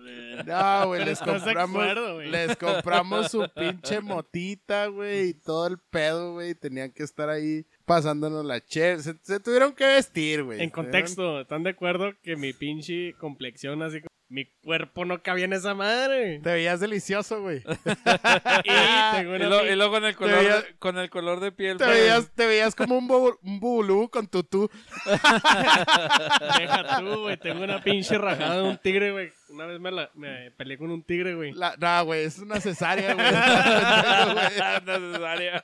No, 0.45 0.87
güey, 0.87 1.05
les 1.05 1.19
compramos, 1.19 1.75
acuerdo, 1.83 2.15
güey. 2.15 2.29
les 2.29 2.55
compramos 2.57 3.31
su 3.31 3.47
pinche 3.55 4.01
motita, 4.01 4.87
güey, 4.87 5.29
y 5.29 5.33
todo 5.33 5.67
el 5.67 5.77
pedo, 5.77 6.33
güey. 6.33 6.55
Tenían 6.55 6.91
que 6.91 7.03
estar 7.03 7.29
ahí 7.29 7.65
pasándonos 7.85 8.45
la 8.45 8.59
che. 8.63 8.99
Se, 8.99 9.15
se 9.21 9.39
tuvieron 9.39 9.73
que 9.73 9.85
vestir, 9.85 10.43
güey. 10.43 10.61
En 10.61 10.69
contexto, 10.69 11.41
¿están 11.41 11.63
de 11.63 11.71
acuerdo 11.71 12.11
que 12.21 12.35
mi 12.35 12.53
pinche 12.53 13.13
complexión 13.19 13.81
así 13.83 13.99
como- 14.01 14.12
Mi 14.33 14.45
cuerpo 14.63 15.05
no 15.05 15.21
cabía 15.21 15.45
en 15.45 15.53
esa 15.53 15.75
madre. 15.75 16.39
Te 16.39 16.51
veías 16.53 16.79
delicioso, 16.79 17.39
güey. 17.41 17.59
Y 18.63 19.15
tengo 19.15 19.33
y, 19.33 19.35
una 19.35 19.47
lo- 19.47 19.61
pin- 19.61 19.71
y 19.71 19.75
luego 19.75 19.91
con 19.93 20.05
el 20.05 20.15
color, 20.15 20.39
veías- 20.39 20.63
de, 20.65 20.75
con 20.79 20.97
el 20.97 21.09
color 21.11 21.39
de 21.39 21.51
piel. 21.51 21.77
Te 21.77 21.85
veías, 21.85 22.31
te 22.33 22.47
veías 22.47 22.73
como 22.73 22.97
un, 22.97 23.07
bu- 23.07 23.37
un 23.43 23.59
bubulú 23.59 24.09
con 24.09 24.25
tutú. 24.27 24.71
Deja 25.05 26.97
tú, 26.99 27.21
güey. 27.21 27.37
Tengo 27.37 27.63
una 27.63 27.79
pinche 27.83 28.17
rajada 28.17 28.55
de 28.57 28.63
un 28.63 28.77
tigre, 28.79 29.11
güey. 29.11 29.31
Una 29.49 29.67
vez 29.67 29.79
me, 29.79 29.91
la, 29.91 30.09
me 30.15 30.49
peleé 30.57 30.79
con 30.79 30.89
un 30.89 31.03
tigre, 31.03 31.35
güey. 31.35 31.53
No, 31.77 32.05
güey, 32.05 32.23
es 32.23 32.39
una 32.39 32.59
cesárea, 32.59 33.13
güey. 33.13 33.25
Necesaria. 34.99 35.61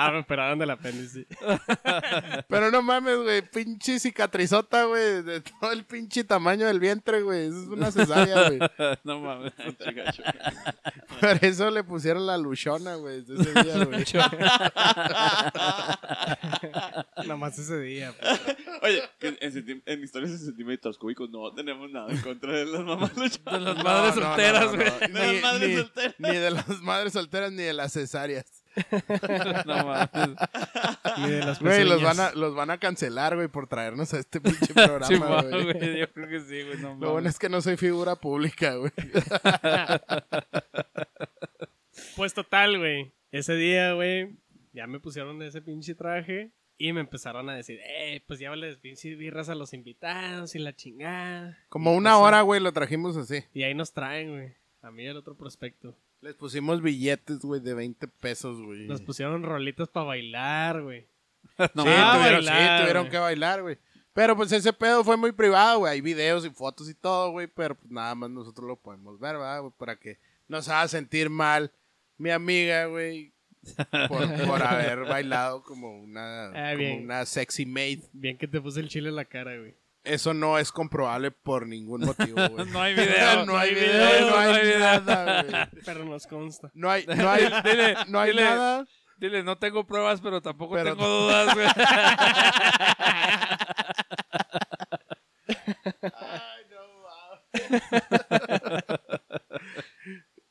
Ah, 0.00 0.12
me 0.12 0.20
operaron 0.20 0.60
del 0.60 0.70
apéndice. 0.70 1.26
Pero 2.48 2.70
no 2.70 2.82
mames, 2.82 3.16
güey, 3.16 3.42
pinche 3.42 3.98
cicatrizota, 3.98 4.84
güey, 4.84 5.22
de 5.22 5.40
todo 5.40 5.72
el 5.72 5.84
pinche 5.84 6.22
tamaño 6.22 6.68
del 6.68 6.78
vientre, 6.78 7.20
güey. 7.22 7.48
Eso 7.48 7.62
es 7.62 7.66
una 7.66 7.90
cesárea, 7.90 8.48
güey. 8.48 8.60
no 9.02 9.18
mames. 9.18 9.52
Chica, 9.84 10.12
chica. 10.12 10.34
Por 11.20 11.44
eso 11.44 11.68
le 11.72 11.82
pusieron 11.82 12.28
la 12.28 12.38
luchona, 12.38 12.94
güey, 12.94 13.24
ese 13.24 13.34
día, 13.34 13.84
güey. 13.84 14.04
Nada 17.16 17.36
más 17.36 17.58
ese 17.58 17.80
día. 17.80 18.14
pues. 18.20 18.40
Oye, 18.82 19.02
en, 19.20 20.02
historias 20.04 20.30
de 20.30 20.38
centímetros 20.38 20.96
cúbicos 20.96 21.28
no 21.30 21.52
tenemos 21.54 21.90
nada 21.90 22.08
en 22.12 22.20
contra 22.20 22.52
de 22.52 22.66
las 22.66 22.82
mamás 22.84 23.16
luchadoras. 23.16 23.64
De 23.64 23.74
las 23.74 23.84
madres 23.84 24.14
solteras, 24.14 24.64
no, 24.64 24.76
güey. 24.76 24.90
no. 25.10 25.18
De 25.18 25.32
las 25.32 25.42
madres 25.42 25.68
ni- 25.70 25.76
solteras. 25.76 26.14
Ni 26.18 26.36
de 26.36 26.50
las 26.52 26.68
madres 26.82 27.12
solteras 27.14 27.50
ni 27.50 27.62
de 27.64 27.72
las 27.72 27.92
cesáreas. 27.92 28.46
No 29.66 29.86
mames. 29.86 30.36
Ni 31.18 31.30
de 31.30 31.40
las 31.44 31.60
Güey, 31.60 31.84
los 31.84 32.02
van, 32.02 32.20
a, 32.20 32.32
los 32.32 32.54
van 32.54 32.70
a 32.70 32.78
cancelar, 32.78 33.34
güey, 33.36 33.48
por 33.48 33.66
traernos 33.68 34.14
a 34.14 34.18
este 34.18 34.40
pinche 34.42 34.72
programa, 34.74 35.42
güey. 35.42 35.64
güey. 35.64 35.98
Yo 35.98 36.12
creo 36.12 36.28
que 36.28 36.40
sí, 36.40 36.62
güey. 36.62 36.78
No 36.78 36.96
Lo 37.00 37.12
bueno 37.12 37.28
es 37.28 37.38
que 37.38 37.48
no 37.48 37.60
soy 37.60 37.76
figura 37.76 38.16
pública, 38.16 38.74
güey. 38.76 38.92
Pues 42.16 42.34
total, 42.34 42.78
güey. 42.78 43.12
Ese 43.32 43.54
día, 43.54 43.92
güey, 43.92 44.36
ya 44.72 44.86
me 44.86 45.00
pusieron 45.00 45.40
ese 45.42 45.60
pinche 45.62 45.94
traje 45.94 46.50
y 46.76 46.92
me 46.92 47.00
empezaron 47.00 47.48
a 47.50 47.54
decir, 47.56 47.80
eh, 47.84 48.22
pues 48.26 48.38
llévales 48.38 48.76
pinches 48.78 49.18
birras 49.18 49.48
a 49.48 49.54
los 49.54 49.72
invitados 49.72 50.54
y 50.54 50.58
la 50.60 50.74
chingada. 50.74 51.58
Como 51.68 51.94
una 51.94 52.18
hora, 52.18 52.42
güey, 52.42 52.60
lo 52.60 52.72
trajimos 52.72 53.16
así. 53.16 53.44
Y 53.52 53.64
ahí 53.64 53.74
nos 53.74 53.92
traen, 53.92 54.30
güey. 54.30 54.52
A 54.82 54.90
mí 54.90 55.02
y 55.04 55.08
al 55.08 55.16
otro 55.16 55.36
prospecto. 55.36 55.96
Les 56.20 56.34
pusimos 56.34 56.82
billetes, 56.82 57.38
güey, 57.40 57.60
de 57.60 57.74
20 57.74 58.08
pesos, 58.08 58.60
güey. 58.60 58.86
Nos 58.86 59.00
pusieron 59.00 59.42
rolitas 59.42 59.88
para 59.88 60.06
bailar, 60.06 60.82
güey. 60.82 61.06
No 61.74 61.84
sí, 61.84 61.88
Ah, 61.92 62.16
tuvieron, 62.18 62.42
sí, 62.44 62.50
tuvieron 62.80 63.08
que 63.08 63.18
bailar, 63.18 63.62
güey. 63.62 63.78
Pero 64.12 64.36
pues 64.36 64.50
ese 64.52 64.72
pedo 64.72 65.04
fue 65.04 65.16
muy 65.16 65.30
privado, 65.32 65.80
güey. 65.80 65.92
Hay 65.92 66.00
videos 66.00 66.44
y 66.44 66.50
fotos 66.50 66.90
y 66.90 66.94
todo, 66.94 67.30
güey. 67.30 67.46
Pero 67.46 67.76
pues 67.76 67.90
nada 67.90 68.14
más 68.16 68.30
nosotros 68.30 68.66
lo 68.66 68.76
podemos 68.76 69.18
ver, 69.20 69.34
¿verdad, 69.36 69.60
güey? 69.60 69.72
Para 69.78 69.96
que 69.96 70.18
no 70.48 70.60
se 70.60 70.72
haga 70.72 70.88
sentir 70.88 71.30
mal 71.30 71.70
mi 72.16 72.30
amiga, 72.30 72.86
güey. 72.86 73.32
por, 74.08 74.26
por 74.46 74.62
haber 74.62 75.00
bailado 75.04 75.62
como 75.62 76.00
una, 76.00 76.46
Ah, 76.48 76.74
como 76.76 76.96
una 76.96 77.24
sexy 77.26 77.64
maid. 77.64 78.00
Bien 78.12 78.36
que 78.36 78.48
te 78.48 78.60
puse 78.60 78.80
el 78.80 78.88
chile 78.88 79.08
en 79.10 79.16
la 79.16 79.24
cara, 79.24 79.56
güey. 79.56 79.74
Eso 80.04 80.32
no 80.32 80.58
es 80.58 80.72
comprobable 80.72 81.30
por 81.30 81.66
ningún 81.66 82.02
motivo, 82.02 82.36
güey. 82.50 82.66
No 82.70 82.80
hay 82.80 82.94
video. 82.94 83.44
no 83.46 83.58
hay 83.58 83.74
video, 83.74 84.30
no 84.30 84.36
hay 84.38 84.78
nada, 84.78 85.42
güey. 85.42 85.82
Pero 85.84 86.04
nos 86.04 86.26
consta. 86.26 86.70
No 86.74 86.90
hay, 86.90 87.04
no 87.06 87.30
hay, 87.30 87.44
Dile, 87.64 87.94
no 88.08 88.20
hay 88.20 88.30
dile, 88.30 88.44
nada. 88.44 88.86
Dile, 89.18 89.42
no 89.42 89.58
tengo 89.58 89.86
pruebas, 89.86 90.20
pero 90.20 90.40
tampoco 90.40 90.74
Pero- 90.74 90.94
tengo 90.96 91.06
dudas, 91.08 91.54
güey. 91.54 91.66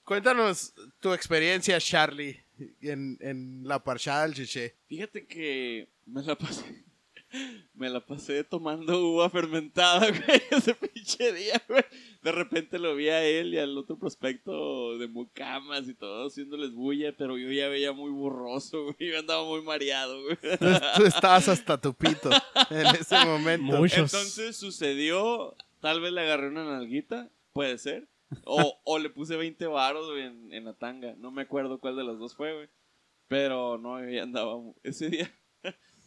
Cuéntanos 0.03 0.73
tu 0.99 1.11
experiencia, 1.13 1.79
Charlie, 1.79 2.43
en, 2.81 3.17
en 3.19 3.63
la 3.67 3.83
parchada 3.83 4.23
del 4.23 4.35
chiché. 4.35 4.75
Fíjate 4.87 5.25
que 5.27 5.89
me 6.05 6.21
la 6.23 6.37
pasé. 6.37 6.85
Me 7.73 7.89
la 7.89 7.99
pasé 7.99 8.43
tomando 8.43 8.99
uva 9.13 9.29
fermentada, 9.29 10.07
güey, 10.11 10.41
ese 10.51 10.73
pinche 10.73 11.31
día, 11.33 11.61
güey. 11.67 11.83
De 12.21 12.31
repente 12.31 12.79
lo 12.79 12.95
vi 12.95 13.09
a 13.09 13.23
él 13.23 13.53
y 13.53 13.59
al 13.59 13.77
otro 13.77 13.97
prospecto 13.97 14.97
de 14.97 15.07
mucamas 15.07 15.88
y 15.88 15.93
todo 15.93 16.27
haciéndoles 16.27 16.73
bulla, 16.73 17.13
pero 17.17 17.38
yo 17.38 17.51
ya 17.51 17.67
veía 17.67 17.93
muy 17.93 18.11
borroso, 18.11 18.83
güey. 18.83 19.11
Yo 19.11 19.19
andaba 19.19 19.43
muy 19.43 19.61
mareado, 19.61 20.21
güey. 20.23 20.38
Tú, 20.95 21.05
estabas 21.05 21.47
hasta 21.47 21.79
tu 21.79 21.93
pito 21.93 22.29
en 22.69 22.88
ese 22.88 23.17
momento. 23.25 23.77
Muchos. 23.77 24.13
Entonces 24.13 24.57
sucedió, 24.57 25.55
tal 25.79 26.01
vez 26.01 26.11
le 26.11 26.21
agarré 26.21 26.49
una 26.49 26.65
nalguita, 26.65 27.29
puede 27.53 27.77
ser. 27.77 28.07
O, 28.43 28.81
o 28.83 28.99
le 28.99 29.09
puse 29.09 29.38
20 29.38 29.67
varos, 29.67 30.09
güey, 30.09 30.23
en, 30.23 30.51
en 30.51 30.65
la 30.65 30.73
tanga. 30.73 31.15
No 31.17 31.31
me 31.31 31.43
acuerdo 31.43 31.79
cuál 31.79 31.95
de 31.95 32.03
las 32.03 32.19
dos 32.19 32.35
fue, 32.35 32.53
güey. 32.53 32.69
Pero 33.29 33.77
no, 33.77 34.01
yo 34.03 34.09
ya 34.09 34.23
andaba. 34.23 34.55
Ese 34.83 35.09
día 35.09 35.31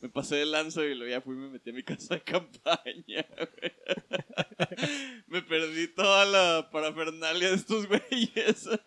me 0.00 0.08
pasé 0.08 0.36
de 0.36 0.46
lanza 0.46 0.84
y 0.84 0.94
luego 0.94 1.10
ya 1.10 1.20
fui 1.20 1.34
y 1.34 1.38
me 1.38 1.50
metí 1.50 1.70
a 1.70 1.72
mi 1.72 1.82
casa 1.82 2.14
de 2.14 2.20
campaña, 2.22 3.26
güey. 3.36 3.72
Me 5.26 5.42
perdí 5.42 5.88
toda 5.94 6.24
la 6.26 6.70
parafernalia 6.70 7.48
de 7.50 7.54
estos 7.54 7.86
güeyes. 7.86 8.68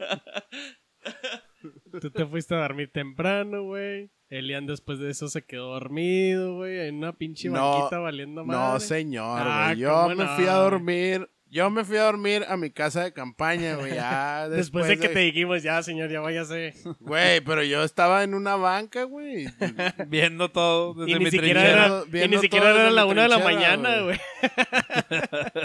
Tú 2.01 2.11
te 2.11 2.25
fuiste 2.25 2.55
a 2.55 2.59
dormir 2.59 2.91
temprano, 2.91 3.63
güey. 3.63 4.09
Elian 4.29 4.65
después 4.65 4.99
de 4.99 5.11
eso 5.11 5.27
se 5.27 5.45
quedó 5.45 5.73
dormido, 5.73 6.55
güey. 6.55 6.87
En 6.87 6.95
una 6.95 7.13
pinche 7.13 7.49
No, 7.49 7.79
banquita 7.79 7.99
valiendo 7.99 8.43
madre. 8.43 8.73
No, 8.73 8.79
señor, 8.79 9.39
Ah, 9.41 9.67
güey. 9.69 9.79
Yo 9.79 9.93
¿cómo 9.93 10.15
me 10.15 10.25
no, 10.25 10.35
fui 10.35 10.47
a 10.47 10.53
dormir. 10.55 11.29
Yo 11.53 11.69
me 11.69 11.85
fui 11.85 11.97
a 11.97 12.05
dormir 12.05 12.43
a 12.49 12.57
mi 12.57 12.71
casa 12.71 13.03
de 13.03 13.13
campaña, 13.13 13.75
güey. 13.75 13.93
Ya 13.93 14.49
Después, 14.49 14.87
de 14.87 14.97
que 14.97 15.07
te 15.07 15.19
dijimos, 15.19 15.61
ya, 15.61 15.83
señor, 15.83 16.09
ya 16.09 16.19
váyase. 16.19 16.73
Güey, 16.99 17.41
pero 17.41 17.61
yo 17.61 17.83
estaba 17.83 18.23
en 18.23 18.33
una 18.33 18.55
banca, 18.55 19.03
güey. 19.03 19.45
Viendo 20.07 20.49
todo 20.49 20.95
desde 20.95 21.11
Y 21.11 21.13
ni 21.19 21.25
mi 21.25 21.29
siquiera 21.29 21.61
trinchera. 21.61 22.03
era, 22.11 22.25
y 22.25 22.27
ni 22.27 22.37
siquiera 22.39 22.71
era 22.71 22.89
la 22.89 23.05
una 23.05 23.23
de 23.23 23.29
la 23.29 23.37
mañana, 23.37 24.01
güey. 24.01 24.19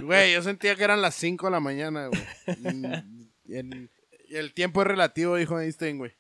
güey. 0.03 0.33
Yo 0.35 0.43
sentía 0.43 0.77
que 0.77 0.85
eran 0.85 1.01
las 1.01 1.15
5 1.15 1.47
de 1.47 1.53
la 1.53 1.61
mañana, 1.61 2.09
güey. 2.09 2.23
El 4.29 4.53
tiempo 4.53 4.83
es 4.83 4.89
relativo, 4.89 5.37
dijo 5.37 5.59
Einstein, 5.59 5.97
güey. 5.97 6.13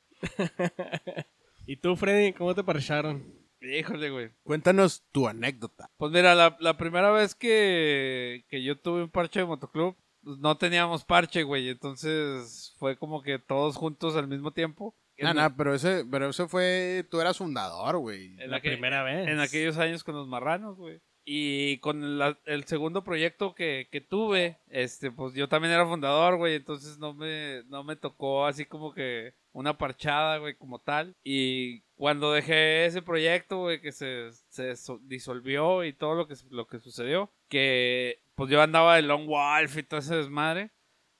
¿Y 1.66 1.76
tú, 1.76 1.94
Freddy, 1.94 2.32
cómo 2.32 2.54
te 2.54 2.64
parcharon? 2.64 3.37
Híjole, 3.60 4.10
güey. 4.10 4.30
Cuéntanos 4.44 5.04
tu 5.12 5.26
anécdota. 5.28 5.90
Pues 5.96 6.12
mira, 6.12 6.34
la, 6.34 6.56
la 6.60 6.76
primera 6.76 7.10
vez 7.10 7.34
que, 7.34 8.44
que 8.48 8.62
yo 8.62 8.78
tuve 8.78 9.02
un 9.02 9.10
parche 9.10 9.40
de 9.40 9.46
motoclub, 9.46 9.96
pues 10.22 10.38
no 10.38 10.56
teníamos 10.56 11.04
parche, 11.04 11.42
güey. 11.42 11.68
Entonces 11.68 12.74
fue 12.78 12.96
como 12.96 13.22
que 13.22 13.38
todos 13.38 13.76
juntos 13.76 14.16
al 14.16 14.28
mismo 14.28 14.52
tiempo. 14.52 14.94
No, 15.18 15.34
no, 15.34 15.56
pero 15.56 15.74
ese, 15.74 16.04
pero 16.08 16.28
ese 16.28 16.46
fue, 16.46 17.04
tú 17.10 17.20
eras 17.20 17.38
fundador, 17.38 17.98
güey. 17.98 18.36
En 18.40 18.50
La 18.52 18.60
primera 18.60 19.02
vez. 19.02 19.26
En 19.26 19.40
aquellos 19.40 19.76
años 19.78 20.04
con 20.04 20.14
los 20.14 20.28
marranos, 20.28 20.76
güey. 20.76 21.00
Y 21.24 21.78
con 21.78 22.18
la- 22.18 22.38
el 22.46 22.64
segundo 22.64 23.02
proyecto 23.04 23.54
que, 23.54 23.88
que 23.90 24.00
tuve, 24.00 24.60
este, 24.68 25.10
pues 25.10 25.34
yo 25.34 25.48
también 25.48 25.74
era 25.74 25.84
fundador, 25.86 26.36
güey. 26.36 26.54
Entonces 26.54 26.98
no 26.98 27.12
me, 27.14 27.64
no 27.66 27.82
me 27.82 27.96
tocó 27.96 28.46
así 28.46 28.64
como 28.64 28.94
que 28.94 29.34
una 29.58 29.76
parchada, 29.78 30.38
güey, 30.38 30.54
como 30.54 30.78
tal. 30.78 31.14
Y 31.24 31.80
cuando 31.96 32.32
dejé 32.32 32.86
ese 32.86 33.02
proyecto, 33.02 33.58
güey, 33.58 33.80
que 33.80 33.92
se, 33.92 34.30
se 34.48 34.76
so- 34.76 35.00
disolvió 35.02 35.84
y 35.84 35.92
todo 35.92 36.14
lo 36.14 36.26
que, 36.28 36.34
lo 36.50 36.66
que 36.66 36.78
sucedió, 36.78 37.30
que 37.48 38.20
pues 38.34 38.50
yo 38.50 38.62
andaba 38.62 38.96
de 38.96 39.02
Long 39.02 39.26
Wolf 39.26 39.76
y 39.76 39.82
todo 39.82 40.00
ese 40.00 40.16
desmadre. 40.16 40.70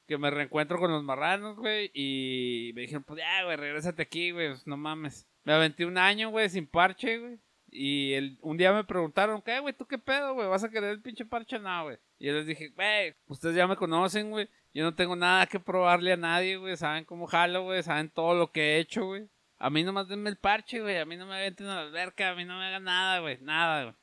Que 0.06 0.16
me 0.16 0.30
reencuentro 0.30 0.78
con 0.78 0.90
los 0.90 1.04
marranos, 1.04 1.56
güey, 1.58 1.90
y 1.92 2.72
me 2.74 2.80
dijeron, 2.80 3.04
pues 3.04 3.18
ya, 3.18 3.44
güey, 3.44 3.58
regrésate 3.58 4.00
aquí, 4.00 4.30
güey, 4.30 4.48
pues, 4.48 4.66
no 4.66 4.78
mames. 4.78 5.26
Me 5.44 5.52
aventé 5.52 5.84
un 5.84 5.98
año, 5.98 6.30
güey, 6.30 6.48
sin 6.48 6.66
parche, 6.66 7.18
güey. 7.18 7.38
Y 7.70 8.14
el, 8.14 8.38
un 8.40 8.56
día 8.56 8.72
me 8.72 8.84
preguntaron, 8.84 9.42
¿qué, 9.42 9.60
güey? 9.60 9.74
¿Tú 9.74 9.84
qué 9.86 9.98
pedo, 9.98 10.32
güey? 10.32 10.48
¿Vas 10.48 10.64
a 10.64 10.70
querer 10.70 10.92
el 10.92 11.02
pinche 11.02 11.26
parche? 11.26 11.58
No, 11.58 11.84
güey. 11.84 11.98
Y 12.18 12.26
yo 12.28 12.32
les 12.32 12.46
dije, 12.46 12.70
güey, 12.70 13.14
ustedes 13.26 13.54
ya 13.54 13.66
me 13.66 13.76
conocen, 13.76 14.30
güey. 14.30 14.48
Yo 14.78 14.84
no 14.84 14.94
tengo 14.94 15.16
nada 15.16 15.44
que 15.46 15.58
probarle 15.58 16.12
a 16.12 16.16
nadie, 16.16 16.56
güey. 16.56 16.76
Saben 16.76 17.04
cómo 17.04 17.26
jalo, 17.26 17.64
güey. 17.64 17.82
Saben 17.82 18.10
todo 18.10 18.36
lo 18.36 18.52
que 18.52 18.60
he 18.60 18.78
hecho, 18.78 19.06
güey. 19.06 19.28
A 19.56 19.70
mí 19.70 19.82
nomás 19.82 20.06
denme 20.06 20.30
el 20.30 20.36
parche, 20.36 20.80
güey. 20.80 20.98
A 20.98 21.04
mí 21.04 21.16
no 21.16 21.26
me 21.26 21.34
aventen 21.34 21.66
a 21.66 21.74
la 21.74 21.80
alberca. 21.80 22.30
A 22.30 22.36
mí 22.36 22.44
no 22.44 22.56
me 22.56 22.66
hagan 22.66 22.84
nada, 22.84 23.18
güey. 23.18 23.38
Nada, 23.40 23.82
güey. 23.82 23.96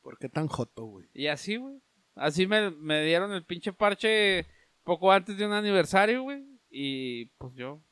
¿Por 0.00 0.16
qué 0.16 0.30
tan 0.30 0.48
joto, 0.48 0.86
güey? 0.86 1.06
Y 1.12 1.26
así, 1.26 1.56
güey. 1.56 1.78
Así 2.14 2.46
me, 2.46 2.70
me 2.70 3.04
dieron 3.04 3.34
el 3.34 3.44
pinche 3.44 3.74
parche 3.74 4.46
poco 4.82 5.12
antes 5.12 5.36
de 5.36 5.44
un 5.44 5.52
aniversario, 5.52 6.22
güey. 6.22 6.42
Y 6.70 7.26
pues 7.36 7.52
yo 7.54 7.82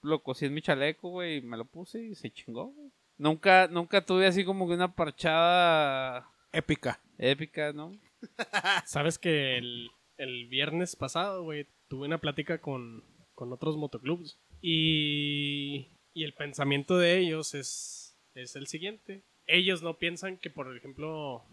lo 0.00 0.22
cosí 0.22 0.46
en 0.46 0.54
mi 0.54 0.62
chaleco, 0.62 1.08
güey. 1.08 1.38
Y 1.38 1.42
me 1.42 1.56
lo 1.56 1.64
puse 1.64 2.00
y 2.00 2.14
se 2.14 2.30
chingó, 2.30 2.66
güey. 2.66 2.92
Nunca, 3.18 3.66
nunca 3.66 4.06
tuve 4.06 4.28
así 4.28 4.44
como 4.44 4.68
que 4.68 4.74
una 4.74 4.94
parchada 4.94 6.30
Épica. 6.52 7.00
épica, 7.18 7.72
¿no? 7.72 7.90
Sabes 8.86 9.18
que 9.18 9.58
el, 9.58 9.90
el 10.18 10.46
viernes 10.46 10.94
pasado, 10.94 11.42
güey, 11.42 11.66
tuve 11.90 12.06
una 12.06 12.18
plática 12.18 12.58
con, 12.58 13.02
con 13.34 13.52
otros 13.52 13.76
motoclubs. 13.76 14.38
Y, 14.62 15.88
y 16.14 16.24
el 16.24 16.32
pensamiento 16.32 16.96
de 16.96 17.18
ellos 17.18 17.52
es, 17.54 18.16
es 18.34 18.56
el 18.56 18.68
siguiente. 18.68 19.22
Ellos 19.46 19.82
no 19.82 19.94
piensan 19.94 20.38
que, 20.38 20.50
por 20.50 20.74
ejemplo, 20.74 21.44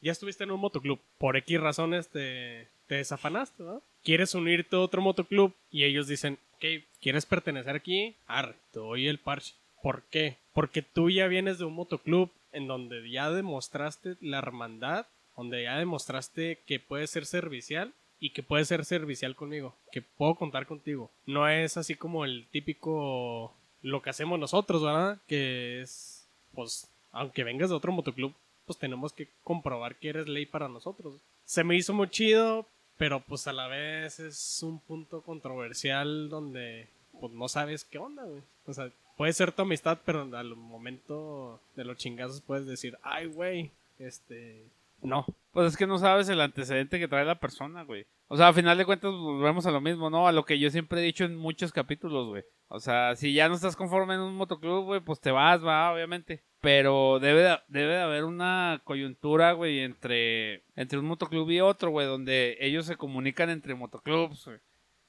ya 0.00 0.12
estuviste 0.12 0.44
en 0.44 0.52
un 0.52 0.60
motoclub. 0.60 1.00
Por 1.18 1.36
X 1.36 1.60
razones 1.60 2.08
te, 2.08 2.68
te 2.86 2.94
desafanaste, 2.94 3.64
¿no? 3.64 3.82
Quieres 4.04 4.34
unirte 4.34 4.76
a 4.76 4.80
otro 4.80 5.02
motoclub 5.02 5.52
y 5.70 5.82
ellos 5.82 6.06
dicen, 6.06 6.38
ok, 6.54 6.64
¿quieres 7.00 7.26
pertenecer 7.26 7.74
aquí? 7.74 8.14
Arre, 8.26 8.54
te 8.70 8.78
doy 8.78 9.08
el 9.08 9.18
parche. 9.18 9.54
¿Por 9.82 10.04
qué? 10.04 10.38
Porque 10.52 10.82
tú 10.82 11.10
ya 11.10 11.26
vienes 11.26 11.58
de 11.58 11.64
un 11.64 11.74
motoclub 11.74 12.30
en 12.52 12.68
donde 12.68 13.10
ya 13.10 13.30
demostraste 13.30 14.16
la 14.20 14.38
hermandad, 14.38 15.06
donde 15.36 15.64
ya 15.64 15.76
demostraste 15.76 16.60
que 16.66 16.78
puedes 16.78 17.10
ser 17.10 17.26
servicial 17.26 17.92
y 18.22 18.30
que 18.30 18.44
puedes 18.44 18.68
ser 18.68 18.84
servicial 18.84 19.34
conmigo, 19.34 19.74
que 19.90 20.00
puedo 20.00 20.36
contar 20.36 20.64
contigo. 20.64 21.10
No 21.26 21.48
es 21.48 21.76
así 21.76 21.96
como 21.96 22.24
el 22.24 22.46
típico 22.52 23.52
lo 23.80 24.00
que 24.00 24.10
hacemos 24.10 24.38
nosotros, 24.38 24.80
¿verdad? 24.80 25.20
Que 25.26 25.82
es, 25.82 26.28
pues, 26.54 26.88
aunque 27.10 27.42
vengas 27.42 27.70
de 27.70 27.74
otro 27.74 27.90
motoclub, 27.90 28.32
pues 28.64 28.78
tenemos 28.78 29.12
que 29.12 29.28
comprobar 29.42 29.96
que 29.96 30.10
eres 30.10 30.28
ley 30.28 30.46
para 30.46 30.68
nosotros. 30.68 31.20
Se 31.44 31.64
me 31.64 31.74
hizo 31.74 31.94
muy 31.94 32.08
chido, 32.10 32.68
pero 32.96 33.18
pues 33.18 33.48
a 33.48 33.52
la 33.52 33.66
vez 33.66 34.20
es 34.20 34.62
un 34.62 34.78
punto 34.78 35.22
controversial 35.22 36.28
donde 36.28 36.88
pues 37.20 37.32
no 37.32 37.48
sabes 37.48 37.84
qué 37.84 37.98
onda, 37.98 38.22
güey. 38.22 38.42
O 38.66 38.72
sea, 38.72 38.92
puede 39.16 39.32
ser 39.32 39.50
tu 39.50 39.62
amistad, 39.62 39.98
pero 40.04 40.22
al 40.32 40.54
momento 40.54 41.60
de 41.74 41.84
los 41.84 41.96
chingazos 41.96 42.40
puedes 42.40 42.66
decir, 42.66 42.96
ay, 43.02 43.26
güey, 43.26 43.72
este, 43.98 44.64
no. 45.02 45.26
Pues 45.50 45.72
es 45.72 45.76
que 45.76 45.86
no 45.86 45.98
sabes 45.98 46.28
el 46.28 46.40
antecedente 46.40 46.98
que 46.98 47.08
trae 47.08 47.24
la 47.24 47.40
persona, 47.40 47.82
güey. 47.82 48.06
O 48.28 48.36
sea, 48.36 48.48
a 48.48 48.52
final 48.52 48.78
de 48.78 48.86
cuentas 48.86 49.12
volvemos 49.12 49.66
a 49.66 49.70
lo 49.70 49.80
mismo, 49.80 50.08
¿no? 50.08 50.26
A 50.26 50.32
lo 50.32 50.44
que 50.44 50.58
yo 50.58 50.70
siempre 50.70 51.00
he 51.00 51.04
dicho 51.04 51.24
en 51.24 51.36
muchos 51.36 51.72
capítulos, 51.72 52.28
güey. 52.28 52.44
O 52.68 52.80
sea, 52.80 53.14
si 53.16 53.34
ya 53.34 53.48
no 53.48 53.54
estás 53.54 53.76
conforme 53.76 54.14
en 54.14 54.20
un 54.20 54.34
motoclub, 54.34 54.84
güey, 54.84 55.00
pues 55.00 55.20
te 55.20 55.30
vas, 55.30 55.62
va, 55.62 55.92
obviamente. 55.92 56.42
Pero 56.60 57.18
debe 57.20 57.42
de, 57.42 57.58
debe 57.68 57.94
de 57.94 58.00
haber 58.00 58.24
una 58.24 58.80
coyuntura, 58.84 59.52
güey, 59.52 59.80
entre, 59.80 60.64
entre 60.76 60.98
un 60.98 61.04
motoclub 61.04 61.50
y 61.50 61.60
otro, 61.60 61.90
güey, 61.90 62.06
donde 62.06 62.56
ellos 62.60 62.86
se 62.86 62.96
comunican 62.96 63.50
entre 63.50 63.74
motoclubs, 63.74 64.46
güey. 64.46 64.58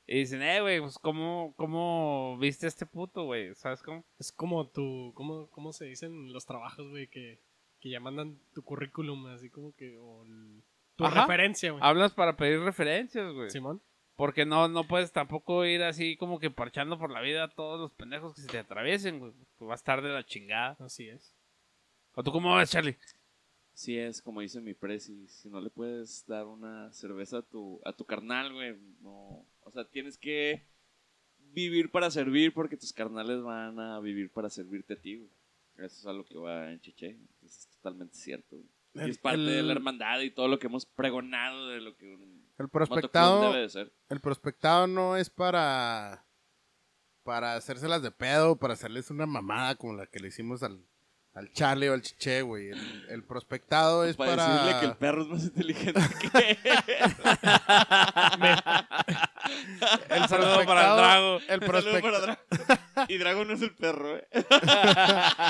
Y 0.05 0.19
dicen, 0.19 0.41
eh, 0.41 0.59
güey, 0.59 0.81
pues 0.81 0.99
¿cómo, 0.99 1.53
cómo 1.55 2.37
viste 2.37 2.65
a 2.65 2.69
este 2.69 2.85
puto, 2.85 3.23
güey? 3.23 3.55
¿Sabes 3.55 3.81
cómo? 3.81 4.03
Es 4.19 4.33
como 4.33 4.67
tu, 4.67 5.13
¿cómo, 5.15 5.49
cómo 5.49 5.71
se 5.71 5.85
dicen 5.85 6.33
los 6.33 6.45
trabajos, 6.45 6.89
güey? 6.89 7.07
Que, 7.07 7.39
que 7.83 7.89
ya 7.89 7.99
mandan 7.99 8.39
tu 8.53 8.63
currículum, 8.63 9.27
así 9.27 9.49
como 9.49 9.75
que, 9.75 9.97
o 9.97 10.23
el- 10.23 10.63
tu 10.95 11.03
Ajá. 11.05 11.21
referencia, 11.23 11.71
güey. 11.71 11.83
Hablas 11.83 12.13
para 12.13 12.37
pedir 12.37 12.61
referencias, 12.61 13.33
güey. 13.33 13.49
Simón. 13.49 13.81
Porque 14.15 14.45
no, 14.45 14.69
no 14.69 14.85
puedes 14.87 15.11
tampoco 15.11 15.65
ir 15.65 15.83
así 15.83 16.15
como 16.15 16.39
que 16.39 16.49
parchando 16.49 16.97
por 16.97 17.09
la 17.11 17.19
vida 17.19 17.43
a 17.43 17.49
todos 17.49 17.79
los 17.81 17.91
pendejos 17.91 18.35
que 18.35 18.41
se 18.41 18.47
te 18.47 18.59
atraviesen, 18.59 19.19
güey. 19.19 19.33
Pues 19.57 19.67
va 19.67 19.73
a 19.73 19.75
estar 19.75 20.01
de 20.01 20.09
la 20.13 20.23
chingada. 20.25 20.77
Así 20.79 21.09
es. 21.09 21.35
¿O 22.15 22.23
tú 22.23 22.31
cómo 22.31 22.55
ves, 22.55 22.69
Charlie? 22.71 22.95
Sí 23.73 23.97
es, 23.97 24.21
como 24.21 24.39
dice 24.41 24.61
mi 24.61 24.75
presi, 24.75 25.27
si 25.27 25.49
no 25.49 25.59
le 25.59 25.69
puedes 25.71 26.25
dar 26.27 26.45
una 26.45 26.93
cerveza 26.93 27.39
a 27.39 27.41
tu, 27.41 27.81
a 27.83 27.91
tu 27.91 28.05
carnal, 28.05 28.53
güey, 28.53 28.77
no, 29.01 29.43
o 29.63 29.71
sea, 29.73 29.83
tienes 29.83 30.15
que 30.17 30.61
vivir 31.53 31.89
para 31.89 32.11
servir 32.11 32.53
porque 32.53 32.77
tus 32.77 32.93
carnales 32.93 33.41
van 33.41 33.79
a 33.79 33.99
vivir 33.99 34.29
para 34.29 34.49
servirte 34.51 34.93
a 34.93 35.01
ti, 35.01 35.17
güey. 35.17 35.29
Eso 35.77 35.85
es 35.85 36.05
a 36.05 36.13
lo 36.13 36.23
que 36.25 36.37
va 36.37 36.71
en. 36.71 36.79
Entonces, 36.83 37.17
es 37.43 37.67
totalmente 37.77 38.15
cierto. 38.15 38.57
Y 38.95 39.09
es 39.09 39.17
parte 39.17 39.39
el- 39.39 39.45
de 39.47 39.63
la 39.63 39.71
hermandad 39.73 40.19
y 40.21 40.29
todo 40.31 40.47
lo 40.47 40.59
que 40.59 40.67
hemos 40.67 40.85
pregonado 40.85 41.67
de 41.69 41.81
lo 41.81 41.97
que 41.97 42.05
un 42.05 42.47
El 42.59 42.69
prospectado, 42.69 43.41
debe 43.51 43.63
de 43.63 43.69
ser. 43.69 43.91
el 44.09 44.19
prospectado 44.21 44.85
no 44.87 45.17
es 45.17 45.29
para 45.29 46.25
para 47.23 47.55
hacérselas 47.55 48.01
de 48.03 48.11
pedo, 48.11 48.57
para 48.59 48.73
hacerles 48.73 49.09
una 49.09 49.25
mamada 49.25 49.75
como 49.75 49.93
la 49.93 50.05
que 50.07 50.19
le 50.19 50.27
hicimos 50.27 50.61
al, 50.61 50.85
al 51.35 51.51
Charlie 51.51 51.89
o 51.89 51.93
al 51.93 52.01
Chiche, 52.01 52.41
güey. 52.43 52.69
El, 52.69 53.05
el 53.09 53.23
prospectado 53.23 54.05
es 54.05 54.15
para, 54.15 54.35
para, 54.35 54.53
decirle 54.53 54.79
que 54.79 54.85
el 54.85 54.95
perro 54.97 55.21
es 55.23 55.27
más 55.29 55.43
inteligente 55.43 56.01
que 56.31 56.51
él. 56.51 56.57
el 60.09 60.27
saludo 60.27 60.65
para 60.65 60.89
el 60.91 60.97
Drago. 60.97 61.37
El 61.37 61.45
Saludo 61.47 61.67
prospectado. 61.67 62.01
para 62.01 62.19
Drago. 62.19 63.05
Y 63.09 63.17
Drago 63.17 63.45
no 63.45 63.53
es 63.53 63.61
el 63.61 63.73
perro, 63.75 64.17
eh. 64.17 64.27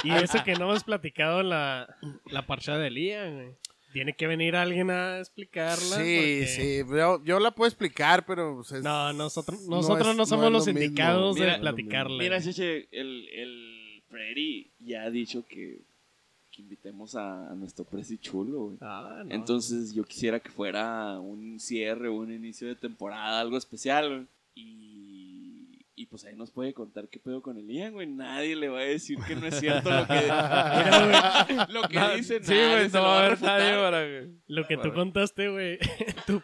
Y 0.03 0.11
eso 0.11 0.43
que 0.43 0.53
no 0.55 0.65
hemos 0.69 0.83
platicado 0.83 1.43
la, 1.43 1.87
la 2.25 2.45
parcha 2.45 2.77
de 2.77 2.89
Lía, 2.89 3.29
güey. 3.29 3.55
Tiene 3.91 4.15
que 4.15 4.25
venir 4.25 4.55
alguien 4.55 4.89
a 4.89 5.19
explicarla. 5.19 5.97
Sí, 5.97 6.41
porque- 6.41 6.47
sí, 6.47 6.81
yo, 6.89 7.23
yo 7.23 7.39
la 7.39 7.51
puedo 7.51 7.67
explicar, 7.67 8.25
pero 8.25 8.55
pues, 8.55 8.71
es- 8.71 8.83
No, 8.83 9.13
nosotros, 9.13 9.61
no 9.67 9.75
nosotros 9.77 10.07
es- 10.07 10.15
no, 10.15 10.25
somos 10.25 10.51
los 10.51 10.65
lo 10.65 10.73
mismo. 10.73 10.83
indicados 10.85 11.35
Mira, 11.37 11.53
de 11.53 11.59
platicarla. 11.59 12.17
Mira, 12.17 12.37
güey. 12.37 12.47
Cheche, 12.53 12.87
el, 12.91 13.27
el 13.29 13.72
Freddy 14.13 14.67
ya 14.79 15.03
ha 15.03 15.09
dicho 15.09 15.43
que, 15.47 15.79
que 16.51 16.61
invitemos 16.61 17.15
a, 17.15 17.49
a 17.51 17.55
nuestro 17.55 17.83
Prezi 17.83 18.17
chulo, 18.19 18.65
güey. 18.65 18.77
Ah, 18.81 19.23
no. 19.25 19.33
Entonces 19.33 19.93
yo 19.93 20.03
quisiera 20.03 20.39
que 20.39 20.49
fuera 20.49 21.19
un 21.19 21.59
cierre, 21.59 22.09
un 22.09 22.31
inicio 22.31 22.67
de 22.67 22.75
temporada, 22.75 23.39
algo 23.41 23.57
especial, 23.57 24.07
güey. 24.09 24.27
Y, 24.55 25.79
y 25.95 26.05
pues 26.05 26.25
ahí 26.25 26.35
nos 26.35 26.51
puede 26.51 26.73
contar 26.73 27.07
qué 27.07 27.17
pedo 27.19 27.41
con 27.41 27.57
el 27.57 27.67
Ian, 27.67 27.93
güey. 27.93 28.05
Nadie 28.07 28.55
le 28.55 28.69
va 28.69 28.79
a 28.81 28.83
decir 28.83 29.17
que 29.27 29.35
no 29.35 29.47
es 29.47 29.59
cierto 29.59 29.89
lo 29.89 30.05
que, 30.05 30.27
lo 31.73 31.81
que 31.89 32.15
dice. 32.17 32.43
Sí, 32.43 32.51
nadie 32.53 32.69
güey, 32.75 32.89
se 32.89 32.97
no 32.97 33.03
lo 33.03 33.09
va 33.09 33.19
a 33.19 33.25
haber 33.25 33.41
nadie 33.41 33.73
para 33.75 34.01
que... 34.05 34.29
Lo 34.47 34.67
que 34.67 34.77
tú 34.77 34.93
contaste, 34.93 35.49
güey, 35.49 35.79
tú- 36.27 36.41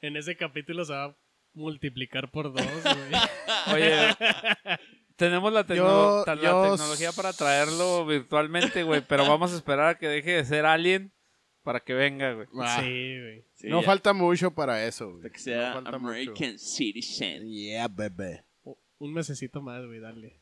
en 0.00 0.16
ese 0.16 0.36
capítulo 0.36 0.84
se 0.84 0.92
va 0.92 1.04
a 1.04 1.16
multiplicar 1.54 2.30
por 2.32 2.52
dos, 2.52 2.62
güey. 2.82 3.74
Oye, 3.74 3.94
tenemos 5.20 5.52
la, 5.52 5.64
tecno- 5.66 5.76
Yo- 5.76 6.22
ta- 6.24 6.34
la 6.34 6.42
yo 6.42 6.62
tecnología 6.72 7.12
para 7.12 7.32
traerlo 7.32 8.04
virtualmente, 8.06 8.82
güey, 8.82 9.02
pero 9.06 9.28
vamos 9.28 9.52
a 9.52 9.56
esperar 9.56 9.86
a 9.88 9.98
que 9.98 10.08
deje 10.08 10.32
de 10.32 10.44
ser 10.44 10.64
alien 10.66 11.12
para 11.62 11.80
que 11.80 11.92
venga, 11.94 12.32
güey. 12.32 12.48
Ah, 12.58 12.78
Sí, 12.80 13.20
güey. 13.20 13.44
Sí, 13.54 13.68
no 13.68 13.80
ya, 13.82 13.86
falta 13.86 14.12
mucho 14.14 14.50
para 14.50 14.84
eso, 14.86 15.12
güey. 15.18 15.30
que 15.30 15.38
sea 15.38 15.68
No 15.68 15.74
falta 15.82 15.96
American 15.96 16.58
Citizen. 16.58 17.46
Yeah, 17.48 17.86
bebé. 17.88 18.44
Un 18.98 19.12
mesecito 19.12 19.60
más, 19.62 19.84
güey, 19.86 20.00
dale. 20.00 20.40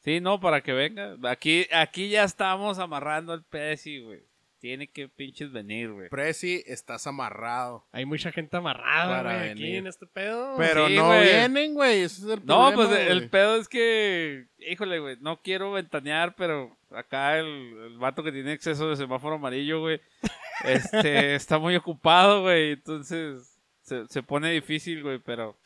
Sí, 0.00 0.20
no, 0.20 0.40
para 0.40 0.62
que 0.62 0.72
venga. 0.72 1.16
Aquí, 1.30 1.66
aquí 1.72 2.08
ya 2.08 2.24
estamos 2.24 2.78
amarrando 2.78 3.34
el 3.34 3.42
Pesi, 3.44 4.00
güey. 4.00 4.22
Tiene 4.60 4.88
que 4.88 5.08
pinches 5.08 5.52
venir, 5.52 5.92
güey. 5.92 6.08
Prezi, 6.08 6.64
estás 6.66 7.06
amarrado. 7.06 7.86
Hay 7.92 8.04
mucha 8.04 8.32
gente 8.32 8.56
amarrada, 8.56 9.18
Para 9.22 9.36
güey, 9.38 9.50
aquí 9.50 9.62
venir. 9.62 9.76
en 9.76 9.86
este 9.86 10.06
pedo. 10.06 10.54
Pero 10.56 10.88
sí, 10.88 10.96
no 10.96 11.10
vienen, 11.20 11.74
güey. 11.74 12.00
Ese 12.02 12.22
es 12.22 12.24
el 12.38 12.44
No, 12.44 12.72
problema, 12.72 12.74
pues 12.88 13.08
el 13.10 13.30
pedo 13.30 13.56
es 13.56 13.68
que, 13.68 14.46
híjole, 14.58 14.98
güey, 14.98 15.16
no 15.20 15.40
quiero 15.42 15.70
ventanear, 15.72 16.34
pero 16.34 16.76
acá 16.90 17.38
el, 17.38 17.46
el 17.46 17.98
vato 17.98 18.24
que 18.24 18.32
tiene 18.32 18.52
exceso 18.52 18.88
de 18.90 18.96
semáforo 18.96 19.36
amarillo, 19.36 19.80
güey, 19.80 20.00
este, 20.64 21.34
está 21.36 21.58
muy 21.58 21.76
ocupado, 21.76 22.42
güey, 22.42 22.72
entonces 22.72 23.60
se, 23.82 24.08
se 24.08 24.22
pone 24.24 24.50
difícil, 24.50 25.02
güey, 25.04 25.18
pero 25.20 25.56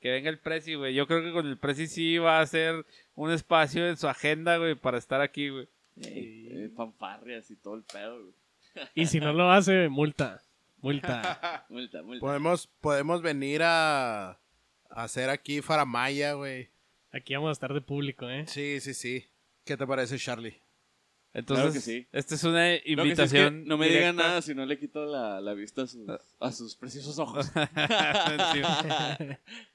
que 0.00 0.10
venga 0.10 0.30
el 0.30 0.38
Prezi, 0.38 0.74
güey. 0.74 0.94
Yo 0.94 1.06
creo 1.06 1.22
que 1.22 1.32
con 1.32 1.46
el 1.46 1.58
Prezi 1.58 1.86
sí 1.88 2.18
va 2.18 2.40
a 2.40 2.46
ser 2.46 2.86
un 3.14 3.30
espacio 3.32 3.86
en 3.88 3.96
su 3.96 4.08
agenda, 4.08 4.56
güey, 4.58 4.74
para 4.74 4.96
estar 4.98 5.20
aquí, 5.20 5.48
güey. 5.50 5.68
Eh, 6.02 6.70
fanfarrias 6.76 7.50
y 7.50 7.56
todo 7.56 7.74
el 7.76 7.84
pedo, 7.84 8.20
güey. 8.20 8.34
Y 8.94 9.06
si 9.06 9.20
no 9.20 9.32
lo 9.32 9.50
hace, 9.50 9.88
multa. 9.88 10.40
Multa. 10.78 11.64
Multa, 11.70 12.02
multa. 12.02 12.20
Podemos, 12.20 12.66
podemos 12.80 13.22
venir 13.22 13.62
a, 13.62 14.30
a 14.30 14.38
hacer 14.90 15.30
aquí 15.30 15.62
Faramaya, 15.62 16.34
güey. 16.34 16.68
Aquí 17.12 17.34
vamos 17.34 17.50
a 17.50 17.52
estar 17.52 17.72
de 17.72 17.80
público, 17.80 18.28
¿eh? 18.28 18.44
Sí, 18.46 18.80
sí, 18.80 18.92
sí. 18.92 19.24
¿Qué 19.64 19.76
te 19.76 19.86
parece, 19.86 20.18
Charlie? 20.18 20.60
Entonces, 21.34 21.72
que 21.74 21.80
sí. 21.80 22.06
esta 22.12 22.34
es 22.36 22.44
una 22.44 22.70
Lo 22.70 22.74
que 22.74 22.76
sí 22.76 22.80
es 22.82 22.84
que 22.84 22.92
invitación. 23.02 23.64
no 23.66 23.76
me 23.76 23.86
digan 23.88 24.12
directa. 24.12 24.28
nada 24.28 24.42
si 24.42 24.54
no 24.54 24.64
le 24.64 24.78
quito 24.78 25.04
la, 25.04 25.40
la 25.40 25.52
vista 25.54 25.82
a 25.82 25.86
sus, 25.88 26.00
a 26.40 26.52
sus 26.52 26.76
preciosos 26.76 27.18
ojos. 27.18 27.50
Sí. 28.52 28.62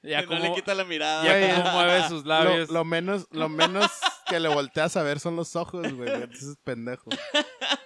ya 0.02 0.20
Que 0.20 0.26
como, 0.26 0.38
no 0.40 0.44
le 0.48 0.54
quita 0.54 0.74
la 0.74 0.84
mirada. 0.84 1.24
ya 1.24 1.62
como 1.62 1.70
mueve 1.72 2.08
sus 2.08 2.24
labios. 2.24 2.70
lo 2.70 2.84
menos, 2.84 3.26
lo 3.30 3.48
menos 3.48 3.90
que 4.28 4.40
le 4.40 4.48
volteas 4.48 4.96
a 4.96 5.02
ver 5.02 5.20
son 5.20 5.36
los 5.36 5.54
ojos, 5.56 5.92
güey. 5.92 6.08
Entonces 6.10 6.48
es 6.50 6.56
pendejo. 6.64 7.10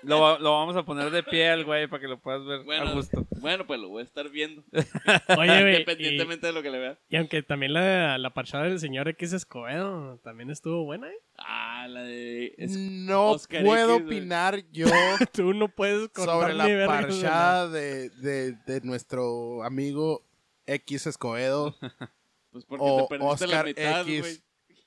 Lo, 0.02 0.38
lo 0.38 0.52
vamos 0.52 0.76
a 0.76 0.84
poner 0.84 1.10
de 1.10 1.22
pie 1.22 1.48
al 1.50 1.64
güey 1.64 1.86
para 1.88 2.00
que 2.00 2.08
lo 2.08 2.20
puedas 2.20 2.44
ver 2.44 2.60
a 2.60 2.62
Bueno, 2.64 2.92
gusto. 2.94 3.26
bueno, 3.40 3.66
pues 3.66 3.80
lo 3.80 3.88
voy 3.88 4.02
a 4.02 4.04
estar 4.04 4.28
viendo. 4.30 4.62
Oye, 5.38 5.60
güey. 5.60 5.72
y, 5.74 5.76
Independientemente 5.78 6.46
de 6.46 6.52
lo 6.52 6.62
que 6.62 6.70
le 6.70 6.78
vea. 6.78 6.98
y 7.08 7.16
aunque 7.16 7.42
también 7.42 7.72
la, 7.72 8.18
la 8.18 8.30
parchada 8.30 8.64
del 8.64 8.78
señor 8.78 9.08
X 9.08 9.32
Escobedo 9.32 10.18
también 10.22 10.50
estuvo 10.50 10.84
buena, 10.84 11.08
¿eh? 11.08 11.18
Ah, 11.36 11.86
la 11.88 12.02
de. 12.02 12.54
es- 12.58 12.70
No 12.76 13.30
Oscar 13.32 13.64
puedo 13.64 13.96
X, 13.96 14.06
opinar 14.06 14.64
yo 14.72 14.86
Tú 15.32 15.52
no 15.54 15.68
puedes 15.68 16.08
sobre 16.14 16.54
la 16.54 16.86
parchada 16.86 17.68
de, 17.68 18.10
de, 18.10 18.52
de 18.66 18.80
nuestro 18.82 19.62
amigo 19.64 20.24
X 20.66 21.06
Escobedo 21.06 21.74
Pues 22.52 22.64
porque 22.66 22.84
o 22.86 23.06
te 23.08 23.18
perdiste 23.18 23.46
la 23.48 23.52
Oscar 23.60 23.66
mitad, 23.66 24.04
güey. 24.04 24.18
X. 24.18 24.42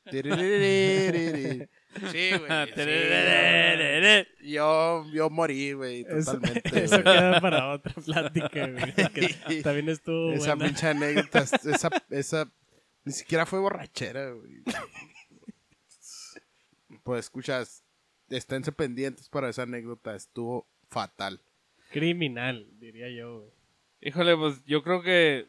Sí, 2.12 2.32
güey. 2.38 2.68
sí, 2.76 4.52
yo, 4.54 5.04
yo 5.12 5.30
morí, 5.30 5.74
güey, 5.74 6.06
Eso, 6.08 6.34
totalmente. 6.34 6.84
eso 6.84 7.02
güey. 7.02 7.04
queda 7.04 7.41
para 7.41 7.74
otra 7.74 7.93
plática, 7.93 8.68
güey. 8.68 9.62
también 9.64 9.89
estuvo 9.89 10.32
Esa 10.34 10.56
pinche 10.56 10.88
anécdota, 10.88 11.39
esa, 11.39 11.89
esa, 12.12 12.52
ni 13.04 13.14
siquiera 13.14 13.45
fue 13.48 13.60
borrachera, 13.60 14.30
güey. 14.32 14.62
Pues 17.08 17.22
escuchas, 17.22 17.86
esténse 18.28 18.74
pendientes 18.74 19.30
para 19.30 19.47
esa 19.47 19.62
anécdota, 19.64 20.14
estuvo 20.14 20.68
fatal. 20.89 21.39
Criminal, 21.89 22.68
diría 22.80 23.10
yo, 23.10 23.39
güey. 23.39 23.51
Híjole, 24.01 24.36
pues 24.36 24.62
yo 24.66 24.84
creo 24.84 25.01
que 25.01 25.47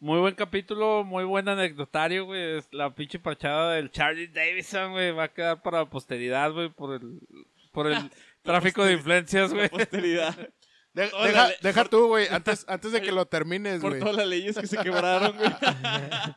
muy 0.00 0.18
buen 0.18 0.34
capítulo, 0.34 1.04
muy 1.04 1.22
buen 1.22 1.48
anecdotario, 1.48 2.24
güey. 2.24 2.58
Es 2.58 2.68
La 2.72 2.92
pinche 2.96 3.20
parchada 3.20 3.74
del 3.74 3.92
Charlie 3.92 4.26
Davidson, 4.26 4.90
güey, 4.90 5.12
va 5.12 5.24
a 5.24 5.32
quedar 5.32 5.62
para 5.62 5.78
la 5.78 5.88
posteridad, 5.88 6.52
güey, 6.52 6.68
por 6.68 6.94
el, 6.94 7.20
por 7.70 7.86
el 7.86 7.96
tráfico 8.42 8.84
de 8.84 8.94
influencias, 8.94 9.54
güey. 9.54 9.68
Posteridad. 9.68 10.36
De- 10.94 11.04
deja 11.22 11.50
deja 11.62 11.82
por- 11.82 11.90
tú, 11.90 12.06
güey, 12.08 12.26
antes, 12.28 12.64
antes 12.68 12.90
de 12.90 13.00
que 13.00 13.12
lo 13.12 13.26
termines, 13.26 13.80
Por 13.80 13.90
güey. 13.90 14.00
todas 14.00 14.16
las 14.16 14.26
leyes 14.26 14.58
que 14.58 14.66
se 14.66 14.78
quebraron, 14.78 15.36
güey. 15.36 15.50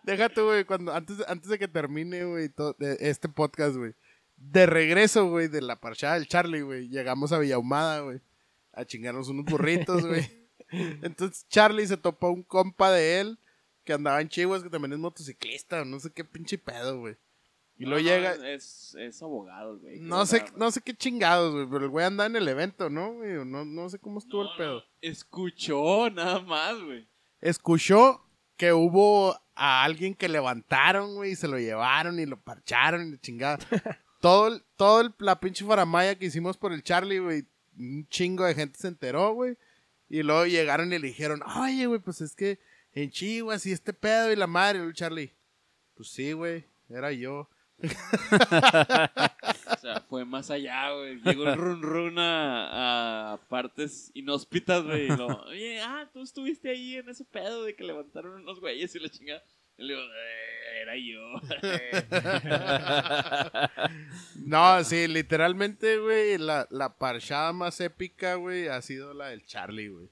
Deja 0.03 0.30
tú, 0.30 0.43
güey, 0.43 0.66
cuando, 0.66 0.93
antes, 0.93 1.18
antes 1.28 1.49
de 1.49 1.57
que 1.57 1.68
termine, 1.68 2.26
güey, 2.26 2.51
este 2.99 3.28
podcast, 3.28 3.76
güey. 3.78 3.93
De 4.43 4.65
regreso, 4.65 5.27
güey, 5.29 5.47
de 5.47 5.61
la 5.61 5.79
parchada 5.79 6.15
del 6.15 6.27
Charlie, 6.27 6.61
güey. 6.61 6.89
Llegamos 6.89 7.31
a 7.31 7.39
Villahumada, 7.39 7.99
güey. 8.01 8.19
A 8.73 8.85
chingarnos 8.85 9.29
unos 9.29 9.45
burritos, 9.45 10.05
güey. 10.05 10.27
Entonces 11.03 11.45
Charlie 11.49 11.85
se 11.85 11.97
topó 11.97 12.29
un 12.29 12.43
compa 12.43 12.91
de 12.91 13.19
él 13.19 13.39
que 13.83 13.93
andaba 13.93 14.21
en 14.21 14.29
Chihuahua, 14.29 14.63
que 14.63 14.69
también 14.69 14.93
es 14.93 14.99
motociclista, 14.99 15.83
no 15.85 15.99
sé 15.99 16.11
qué 16.11 16.23
pinche 16.23 16.57
pedo, 16.57 16.99
güey. 16.99 17.17
Y 17.77 17.85
luego 17.85 17.97
No, 18.03 18.09
llega, 18.09 18.33
Es, 18.53 18.95
es 18.99 19.21
abogado, 19.23 19.79
güey. 19.79 19.99
no 19.99 20.25
sé, 20.25 20.45
no 20.55 20.69
sé 20.71 20.81
qué 20.81 20.93
chingados, 20.95 21.53
güey, 21.53 21.65
pero 21.69 21.85
el 21.85 21.89
güey 21.89 22.05
andaba 22.05 22.27
en 22.27 22.35
el 22.35 22.47
evento, 22.47 22.89
¿no, 22.89 23.13
güey? 23.13 23.43
No, 23.45 23.65
no 23.65 23.89
sé 23.89 23.99
cómo 23.99 24.19
estuvo 24.19 24.43
el 24.43 24.49
pedo. 24.57 24.83
Escuchó 25.01 26.09
nada 26.09 26.39
más, 26.41 26.79
güey. 26.81 27.07
Escuchó 27.41 28.23
que 28.55 28.71
hubo 28.73 29.35
a 29.55 29.83
alguien 29.83 30.13
que 30.13 30.29
levantaron, 30.29 31.15
güey, 31.15 31.31
y 31.31 31.35
se 31.35 31.47
lo 31.47 31.57
llevaron 31.57 32.19
y 32.19 32.25
lo 32.25 32.39
parcharon 32.39 33.13
y 33.13 33.17
chingada. 33.17 33.57
todo 34.22 34.47
el, 34.47 34.63
todo 34.78 35.01
el- 35.01 35.13
la 35.19 35.39
pinche 35.39 35.65
faramaya 35.65 36.17
que 36.17 36.28
hicimos 36.28 36.57
por 36.57 36.72
el 36.72 36.84
Charlie, 36.84 37.19
güey, 37.19 37.45
un 37.78 38.07
chingo 38.07 38.45
de 38.45 38.55
gente 38.55 38.80
se 38.80 38.88
enteró, 38.88 39.34
güey. 39.34 39.57
Y 40.09 40.24
luego 40.24 40.45
llegaron 40.45 40.91
y 40.93 40.99
le 40.99 41.07
dijeron, 41.07 41.41
oye, 41.57 41.86
güey, 41.88 41.99
pues 41.99 42.22
es 42.22 42.36
que 42.36 42.59
en 42.93 43.09
Chihuahua, 43.11 43.57
y 43.63 43.72
este 43.72 43.93
pedo 43.93 44.32
y 44.32 44.36
la 44.36 44.47
madre, 44.47 44.80
el 44.80 44.93
Charlie. 44.93 45.34
Pues 45.95 46.09
sí, 46.09 46.32
güey, 46.34 46.65
era 46.89 47.11
yo. 47.11 47.49
O 47.84 49.78
sea, 49.82 50.01
fue 50.09 50.26
más 50.26 50.51
allá, 50.51 50.91
güey. 50.93 51.19
Llegó 51.22 51.47
el 51.49 51.57
run 51.57 51.82
run 51.82 52.19
a, 52.19 53.34
a 53.34 53.38
partes 53.47 54.11
inhóspitas, 54.13 54.84
güey. 54.84 55.05
y 55.05 55.15
lo, 55.15 55.28
Oye, 55.45 55.82
ah, 55.82 56.09
tú 56.13 56.22
estuviste 56.22 56.69
ahí 56.69 56.95
en 56.97 57.09
ese 57.09 57.24
pedo 57.26 57.63
de 57.63 57.76
que 57.76 57.84
levantaron 57.84 58.41
unos 58.41 58.59
güeyes 58.59 58.93
y 58.95 58.99
la 58.99 59.09
chingada. 59.09 59.43
Y 59.82 59.86
le 59.86 59.93
digo, 59.95 60.05
"Eh, 60.05 60.82
era 60.82 60.95
yo. 60.97 61.21
No, 64.45 64.84
sí, 64.84 65.07
literalmente, 65.07 65.97
güey, 65.97 66.38
la, 66.38 66.67
la 66.71 66.97
parchada 66.97 67.53
más 67.53 67.79
épica, 67.82 68.36
güey, 68.36 68.67
ha 68.67 68.82
sido 68.82 69.13
la 69.13 69.27
del 69.29 69.45
Charlie, 69.45 69.89
güey. 69.89 70.09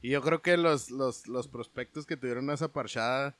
Y 0.00 0.10
yo 0.10 0.22
creo 0.22 0.42
que 0.42 0.56
los, 0.56 0.90
los, 0.90 1.26
los 1.28 1.48
prospectos 1.48 2.06
que 2.06 2.16
tuvieron 2.16 2.50
esa 2.50 2.72
parchada 2.72 3.36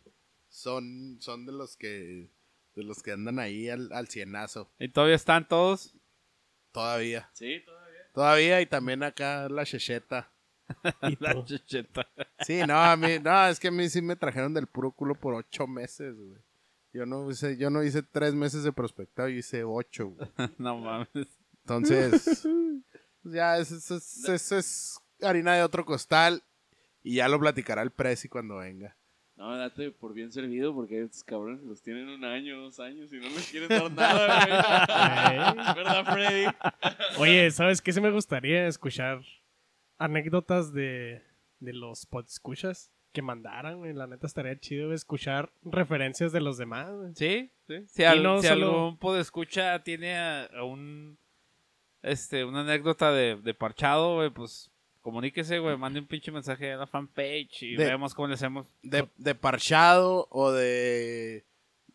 son, 0.49 1.19
son 1.21 1.45
de 1.47 1.53
los 1.53 1.77
que 1.77 2.31
de 2.75 2.85
los 2.85 3.03
que 3.03 3.13
andan 3.13 3.39
ahí 3.39 3.69
al, 3.69 3.93
al 3.93 4.09
cienazo. 4.09 4.73
¿Y 4.79 4.89
todavía 4.89 5.17
están 5.17 5.47
todos? 5.47 5.95
Todavía. 6.73 7.29
Sí, 7.35 7.61
todavía. 7.67 8.01
Todavía 8.15 8.61
y 8.63 8.67
también 8.67 9.03
acá 9.03 9.49
la 9.51 9.67
checheta. 9.67 10.31
La 11.21 11.45
checheta. 11.45 12.07
Sí, 12.41 12.61
no, 12.67 12.77
a 12.83 12.97
mí, 12.97 13.19
no, 13.23 13.47
es 13.49 13.59
que 13.61 13.69
a 13.69 13.73
mí 13.73 13.89
sí 13.89 14.01
me 14.03 14.17
trajeron 14.17 14.55
del 14.55 14.67
puro 14.67 14.91
culo 14.93 15.15
por 15.15 15.35
ocho 15.35 15.67
meses, 15.67 16.17
güey. 16.17 16.41
Yo 16.95 17.07
no 17.07 17.31
hice, 17.31 17.57
yo 17.57 17.71
no 17.71 17.83
hice 17.83 18.03
tres 18.03 18.35
meses 18.35 18.65
de 18.65 18.73
prospectado, 18.73 19.29
yo 19.29 19.37
hice 19.39 19.65
ocho, 19.65 20.09
güey. 20.09 20.29
No 20.59 20.79
mames. 20.79 21.09
Entonces, 21.65 22.47
ya, 23.23 23.59
eso 23.59 23.77
es, 23.77 23.91
es- 23.91 24.29
es- 24.29 24.53
es 24.53 25.01
harina 25.21 25.55
de 25.55 25.63
otro 25.63 25.85
costal 25.85 26.43
y 27.03 27.17
ya 27.17 27.29
lo 27.29 27.39
platicará 27.41 27.83
el 27.83 27.91
Prezi 27.91 28.29
cuando 28.29 28.57
venga. 28.57 28.97
No, 29.37 29.57
date 29.57 29.91
por 29.91 30.13
bien 30.13 30.31
servido 30.31 30.75
porque 30.75 31.03
estos 31.03 31.25
cabrones 31.25 31.63
los 31.65 31.81
tienen 31.83 32.09
un 32.09 32.25
año, 32.25 32.61
dos 32.61 32.79
años 32.79 33.11
y 33.13 33.17
no 33.17 33.29
les 33.29 33.51
quieren 33.51 33.69
dar 33.69 33.91
nada, 33.91 35.55
güey. 35.55 35.75
¿Verdad, 35.75 36.05
Freddy? 36.13 36.47
Oye, 37.19 37.51
¿sabes 37.51 37.81
qué? 37.81 37.93
Sí 37.93 38.01
me 38.01 38.11
gustaría 38.11 38.67
escuchar 38.69 39.23
anécdotas 40.05 40.73
de, 40.73 41.23
de 41.61 41.73
los 41.73 42.07
escuchas 42.29 42.91
que 43.13 43.23
mandaran, 43.23 43.79
güey. 43.79 43.93
La 43.93 44.07
neta 44.07 44.27
estaría 44.27 44.59
chido 44.59 44.93
escuchar 44.93 45.53
referencias 45.63 46.33
de 46.33 46.41
los 46.41 46.57
demás, 46.59 46.91
güey. 46.93 47.13
Sí, 47.15 47.51
sí. 47.69 47.85
Si, 47.89 48.05
al- 48.05 48.23
no 48.23 48.41
si 48.41 48.49
solo- 48.49 48.67
algún 48.67 48.99
podescucha 48.99 49.83
tiene 49.83 50.17
a, 50.17 50.45
a 50.47 50.65
un 50.65 51.19
este 52.03 52.45
una 52.45 52.61
anécdota 52.63 53.13
de, 53.13 53.37
de 53.37 53.55
parchado, 53.55 54.17
güey, 54.17 54.31
pues 54.31 54.71
comuníquese, 55.03 55.59
güey, 55.59 55.77
mande 55.77 56.01
un 56.01 56.07
pinche 56.07 56.33
mensaje 56.33 56.73
a 56.73 56.77
la 56.77 56.87
fanpage 56.87 57.63
y 57.65 57.77
De- 57.77 57.85
vemos 57.87 58.15
cómo 58.15 58.29
le 58.29 58.35
hacemos. 58.35 58.67
De, 58.83 59.09
de 59.17 59.35
parchado 59.35 60.27
o 60.31 60.51
de 60.53 61.45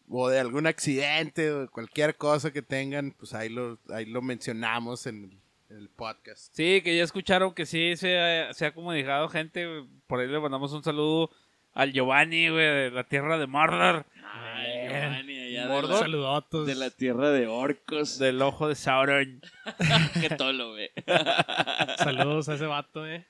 o 0.09 0.29
de 0.29 0.39
algún 0.39 0.67
accidente 0.67 1.51
o 1.51 1.61
de 1.61 1.67
cualquier 1.67 2.15
cosa 2.15 2.51
que 2.53 2.61
tengan, 2.61 3.11
pues 3.11 3.33
ahí 3.33 3.49
lo, 3.49 3.77
ahí 3.89 4.05
lo 4.05 4.21
mencionamos 4.21 5.05
en 5.07 5.41
el, 5.69 5.89
podcast. 5.89 6.53
Sí, 6.55 6.81
que 6.81 6.95
ya 6.97 7.03
escucharon 7.03 7.53
que 7.53 7.65
sí 7.65 7.95
se 7.97 8.17
ha, 8.19 8.53
se 8.53 8.65
ha 8.65 8.73
comunicado 8.73 9.27
gente. 9.29 9.67
Por 10.07 10.19
ahí 10.19 10.27
le 10.27 10.39
mandamos 10.39 10.71
un 10.73 10.83
saludo 10.83 11.29
al 11.73 11.91
Giovanni, 11.93 12.49
güey, 12.49 12.65
de 12.65 12.91
la 12.91 13.03
tierra 13.03 13.37
de 13.37 13.45
Mordor, 13.47 14.05
Ay, 14.23 14.87
Giovanni, 14.89 15.39
allá 15.39 15.61
de 15.63 15.67
Mordor. 15.73 15.91
la, 15.91 15.97
Saludotos. 15.99 16.67
de 16.67 16.75
la 16.75 16.89
tierra 16.89 17.29
de 17.31 17.47
orcos. 17.47 18.17
del 18.17 18.41
ojo 18.41 18.67
de 18.67 18.75
Sauron. 18.75 19.41
Qué 20.21 20.29
tolo, 20.31 20.71
güey. 20.71 20.89
Saludos 21.97 22.49
a 22.49 22.55
ese 22.55 22.65
vato, 22.65 23.05
eh. 23.05 23.27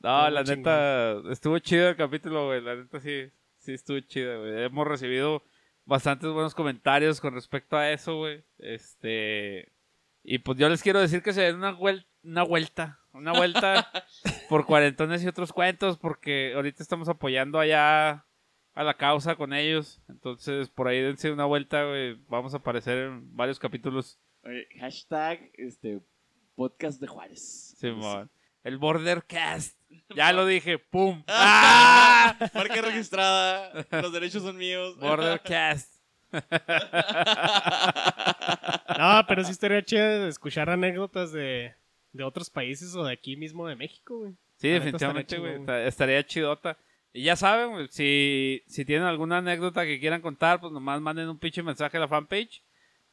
No, 0.00 0.28
Estuvo 0.28 0.30
la 0.30 0.44
chingón. 0.44 0.56
neta, 0.58 1.32
estuvo 1.32 1.58
chido 1.58 1.88
el 1.88 1.96
capítulo, 1.96 2.46
güey. 2.46 2.60
La 2.62 2.76
neta 2.76 3.00
sí, 3.00 3.30
sí 3.58 3.72
estuvo 3.72 4.00
chido, 4.00 4.40
güey. 4.40 4.62
Hemos 4.64 4.86
recibido 4.86 5.42
bastantes 5.84 6.30
buenos 6.30 6.54
comentarios 6.54 7.20
con 7.20 7.34
respecto 7.34 7.76
a 7.76 7.90
eso, 7.90 8.16
güey. 8.18 8.42
Este. 8.58 9.68
Y 10.32 10.38
pues 10.38 10.56
yo 10.58 10.68
les 10.68 10.80
quiero 10.80 11.00
decir 11.00 11.24
que 11.24 11.32
se 11.32 11.40
den 11.40 11.56
una, 11.56 11.76
vuel- 11.76 12.06
una 12.22 12.44
vuelta. 12.44 13.00
Una 13.12 13.32
vuelta 13.32 13.90
por 14.48 14.64
cuarentones 14.64 15.24
y 15.24 15.26
otros 15.26 15.52
cuentos, 15.52 15.98
porque 15.98 16.52
ahorita 16.54 16.84
estamos 16.84 17.08
apoyando 17.08 17.58
allá 17.58 18.24
a 18.74 18.84
la 18.84 18.94
causa 18.96 19.34
con 19.34 19.52
ellos. 19.52 20.00
Entonces, 20.08 20.68
por 20.70 20.86
ahí 20.86 21.00
dense 21.00 21.32
una 21.32 21.46
vuelta, 21.46 21.82
güey. 21.82 22.14
Vamos 22.28 22.54
a 22.54 22.58
aparecer 22.58 22.98
en 23.08 23.34
varios 23.36 23.58
capítulos. 23.58 24.20
Oye, 24.44 24.68
hashtag 24.78 25.50
este, 25.54 26.00
podcast 26.54 27.00
de 27.00 27.08
Juárez. 27.08 27.74
Simón. 27.76 28.30
El 28.62 28.78
Bordercast. 28.78 29.76
Ya 30.14 30.32
lo 30.32 30.46
dije, 30.46 30.78
¡pum! 30.78 31.24
¡Ah! 31.28 32.36
Marca 32.54 32.80
registrada. 32.82 33.84
Los 33.90 34.12
derechos 34.12 34.44
son 34.44 34.56
míos. 34.56 34.96
Bordercast. 35.00 35.99
No, 38.98 39.24
pero 39.26 39.44
sí 39.44 39.52
estaría 39.52 39.82
chido 39.82 40.26
escuchar 40.26 40.70
anécdotas 40.70 41.32
de, 41.32 41.74
de 42.12 42.24
otros 42.24 42.50
países 42.50 42.94
o 42.94 43.04
de 43.04 43.12
aquí 43.12 43.36
mismo 43.36 43.66
de 43.66 43.76
México, 43.76 44.18
güey. 44.18 44.32
Sí, 44.56 44.68
La 44.68 44.74
definitivamente, 44.74 45.36
estaría 45.36 45.58
güey. 45.58 45.86
Estaría 45.86 46.26
chidota. 46.26 46.76
Y 47.12 47.22
ya 47.24 47.36
saben, 47.36 47.70
güey, 47.70 47.88
si, 47.90 48.62
si 48.66 48.84
tienen 48.84 49.06
alguna 49.06 49.38
anécdota 49.38 49.84
que 49.84 49.98
quieran 49.98 50.20
contar, 50.20 50.60
pues 50.60 50.72
nomás 50.72 51.00
manden 51.00 51.28
un 51.28 51.38
pinche 51.38 51.62
mensaje 51.62 51.96
a 51.96 52.00
la 52.00 52.08
fanpage 52.08 52.62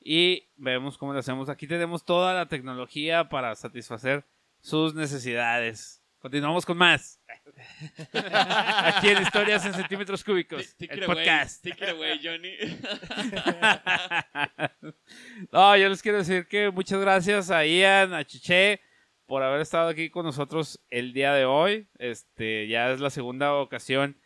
y 0.04 0.46
vemos 0.58 0.98
cómo 0.98 1.14
lo 1.14 1.20
hacemos. 1.20 1.50
Aquí 1.50 1.68
tenemos 1.68 2.06
toda 2.06 2.34
la 2.34 2.48
tecnología 2.48 3.30
para 3.30 3.56
satisfacer 3.56 4.24
sus 4.62 4.94
necesidades. 4.94 5.97
Continuamos 6.20 6.66
con 6.66 6.78
más. 6.78 7.20
Aquí 8.14 9.10
en 9.10 9.22
Historias 9.22 9.66
en 9.66 9.74
Centímetros 9.74 10.24
Cúbicos, 10.24 10.76
Take 10.76 10.94
el 10.96 11.04
away. 11.04 11.16
podcast. 11.18 11.66
Away, 11.68 12.20
Johnny. 12.24 12.56
no, 15.52 15.78
yo 15.78 15.90
les 15.90 16.02
quiero 16.02 16.18
decir 16.18 16.48
que 16.48 16.72
muchas 16.72 17.00
gracias 17.00 17.52
a 17.52 17.66
Ian, 17.66 18.14
a 18.14 18.26
Chiche, 18.26 18.82
por 19.26 19.44
haber 19.44 19.62
estado 19.62 19.90
aquí 19.90 20.10
con 20.10 20.26
nosotros 20.26 20.82
el 20.90 21.14
día 21.14 21.34
de 21.34 21.46
hoy. 21.46 21.88
Este, 22.00 22.68
ya 22.68 22.92
es 22.92 23.00
la 23.00 23.10
segunda 23.10 23.54
ocasión 23.56 24.20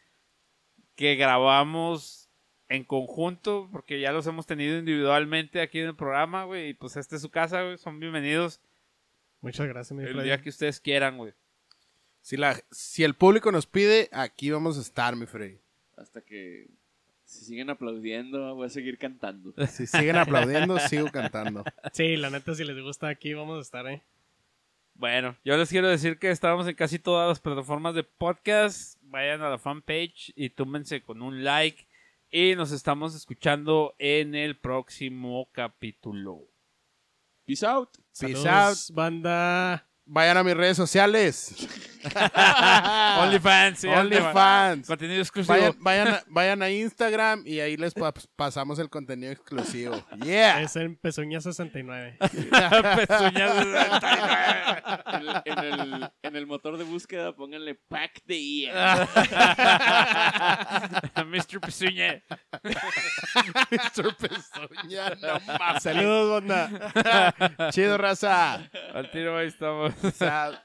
que 0.96 1.16
grabamos 1.16 2.30
en 2.70 2.86
conjunto, 2.86 3.68
porque 3.72 4.00
ya 4.00 4.14
los 4.14 4.26
hemos 4.28 4.46
tenido 4.46 4.78
individualmente 4.78 5.62
aquí 5.62 5.80
en 5.82 5.88
el 5.88 5.96
programa, 5.96 6.46
güey. 6.46 6.70
Y 6.70 6.74
pues 6.74 6.96
esta 6.96 7.18
es 7.18 7.22
su 7.22 7.30
casa, 7.30 7.64
güey. 7.64 7.78
Son 7.78 8.00
bienvenidos 8.00 8.62
Muchas 9.42 9.68
gracias, 9.68 9.98
mi 9.98 10.04
el 10.04 10.12
Freddy. 10.14 10.26
día 10.26 10.42
que 10.42 10.50
ustedes 10.50 10.80
quieran, 10.80 11.18
güey. 11.18 11.34
Si, 12.22 12.38
la, 12.38 12.62
si 12.72 13.04
el 13.04 13.16
público 13.16 13.52
nos 13.52 13.66
pide, 13.66 14.10
aquí 14.12 14.52
vamos 14.52 14.78
a 14.78 14.82
estar, 14.82 15.16
mi 15.16 15.26
Freddy. 15.26 15.60
Hasta 15.98 16.22
que 16.22 16.68
si 17.32 17.46
siguen 17.46 17.70
aplaudiendo, 17.70 18.56
voy 18.56 18.66
a 18.68 18.70
seguir 18.70 18.98
cantando. 18.98 19.54
Si 19.70 19.88
siguen 19.88 20.18
aplaudiendo, 20.18 20.78
sigo 20.90 21.10
cantando. 21.12 21.64
Sí, 21.94 22.18
la 22.18 22.30
neta, 22.30 22.54
si 22.54 22.66
les 22.66 22.78
gusta 22.82 23.08
aquí, 23.08 23.34
vamos 23.34 23.58
a 23.58 23.62
estar, 23.62 23.88
eh. 23.88 24.04
Bueno, 24.96 25.38
yo 25.44 25.58
les 25.58 25.70
quiero 25.70 25.88
decir 25.88 26.20
que 26.20 26.30
estamos 26.30 26.68
en 26.68 26.76
casi 26.76 27.00
todas 27.00 27.28
las 27.28 27.40
plataformas 27.40 27.96
de 27.96 28.04
podcast. 28.04 28.98
Vayan 29.02 29.42
a 29.42 29.50
la 29.50 29.58
fanpage 29.58 30.34
y 30.36 30.50
túmense 30.50 31.02
con 31.02 31.22
un 31.22 31.44
like. 31.44 31.88
Y 32.30 32.56
nos 32.56 32.72
estamos 32.72 33.16
escuchando 33.16 33.96
en 33.98 34.36
el 34.36 34.58
próximo 34.58 35.50
capítulo. 35.54 36.44
Peace 37.46 37.66
out. 37.66 37.90
Peace 38.20 38.36
Saludos, 38.36 38.92
banda. 38.94 39.88
Vayan 40.14 40.36
a 40.36 40.44
mis 40.44 40.56
redes 40.58 40.76
sociales. 40.76 41.56
OnlyFans, 43.22 43.80
sí, 43.80 43.88
OnlyFans. 43.88 44.88
Contenido 44.88 45.22
exclusivo. 45.22 45.56
Vayan, 45.56 45.76
vayan, 45.80 46.08
a, 46.10 46.24
vayan 46.28 46.62
a 46.64 46.70
Instagram 46.70 47.44
y 47.46 47.60
ahí 47.62 47.78
les 47.78 47.94
pa- 47.94 48.12
pasamos 48.36 48.78
el 48.80 48.90
contenido 48.90 49.32
exclusivo. 49.32 50.04
Yeah. 50.22 50.62
Es 50.64 50.76
en 50.76 50.98
Pezuña 50.98 51.40
69. 51.40 52.18
Pezuñas 52.20 53.56
de 53.56 53.64
69. 53.64 54.84
En 55.06 55.22
el, 55.22 55.30
en 55.46 55.60
el- 55.94 56.12
en 56.24 56.36
el 56.36 56.46
motor 56.48 56.78
de 56.78 56.84
búsqueda 56.84 57.34
pónganle 57.34 57.76
pack 57.76 58.22
de 58.26 58.38
Ian. 58.42 59.08
Mr. 61.28 61.60
Pezuña. 61.62 62.22
Mr. 62.64 64.16
Pezuña, 64.18 65.10
no 65.22 65.40
mames. 65.58 65.84
Saludos, 65.84 66.42
banda. 66.42 67.70
Chido, 67.72 67.98
raza. 67.98 68.56
Al 68.94 69.10
tiro 69.12 69.38
ahí 69.38 69.48
estamos. 69.48 69.94
O 70.04 70.12
sea, 70.12 70.64